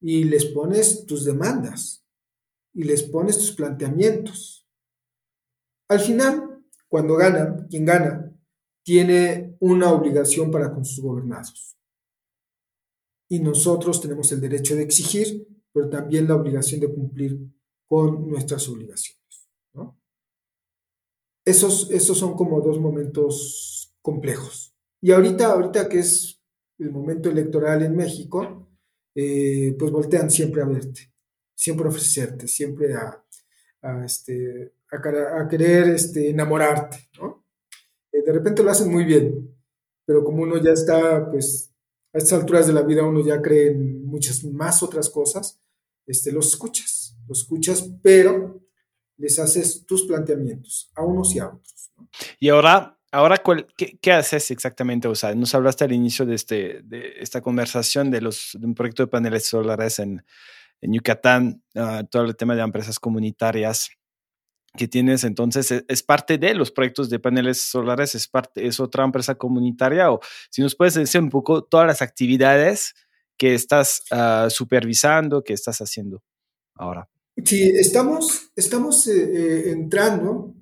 y 0.00 0.24
les 0.24 0.46
pones 0.46 1.04
tus 1.06 1.24
demandas 1.24 2.04
y 2.72 2.84
les 2.84 3.02
pones 3.02 3.36
tus 3.36 3.52
planteamientos. 3.52 4.66
Al 5.88 6.00
final, 6.00 6.64
cuando 6.88 7.16
ganan, 7.16 7.68
quien 7.68 7.84
gana, 7.84 8.32
tiene 8.82 9.56
una 9.60 9.92
obligación 9.92 10.50
para 10.50 10.72
con 10.72 10.84
sus 10.84 11.04
gobernados. 11.04 11.76
Y 13.28 13.40
nosotros 13.40 14.00
tenemos 14.00 14.32
el 14.32 14.40
derecho 14.40 14.74
de 14.74 14.82
exigir, 14.82 15.46
pero 15.72 15.90
también 15.90 16.26
la 16.26 16.36
obligación 16.36 16.80
de 16.80 16.92
cumplir 16.92 17.38
con 17.86 18.28
nuestras 18.28 18.66
obligaciones. 18.68 19.20
Esos, 21.44 21.90
esos 21.90 22.18
son 22.18 22.34
como 22.34 22.60
dos 22.60 22.80
momentos 22.80 23.94
complejos. 24.00 24.74
Y 25.00 25.12
ahorita, 25.12 25.52
ahorita 25.52 25.88
que 25.88 25.98
es 25.98 26.39
el 26.80 26.90
momento 26.90 27.30
electoral 27.30 27.82
en 27.82 27.94
México, 27.94 28.68
eh, 29.14 29.74
pues 29.78 29.90
voltean 29.90 30.30
siempre 30.30 30.62
a 30.62 30.66
verte, 30.66 31.12
siempre 31.54 31.86
a 31.86 31.88
ofrecerte, 31.88 32.48
siempre 32.48 32.94
a, 32.94 34.04
este, 34.04 34.74
a, 34.90 35.48
querer 35.48 35.90
este, 35.90 36.30
enamorarte, 36.30 37.08
¿no? 37.20 37.46
Eh, 38.12 38.22
de 38.22 38.32
repente 38.32 38.62
lo 38.62 38.70
hacen 38.70 38.90
muy 38.90 39.04
bien, 39.04 39.54
pero 40.04 40.24
como 40.24 40.42
uno 40.42 40.56
ya 40.56 40.72
está, 40.72 41.30
pues, 41.30 41.72
a 42.12 42.18
estas 42.18 42.40
alturas 42.40 42.66
de 42.66 42.72
la 42.72 42.82
vida 42.82 43.04
uno 43.04 43.24
ya 43.24 43.40
cree 43.40 43.68
en 43.68 44.04
muchas 44.04 44.42
más 44.44 44.82
otras 44.82 45.10
cosas, 45.10 45.60
este, 46.06 46.32
los 46.32 46.48
escuchas, 46.48 47.16
los 47.28 47.40
escuchas, 47.40 47.88
pero 48.02 48.60
les 49.16 49.38
haces 49.38 49.84
tus 49.86 50.06
planteamientos 50.06 50.90
a 50.94 51.04
unos 51.04 51.34
y 51.34 51.38
a 51.38 51.48
otros. 51.48 51.92
Y 52.40 52.48
ahora, 52.48 52.99
ahora 53.12 53.42
qué, 53.76 54.12
haces 54.12 54.50
exactamente? 54.50 55.08
O 55.08 55.14
sea, 55.14 55.34
nos 55.34 55.54
hablaste 55.54 55.84
al 55.84 55.92
inicio 55.92 56.26
de, 56.26 56.34
este, 56.34 56.80
de 56.84 57.14
esta 57.18 57.40
conversación 57.40 58.10
de, 58.10 58.20
los, 58.20 58.56
de 58.58 58.66
un 58.66 58.74
proyecto 58.74 59.02
de 59.02 59.08
paneles 59.08 59.46
solares 59.46 59.98
en, 59.98 60.24
en 60.80 60.92
Yucatán, 60.92 61.62
ah, 61.74 62.02
todo 62.10 62.24
el 62.24 62.36
tema 62.36 62.54
de 62.54 62.62
empresas 62.62 62.98
comunitarias 62.98 63.90
que 64.76 64.86
tienes 64.86 65.24
entonces 65.24 65.70
e, 65.72 65.84
es, 65.88 66.02
parte 66.02 66.38
de 66.38 66.54
los 66.54 66.70
proyectos 66.70 67.10
de 67.10 67.18
paneles 67.18 67.60
solares, 67.60 68.14
es 68.14 68.28
parte, 68.28 68.66
es 68.66 68.78
otra 68.78 69.04
empresa 69.04 69.34
comunitaria 69.34 70.12
o 70.12 70.20
si 70.48 70.62
nos 70.62 70.76
puedes 70.76 70.94
decir 70.94 71.20
un 71.20 71.30
poco 71.30 71.64
todas 71.64 71.86
las 71.86 72.02
actividades 72.02 72.94
que 73.36 73.54
estás 73.54 74.04
ah, 74.10 74.48
supervisando, 74.50 75.42
que 75.42 75.54
estás 75.54 75.80
haciendo 75.80 76.22
ahora. 76.74 77.08
Sí, 77.44 77.72
estamos, 77.74 78.50
estamos 78.54 79.06
eh, 79.06 79.12
eh, 79.12 79.70
entrando 79.72 80.54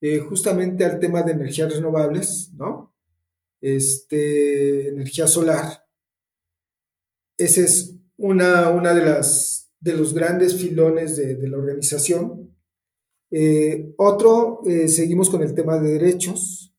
eh, 0.00 0.18
justamente 0.18 0.84
al 0.84 0.98
tema 0.98 1.22
de 1.22 1.32
energías 1.32 1.74
renovables, 1.74 2.52
¿no? 2.54 2.94
Este, 3.60 4.88
energía 4.88 5.26
solar. 5.26 5.86
Ese 7.38 7.64
es 7.64 7.96
una, 8.16 8.70
una 8.70 8.94
de 8.94 9.04
las 9.04 9.72
de 9.80 9.94
los 9.94 10.14
grandes 10.14 10.56
filones 10.56 11.16
de, 11.16 11.36
la 11.48 11.58
organización. 11.58 12.56
otro, 13.98 14.62
seguimos 14.88 15.30
con 15.30 15.42
el 15.42 15.54
tema 15.54 15.78
de 15.78 15.92
derechos. 15.92 16.74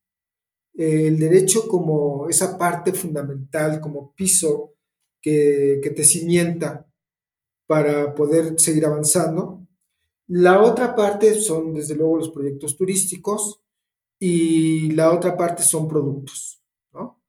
el 0.73 1.17
derecho 1.17 1.67
como 1.67 2.27
esa 2.27 2.57
parte 2.57 2.91
fundamental, 2.91 3.79
como 3.79 4.13
piso 4.13 4.75
que, 5.21 5.79
que 5.81 5.91
te 5.91 6.03
cimienta 6.03 6.87
para 7.67 8.15
poder 8.15 8.59
seguir 8.59 8.85
avanzando. 8.85 9.66
La 10.27 10.61
otra 10.61 10.93
parte 10.95 11.39
son, 11.39 11.73
desde 11.73 11.95
luego, 11.95 12.17
los 12.17 12.29
proyectos 12.29 12.75
turísticos 12.75 13.61
y 14.19 14.91
la 14.91 15.13
otra 15.13 15.37
parte 15.37 15.63
son 15.63 15.87
productos, 15.87 16.61
¿no? 16.93 17.21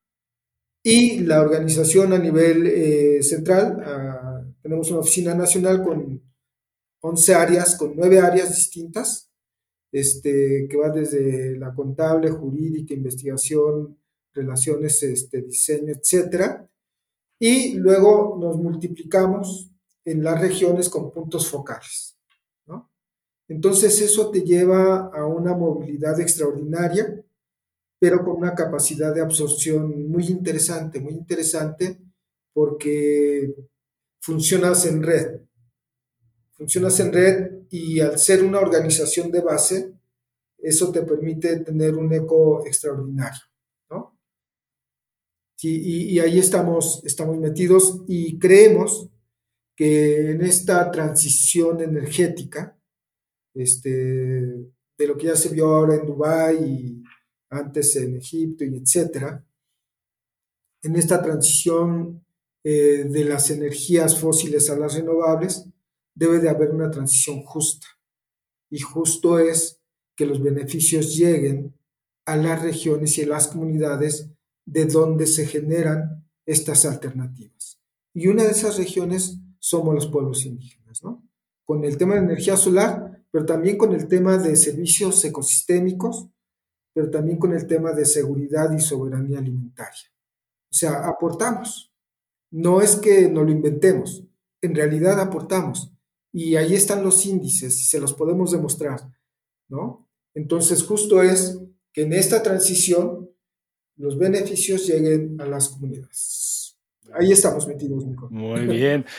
Y 0.83 1.21
la 1.21 1.41
organización 1.41 2.13
a 2.13 2.19
nivel 2.19 2.67
eh, 2.67 3.23
central, 3.23 3.81
ah, 3.85 4.45
tenemos 4.63 4.91
una 4.91 5.01
oficina 5.01 5.35
nacional 5.35 5.83
con 5.83 6.23
11 7.01 7.35
áreas, 7.35 7.77
con 7.77 7.95
9 7.95 8.21
áreas 8.21 8.55
distintas, 8.55 9.31
este, 9.93 10.67
que 10.69 10.77
va 10.77 10.91
desde 10.91 11.57
la 11.57 11.73
contable, 11.75 12.31
jurídica, 12.31 12.95
investigación, 12.95 13.97
relaciones, 14.35 15.03
este, 15.03 15.43
diseño, 15.43 15.95
etcétera. 15.95 16.69
Y 17.39 17.75
luego 17.75 18.37
nos 18.41 18.57
multiplicamos 18.57 19.71
en 20.05 20.25
las 20.25 20.41
regiones 20.41 20.89
con 20.89 21.13
puntos 21.13 21.49
focales. 21.49 22.18
Entonces 23.49 24.01
eso 24.03 24.31
te 24.31 24.43
lleva 24.43 25.11
a 25.13 25.27
una 25.27 25.55
movilidad 25.55 26.21
extraordinaria, 26.21 27.25
pero 27.99 28.25
con 28.25 28.37
una 28.37 28.55
capacidad 28.55 29.15
de 29.15 29.23
absorción 29.23 30.11
muy 30.11 30.27
interesante, 30.27 31.01
muy 31.01 31.15
interesante, 31.15 31.99
porque 32.53 33.55
funcionas 34.21 34.85
en 34.87 35.03
red. 35.03 35.41
Funcionas 36.53 37.01
en 37.01 37.13
red 37.13 37.59
y 37.71 38.01
al 38.01 38.19
ser 38.19 38.45
una 38.45 38.61
organización 38.61 39.31
de 39.31 39.41
base, 39.41 39.95
eso 40.59 40.93
te 40.93 41.03
permite 41.03 41.61
tener 41.61 41.95
un 41.95 42.13
eco 42.13 42.67
extraordinario. 42.67 43.41
¿no? 43.91 44.19
Y, 45.63 46.19
ahí 46.19 46.39
estamos, 46.39 47.03
estamos 47.05 47.39
metidos 47.39 48.03
y 48.09 48.39
creemos 48.39 49.09
que 49.77 50.33
en 50.33 50.43
esta 50.43 50.91
transición 50.91 51.81
energética, 51.81 52.78
este, 53.63 53.91
de 53.91 55.07
lo 55.07 55.17
que 55.17 55.27
ya 55.27 55.37
se 55.37 55.49
vio 55.51 55.67
ahora 55.69 55.95
en 55.95 56.07
Dubái 56.07 56.57
y 56.57 57.03
antes 57.51 57.97
en 57.97 58.17
Egipto 58.17 58.65
y 58.65 58.77
etcétera, 58.77 59.45
en 60.83 60.97
esta 60.97 61.23
transición 61.23 62.25
eh, 62.65 63.05
de 63.05 63.25
las 63.25 63.51
energías 63.51 64.19
fósiles 64.21 64.69
a 64.71 64.77
las 64.77 64.95
renovables, 64.95 65.67
debe 66.15 66.39
de 66.41 66.49
haber 66.49 66.71
una 66.71 66.91
transición 66.91 67.43
justa. 67.43 67.87
Y 68.71 68.81
justo 68.81 69.39
es 69.39 69.81
que 70.17 70.27
los 70.27 70.43
beneficios 70.43 71.17
lleguen 71.17 71.75
a 72.27 72.37
las 72.37 72.61
regiones 72.63 73.17
y 73.17 73.23
a 73.23 73.29
las 73.29 73.49
comunidades 73.49 74.29
de 74.67 74.85
donde 74.85 75.27
se 75.27 75.47
generan 75.47 76.29
estas 76.45 76.85
alternativas. 76.85 77.81
Y 78.13 78.29
una 78.29 78.45
de 78.45 78.51
esas 78.51 78.77
regiones 78.77 79.39
somos 79.59 79.95
los 79.95 80.07
pueblos 80.09 80.45
indígenas, 80.45 81.03
¿no? 81.03 81.27
Con 81.65 81.85
el 81.85 81.97
tema 81.97 82.15
de 82.15 82.21
energía 82.21 82.57
solar, 82.57 83.18
pero 83.31 83.45
también 83.45 83.77
con 83.77 83.93
el 83.93 84.09
tema 84.09 84.39
de 84.39 84.57
servicios 84.57 85.25
ecosistémicos, 85.25 86.29
pero 86.95 87.11
también 87.11 87.39
con 87.39 87.53
el 87.53 87.67
tema 87.67 87.93
de 87.93 88.05
seguridad 88.05 88.73
y 88.73 88.81
soberanía 88.81 89.39
alimentaria. 89.39 90.13
O 90.71 90.75
sea, 90.75 91.07
aportamos. 91.07 91.93
No 92.51 92.81
es 92.81 92.97
que 92.97 93.29
no 93.29 93.45
lo 93.45 93.51
inventemos, 93.51 94.25
en 94.63 94.75
realidad 94.75 95.21
aportamos. 95.21 95.93
Y 96.33 96.57
ahí 96.57 96.75
están 96.75 97.03
los 97.05 97.25
índices 97.27 97.79
y 97.81 97.85
se 97.85 98.01
los 98.01 98.15
podemos 98.15 98.53
demostrar, 98.53 99.01
¿no? 99.69 100.09
Entonces, 100.35 100.83
justo 100.83 101.23
es 101.23 101.59
que 101.93 102.03
en 102.03 102.13
esta 102.13 102.43
transición 102.43 103.31
los 103.97 104.17
beneficios 104.17 104.87
lleguen 104.87 105.41
a 105.41 105.47
las 105.47 105.69
comunidades. 105.69 106.79
Ahí 107.13 107.33
estamos 107.33 107.67
metidos, 107.67 108.07
Nico. 108.07 108.29
Muy 108.31 108.67
bien. 108.67 109.05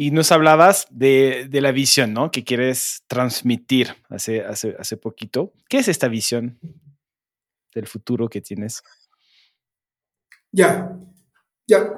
Y 0.00 0.12
nos 0.12 0.32
hablabas 0.32 0.86
de, 0.90 1.46
la 1.52 1.72
visión, 1.72 2.14
¿no? 2.14 2.30
Que 2.30 2.42
quieres 2.42 3.04
transmitir 3.06 3.88
hace, 4.08 4.40
hace, 4.40 4.74
hace 4.78 4.96
poquito. 4.96 5.52
¿Qué 5.68 5.76
es 5.76 5.88
esta 5.88 6.08
visión 6.08 6.58
del 7.74 7.86
futuro 7.86 8.30
que 8.30 8.40
tienes? 8.40 8.82
Ya, 10.52 10.98
ya. 11.66 11.92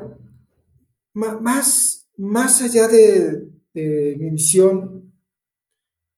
más, 1.14 2.09
más 2.16 2.62
allá 2.62 2.88
de, 2.88 3.46
mi 3.72 4.30
visión, 4.30 5.14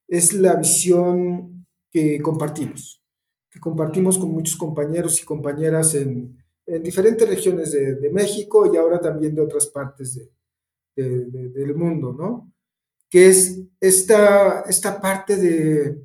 es 0.08 0.32
la 0.32 0.56
visión 0.56 1.66
que 1.90 2.18
compartimos, 2.22 3.04
que 3.50 3.60
compartimos 3.60 4.16
con 4.16 4.30
muchos 4.30 4.56
compañeros 4.56 5.20
y 5.20 5.26
compañeras 5.26 5.94
en, 5.96 6.42
diferentes 6.82 7.28
regiones 7.28 7.72
de 7.72 8.10
México 8.10 8.72
y 8.72 8.78
ahora 8.78 8.98
también 8.98 9.34
de 9.34 9.42
otras 9.42 9.66
partes 9.66 10.14
de, 10.14 10.30
del 10.96 11.74
mundo, 11.74 12.12
¿no? 12.12 12.52
Que 13.10 13.28
es 13.28 13.60
esta, 13.80 14.62
esta 14.62 15.00
parte 15.00 15.36
de, 15.36 16.04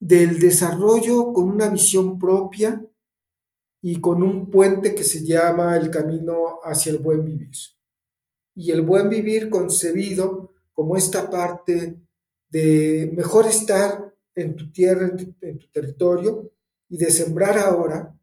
del 0.00 0.38
desarrollo 0.40 1.32
con 1.32 1.48
una 1.48 1.68
visión 1.68 2.18
propia 2.18 2.84
y 3.82 4.00
con 4.00 4.22
un 4.22 4.50
puente 4.50 4.94
que 4.94 5.04
se 5.04 5.24
llama 5.24 5.76
el 5.76 5.90
camino 5.90 6.60
hacia 6.64 6.92
el 6.92 6.98
buen 6.98 7.24
vivir. 7.24 7.50
Y 8.54 8.70
el 8.72 8.82
buen 8.82 9.08
vivir 9.08 9.48
concebido 9.48 10.52
como 10.72 10.96
esta 10.96 11.30
parte 11.30 12.00
de 12.48 13.12
mejor 13.14 13.46
estar 13.46 14.14
en 14.34 14.56
tu 14.56 14.72
tierra, 14.72 15.10
en 15.40 15.58
tu, 15.58 15.68
territorio, 15.68 16.50
y 16.88 16.96
de 16.96 17.10
sembrar 17.10 17.58
ahora 17.58 18.16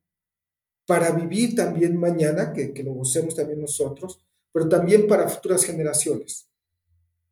para 0.86 1.12
vivir 1.12 1.56
también 1.56 1.98
mañana, 1.98 2.54
que, 2.54 2.74
que 2.74 2.84
lo 2.84 2.94
gocemos 2.94 3.36
también 3.36 3.62
nosotros, 3.62 4.22
pero 4.58 4.70
también 4.70 5.06
para 5.06 5.30
futuras 5.30 5.64
generaciones. 5.64 6.50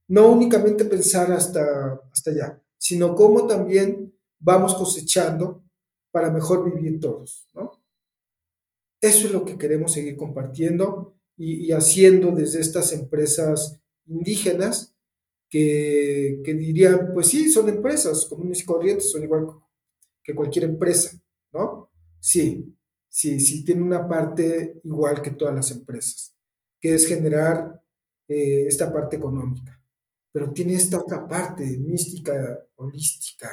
No 0.07 0.30
únicamente 0.30 0.86
pensar 0.86 1.32
hasta, 1.32 1.99
hasta 2.13 2.30
allá, 2.30 2.61
sino 2.78 3.15
cómo 3.15 3.47
también 3.47 4.15
vamos 4.38 4.76
cosechando 4.76 5.63
para 6.11 6.30
mejor 6.30 6.71
vivir 6.71 6.99
todos. 6.99 7.49
¿no? 7.55 7.84
Eso 9.01 9.26
es 9.26 9.34
lo 9.34 9.43
que 9.43 9.57
queremos 9.57 9.93
seguir 9.93 10.15
compartiendo 10.15 11.17
y, 11.36 11.71
haciendo 11.71 12.30
desde 12.30 12.59
estas 12.61 12.93
empresas 12.93 13.82
indígenas 14.05 14.95
que, 15.49 16.41
que, 16.45 16.53
dirían, 16.53 17.09
pues 17.11 17.26
sí, 17.26 17.51
son 17.51 17.69
empresas 17.69 18.28
comunes 18.28 18.61
y 18.61 18.65
corrientes, 18.65 19.11
son 19.11 19.23
igual 19.23 19.47
que 20.21 20.36
cualquier 20.36 20.65
empresa, 20.65 21.19
¿no? 21.53 21.89
Sí, 22.19 22.71
sí, 23.09 23.39
sí, 23.39 23.65
tiene 23.65 23.82
una 23.82 24.07
parte 24.07 24.80
igual 24.84 25.23
que 25.23 25.32
todas 25.32 25.55
las 25.55 25.71
empresas 25.71 26.35
que 26.86 26.94
es 26.94 27.08
generar 27.08 27.82
eh, 28.28 28.68
esta 28.68 28.94
parte 28.94 29.16
económica. 29.16 29.82
Pero 30.32 30.52
tiene 30.54 30.76
esta 30.76 31.00
otra 31.00 31.28
parte 31.28 31.66
mística, 31.80 32.60
holística, 32.76 33.50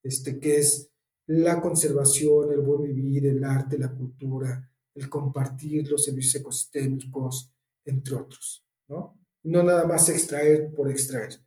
este, 0.00 0.38
que 0.38 0.58
es 0.58 0.88
la 1.26 1.60
conservación, 1.60 2.52
el 2.52 2.60
buen 2.60 2.84
vivir, 2.84 3.26
el 3.26 3.42
arte, 3.42 3.76
la 3.76 3.92
cultura, 3.92 4.70
el 4.94 5.08
compartir 5.08 5.90
los 5.90 6.04
servicios 6.04 6.36
ecosistémicos, 6.36 7.52
entre 7.84 8.14
otros, 8.14 8.64
¿no? 8.86 9.18
No 9.42 9.64
nada 9.64 9.84
más 9.84 10.08
extraer 10.08 10.72
por 10.72 10.88
extraer. 10.88 11.40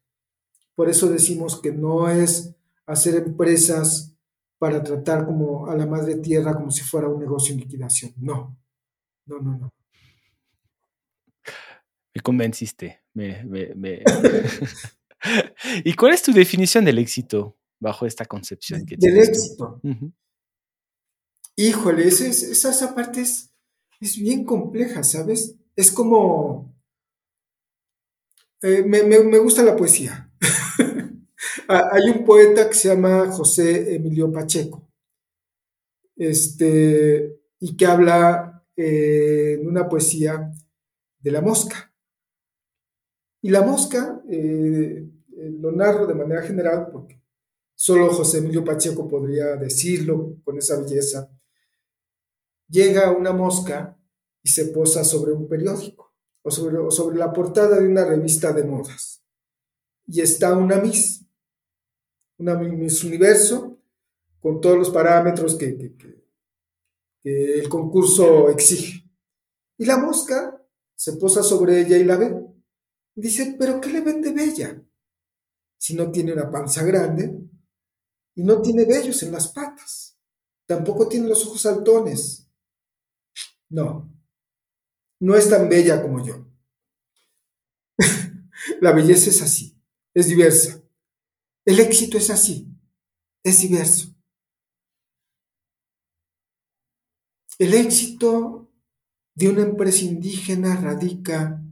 Por 0.76 0.90
eso 0.90 1.08
decimos 1.08 1.62
que 1.62 1.72
no 1.72 2.10
es 2.10 2.54
hacer 2.86 3.16
empresas 3.16 4.14
para 4.58 4.84
tratar 4.84 5.26
como 5.26 5.68
a 5.68 5.78
la 5.78 5.86
madre 5.86 6.16
tierra 6.16 6.54
como 6.54 6.70
si 6.70 6.82
fuera 6.82 7.08
un 7.08 7.22
negocio 7.22 7.54
en 7.54 7.62
liquidación. 7.62 8.12
No, 8.18 8.58
no, 9.26 9.40
no, 9.40 9.58
no. 9.58 9.74
Me 12.14 12.22
convenciste. 12.22 13.04
¿Y 15.84 15.94
cuál 15.94 16.14
es 16.14 16.22
tu 16.22 16.32
definición 16.32 16.86
del 16.86 17.00
éxito 17.00 17.58
bajo 17.84 18.06
esta 18.06 18.26
concepción 18.26 18.86
que 18.86 18.96
Del 18.98 19.18
éxito. 19.18 19.82
Híjole, 21.56 22.08
esa, 22.08 22.96
parte 22.96 23.22
es, 23.22 23.54
bien 24.18 24.44
compleja, 24.46 25.04
¿sabes? 25.04 25.56
Es 25.76 25.92
como... 25.92 26.74
Eh, 28.62 28.84
me, 28.84 29.38
gusta 29.40 29.62
la 29.64 29.76
poesía. 29.76 30.32
Ah, 31.68 31.90
hay 31.94 32.10
un 32.10 32.26
poeta 32.26 32.68
que 32.68 32.74
se 32.74 32.90
llama 32.90 33.32
José 33.32 33.96
Emilio 33.96 34.32
Pacheco, 34.32 34.90
este, 36.16 37.40
y 37.60 37.78
que 37.78 37.86
habla 37.86 38.66
eh, 38.76 39.60
en 39.60 39.68
una 39.68 39.88
poesía 39.88 40.52
de 41.20 41.32
la 41.32 41.42
mosca. 41.42 41.93
Y 43.44 43.50
la 43.50 43.62
mosca, 43.62 44.24
eh, 44.30 45.06
lo 45.60 45.74
narro 45.74 46.08
de 46.08 46.16
manera 46.16 46.42
general 46.44 46.88
porque 46.90 47.22
solo 47.76 48.08
José 48.14 48.38
Emilio 48.38 48.64
Pacheco 48.64 49.06
podría 49.06 49.58
decirlo 49.58 50.38
con 50.46 50.58
esa 50.58 50.80
belleza. 50.80 51.30
Llega 52.70 53.12
una 53.12 53.34
mosca 53.34 54.00
y 54.42 54.48
se 54.48 54.68
posa 54.68 55.04
sobre 55.04 55.34
un 55.34 55.50
periódico 55.50 56.16
o 56.42 56.50
sobre, 56.50 56.90
sobre 56.90 57.18
la 57.18 57.34
portada 57.34 57.82
de 57.82 57.86
una 57.86 58.06
revista 58.06 58.54
de 58.54 58.64
modas. 58.64 59.22
Y 60.08 60.22
está 60.22 60.56
una 60.56 60.78
Miss, 60.78 61.26
una 62.38 62.56
Miss 62.56 63.04
Universo, 63.04 63.78
con 64.40 64.62
todos 64.62 64.78
los 64.78 64.90
parámetros 64.90 65.56
que, 65.56 65.98
que 67.20 67.60
el 67.60 67.68
concurso 67.68 68.48
exige. 68.50 69.04
Y 69.78 69.84
la 69.84 69.98
mosca 69.98 70.66
se 70.96 71.18
posa 71.18 71.44
sobre 71.44 71.82
ella 71.82 71.98
y 71.98 72.06
la 72.06 72.16
ve 72.16 72.53
Dice, 73.16 73.56
pero 73.60 73.80
¿qué 73.80 73.90
le 73.90 74.02
vende 74.02 74.32
bella? 74.32 74.82
Si 75.78 75.96
no 75.96 76.12
tiene 76.12 76.34
una 76.34 76.50
panza 76.50 76.84
grande 76.84 77.42
y 78.36 78.44
no 78.44 78.62
tiene 78.62 78.86
vellos 78.86 79.22
en 79.24 79.32
las 79.32 79.50
patas, 79.50 80.18
tampoco 80.66 81.08
tiene 81.08 81.28
los 81.28 81.46
ojos 81.46 81.62
saltones. 81.62 82.50
No, 83.70 84.12
no 85.20 85.36
es 85.36 85.50
tan 85.50 85.70
bella 85.70 86.02
como 86.02 86.26
yo. 86.26 86.48
La 88.82 88.92
belleza 88.92 89.30
es 89.30 89.42
así, 89.42 89.78
es 90.14 90.28
diversa. 90.28 90.82
El 91.66 91.80
éxito 91.80 92.18
es 92.18 92.30
así, 92.30 92.68
es 93.44 93.62
diverso. 93.62 94.14
El 97.60 97.74
éxito 97.74 98.70
de 99.36 99.50
una 99.50 99.62
empresa 99.62 100.04
indígena 100.04 100.76
radica 100.76 101.63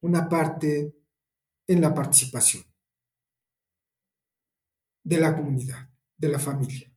una 0.00 0.28
parte 0.28 0.94
en 1.66 1.80
la 1.80 1.94
participación 1.94 2.64
de 5.04 5.18
la 5.18 5.34
comunidad, 5.34 5.88
de 6.16 6.28
la 6.28 6.38
familia 6.38 6.92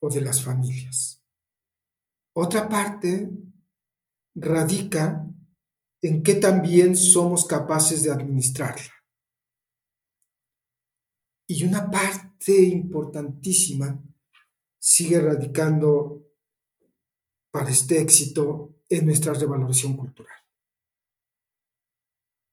o 0.00 0.08
de 0.10 0.20
las 0.20 0.42
familias. 0.42 1.22
Otra 2.34 2.68
parte 2.68 3.30
radica 4.34 5.26
en 6.02 6.22
que 6.22 6.34
también 6.34 6.96
somos 6.96 7.46
capaces 7.46 8.02
de 8.02 8.12
administrarla. 8.12 8.92
Y 11.46 11.64
una 11.64 11.90
parte 11.90 12.62
importantísima 12.62 14.02
sigue 14.78 15.20
radicando 15.20 16.26
para 17.50 17.70
este 17.70 18.00
éxito 18.00 18.74
en 18.88 19.06
nuestra 19.06 19.32
revaloración 19.32 19.96
cultural. 19.96 20.43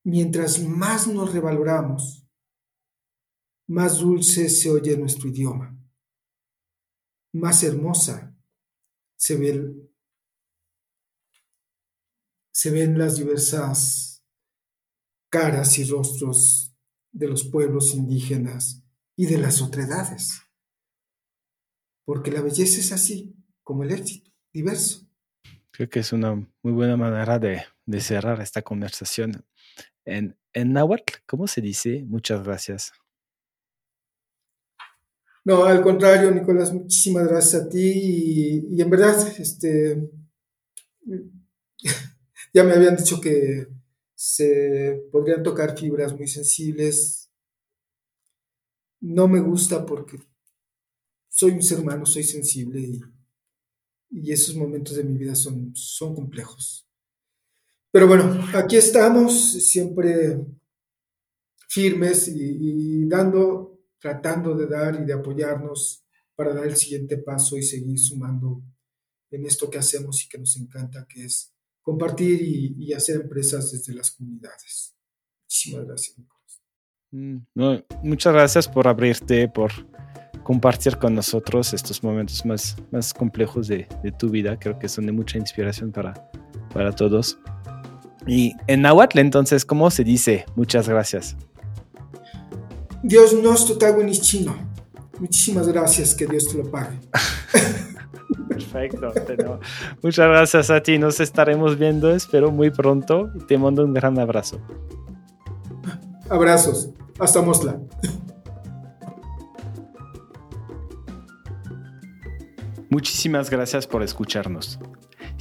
Mientras 0.04 0.60
más 0.60 1.08
nos 1.08 1.34
revaloramos, 1.34 2.28
más 3.68 3.99
dulce 3.99 4.49
se 4.49 4.70
oye 4.70 4.97
nuestro 4.97 5.30
idioma, 5.30 5.78
más 7.34 7.64
hermosa 7.64 8.36
se 9.16 9.38
ve 9.38 9.74
ven 12.72 12.97
las 12.97 13.18
diversas 13.18 14.24
caras 15.30 15.78
y 15.80 15.86
rostros 15.86 16.76
de 17.12 17.28
los 17.28 17.43
pueblos 17.43 17.93
indígenas 17.93 18.84
y 19.16 19.26
de 19.26 19.38
las 19.38 19.62
otredades. 19.62 20.41
Porque 22.06 22.32
la 22.32 22.41
belleza 22.41 22.80
es 22.80 22.91
así, 22.91 23.36
como 23.64 23.84
el 23.84 23.91
éxito, 23.91 24.32
diverso. 24.54 25.08
Creo 25.72 25.89
que 25.89 25.99
es 25.99 26.12
una 26.12 26.36
muy 26.36 26.74
buena 26.74 26.97
manera 26.97 27.39
de, 27.39 27.64
cerrar 27.99 28.41
esta 28.41 28.62
conversación. 28.62 29.45
En, 30.05 30.38
en 30.53 30.74
náhuatl, 30.74 31.19
¿cómo 31.26 31.47
se 31.47 31.61
dice? 31.61 32.03
Muchas 32.07 32.43
gracias. 32.43 32.91
No, 35.43 35.65
al 35.65 35.82
contrario, 35.82 36.30
Nicolás, 36.32 36.72
muchísimas 36.72 37.28
gracias 37.28 37.63
a 37.63 37.69
ti 37.69 37.80
y, 37.82 38.76
y 38.76 38.82
en 38.82 38.89
verdad, 38.89 39.28
este, 39.39 40.09
ya 42.53 42.63
me 42.63 42.74
habían 42.74 42.95
dicho 42.95 43.19
que 43.19 43.67
se 44.15 45.07
podrían 45.11 45.41
tocar 45.41 45.78
fibras 45.78 46.15
muy 46.15 46.28
sensibles. 46.28 47.32
No 48.99 49.28
me 49.28 49.39
gusta 49.39 49.84
porque 49.84 50.19
soy 51.28 51.53
un 51.53 51.63
ser 51.63 51.80
humano, 51.80 52.05
soy 52.05 52.24
sensible 52.24 52.80
y, 52.82 53.01
esos 54.32 54.55
momentos 54.55 54.95
de 54.97 55.03
mi 55.03 55.17
vida 55.17 55.34
son, 55.34 55.76
son 55.76 56.13
complejos. 56.13 56.88
Pero 57.91 58.07
bueno, 58.07 58.47
aquí 58.53 58.77
estamos, 58.77 59.51
siempre 59.51 60.39
firmes 61.67 62.29
y, 62.29 63.05
dando, 63.07 63.79
tratando 63.99 64.55
de 64.55 64.67
dar 64.67 65.01
y 65.01 65.05
de 65.05 65.13
apoyarnos 65.13 66.05
para 66.35 66.53
dar 66.53 66.67
el 66.67 66.75
siguiente 66.77 67.17
paso 67.17 67.57
y 67.57 67.63
seguir 67.63 67.99
sumando 67.99 68.63
en 69.29 69.45
esto 69.45 69.69
que 69.69 69.77
hacemos 69.77 70.23
y 70.23 70.29
que 70.29 70.37
nos 70.37 70.55
encanta, 70.57 71.05
que 71.07 71.25
es 71.25 71.53
compartir 71.81 72.41
y, 72.41 72.93
hacer 72.93 73.21
empresas 73.21 73.71
desde 73.71 73.93
las 73.93 74.11
comunidades. 74.11 74.95
Muchísimas 75.43 75.85
gracias, 75.85 76.17
mm, 77.11 77.37
No, 77.55 77.85
muchas 78.03 78.33
gracias 78.33 78.67
por 78.69 78.87
abrirte, 78.87 79.49
por 79.49 79.71
compartir 80.43 80.97
con 80.97 81.13
nosotros 81.13 81.73
estos 81.73 82.03
momentos 82.03 82.45
más, 82.45 82.75
más 82.91 83.13
complejos 83.13 83.67
de, 83.67 83.87
de, 84.01 84.11
tu 84.11 84.29
vida. 84.29 84.57
Creo 84.57 84.79
que 84.79 84.87
son 84.87 85.05
de 85.05 85.11
mucha 85.11 85.37
inspiración 85.37 85.91
para, 85.91 86.31
para 86.73 86.91
todos. 86.93 87.37
Y 88.28 88.53
en 88.67 88.82
Nahuatl, 88.82 89.19
entonces, 89.19 89.65
¿cómo 89.65 89.89
se 89.89 90.03
dice? 90.03 90.45
Muchas 90.55 90.88
gracias. 90.88 91.36
Dios 93.03 93.34
nos 93.34 93.65
chino. 94.22 94.55
Muchísimas 95.19 95.67
gracias, 95.67 96.15
que 96.15 96.26
Dios 96.28 96.47
te 96.47 96.57
lo 96.57 96.69
pague. 96.69 96.99
Perfecto. 98.49 99.13
Muchas 100.01 100.28
gracias 100.28 100.69
a 100.69 100.82
ti. 100.82 100.97
Nos 100.97 101.19
estaremos 101.19 101.78
viendo, 101.78 102.11
espero, 102.11 102.51
muy 102.51 102.69
pronto. 102.69 103.30
Te 103.47 103.57
mando 103.57 103.84
un 103.84 103.93
gran 103.93 104.17
abrazo. 104.19 104.59
Abrazos. 106.30 106.89
Hasta 107.19 107.41
Mosla. 107.41 107.80
Muchísimas 112.89 113.49
gracias 113.49 113.88
por 113.88 114.03
escucharnos. 114.03 114.80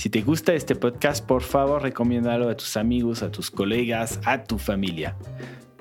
Si 0.01 0.09
te 0.09 0.23
gusta 0.23 0.55
este 0.55 0.77
podcast, 0.77 1.27
por 1.27 1.43
favor, 1.43 1.83
recomiéndalo 1.83 2.49
a 2.49 2.57
tus 2.57 2.79
amigos, 2.79 3.23
a 3.23 3.31
tus 3.31 3.51
colegas, 3.51 4.19
a 4.25 4.45
tu 4.45 4.57
familia. 4.57 5.15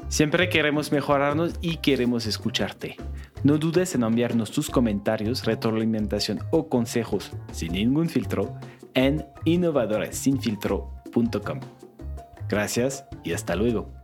Siempre 0.10 0.50
queremos 0.50 0.92
mejorarnos 0.92 1.54
y 1.62 1.78
queremos 1.78 2.26
escucharte. 2.26 2.98
No 3.46 3.58
dudes 3.58 3.96
en 3.96 4.04
enviarnos 4.04 4.52
tus 4.52 4.70
comentarios, 4.70 5.46
retroalimentación 5.46 6.42
o 6.52 6.68
consejos 6.68 7.32
sin 7.54 7.72
ningún 7.72 8.10
filtro 8.10 8.54
en 8.94 9.26
innovadoresinfiltro.com. 9.46 11.60
Gracias 12.50 13.06
y 13.24 13.32
hasta 13.32 13.56
luego. 13.56 13.99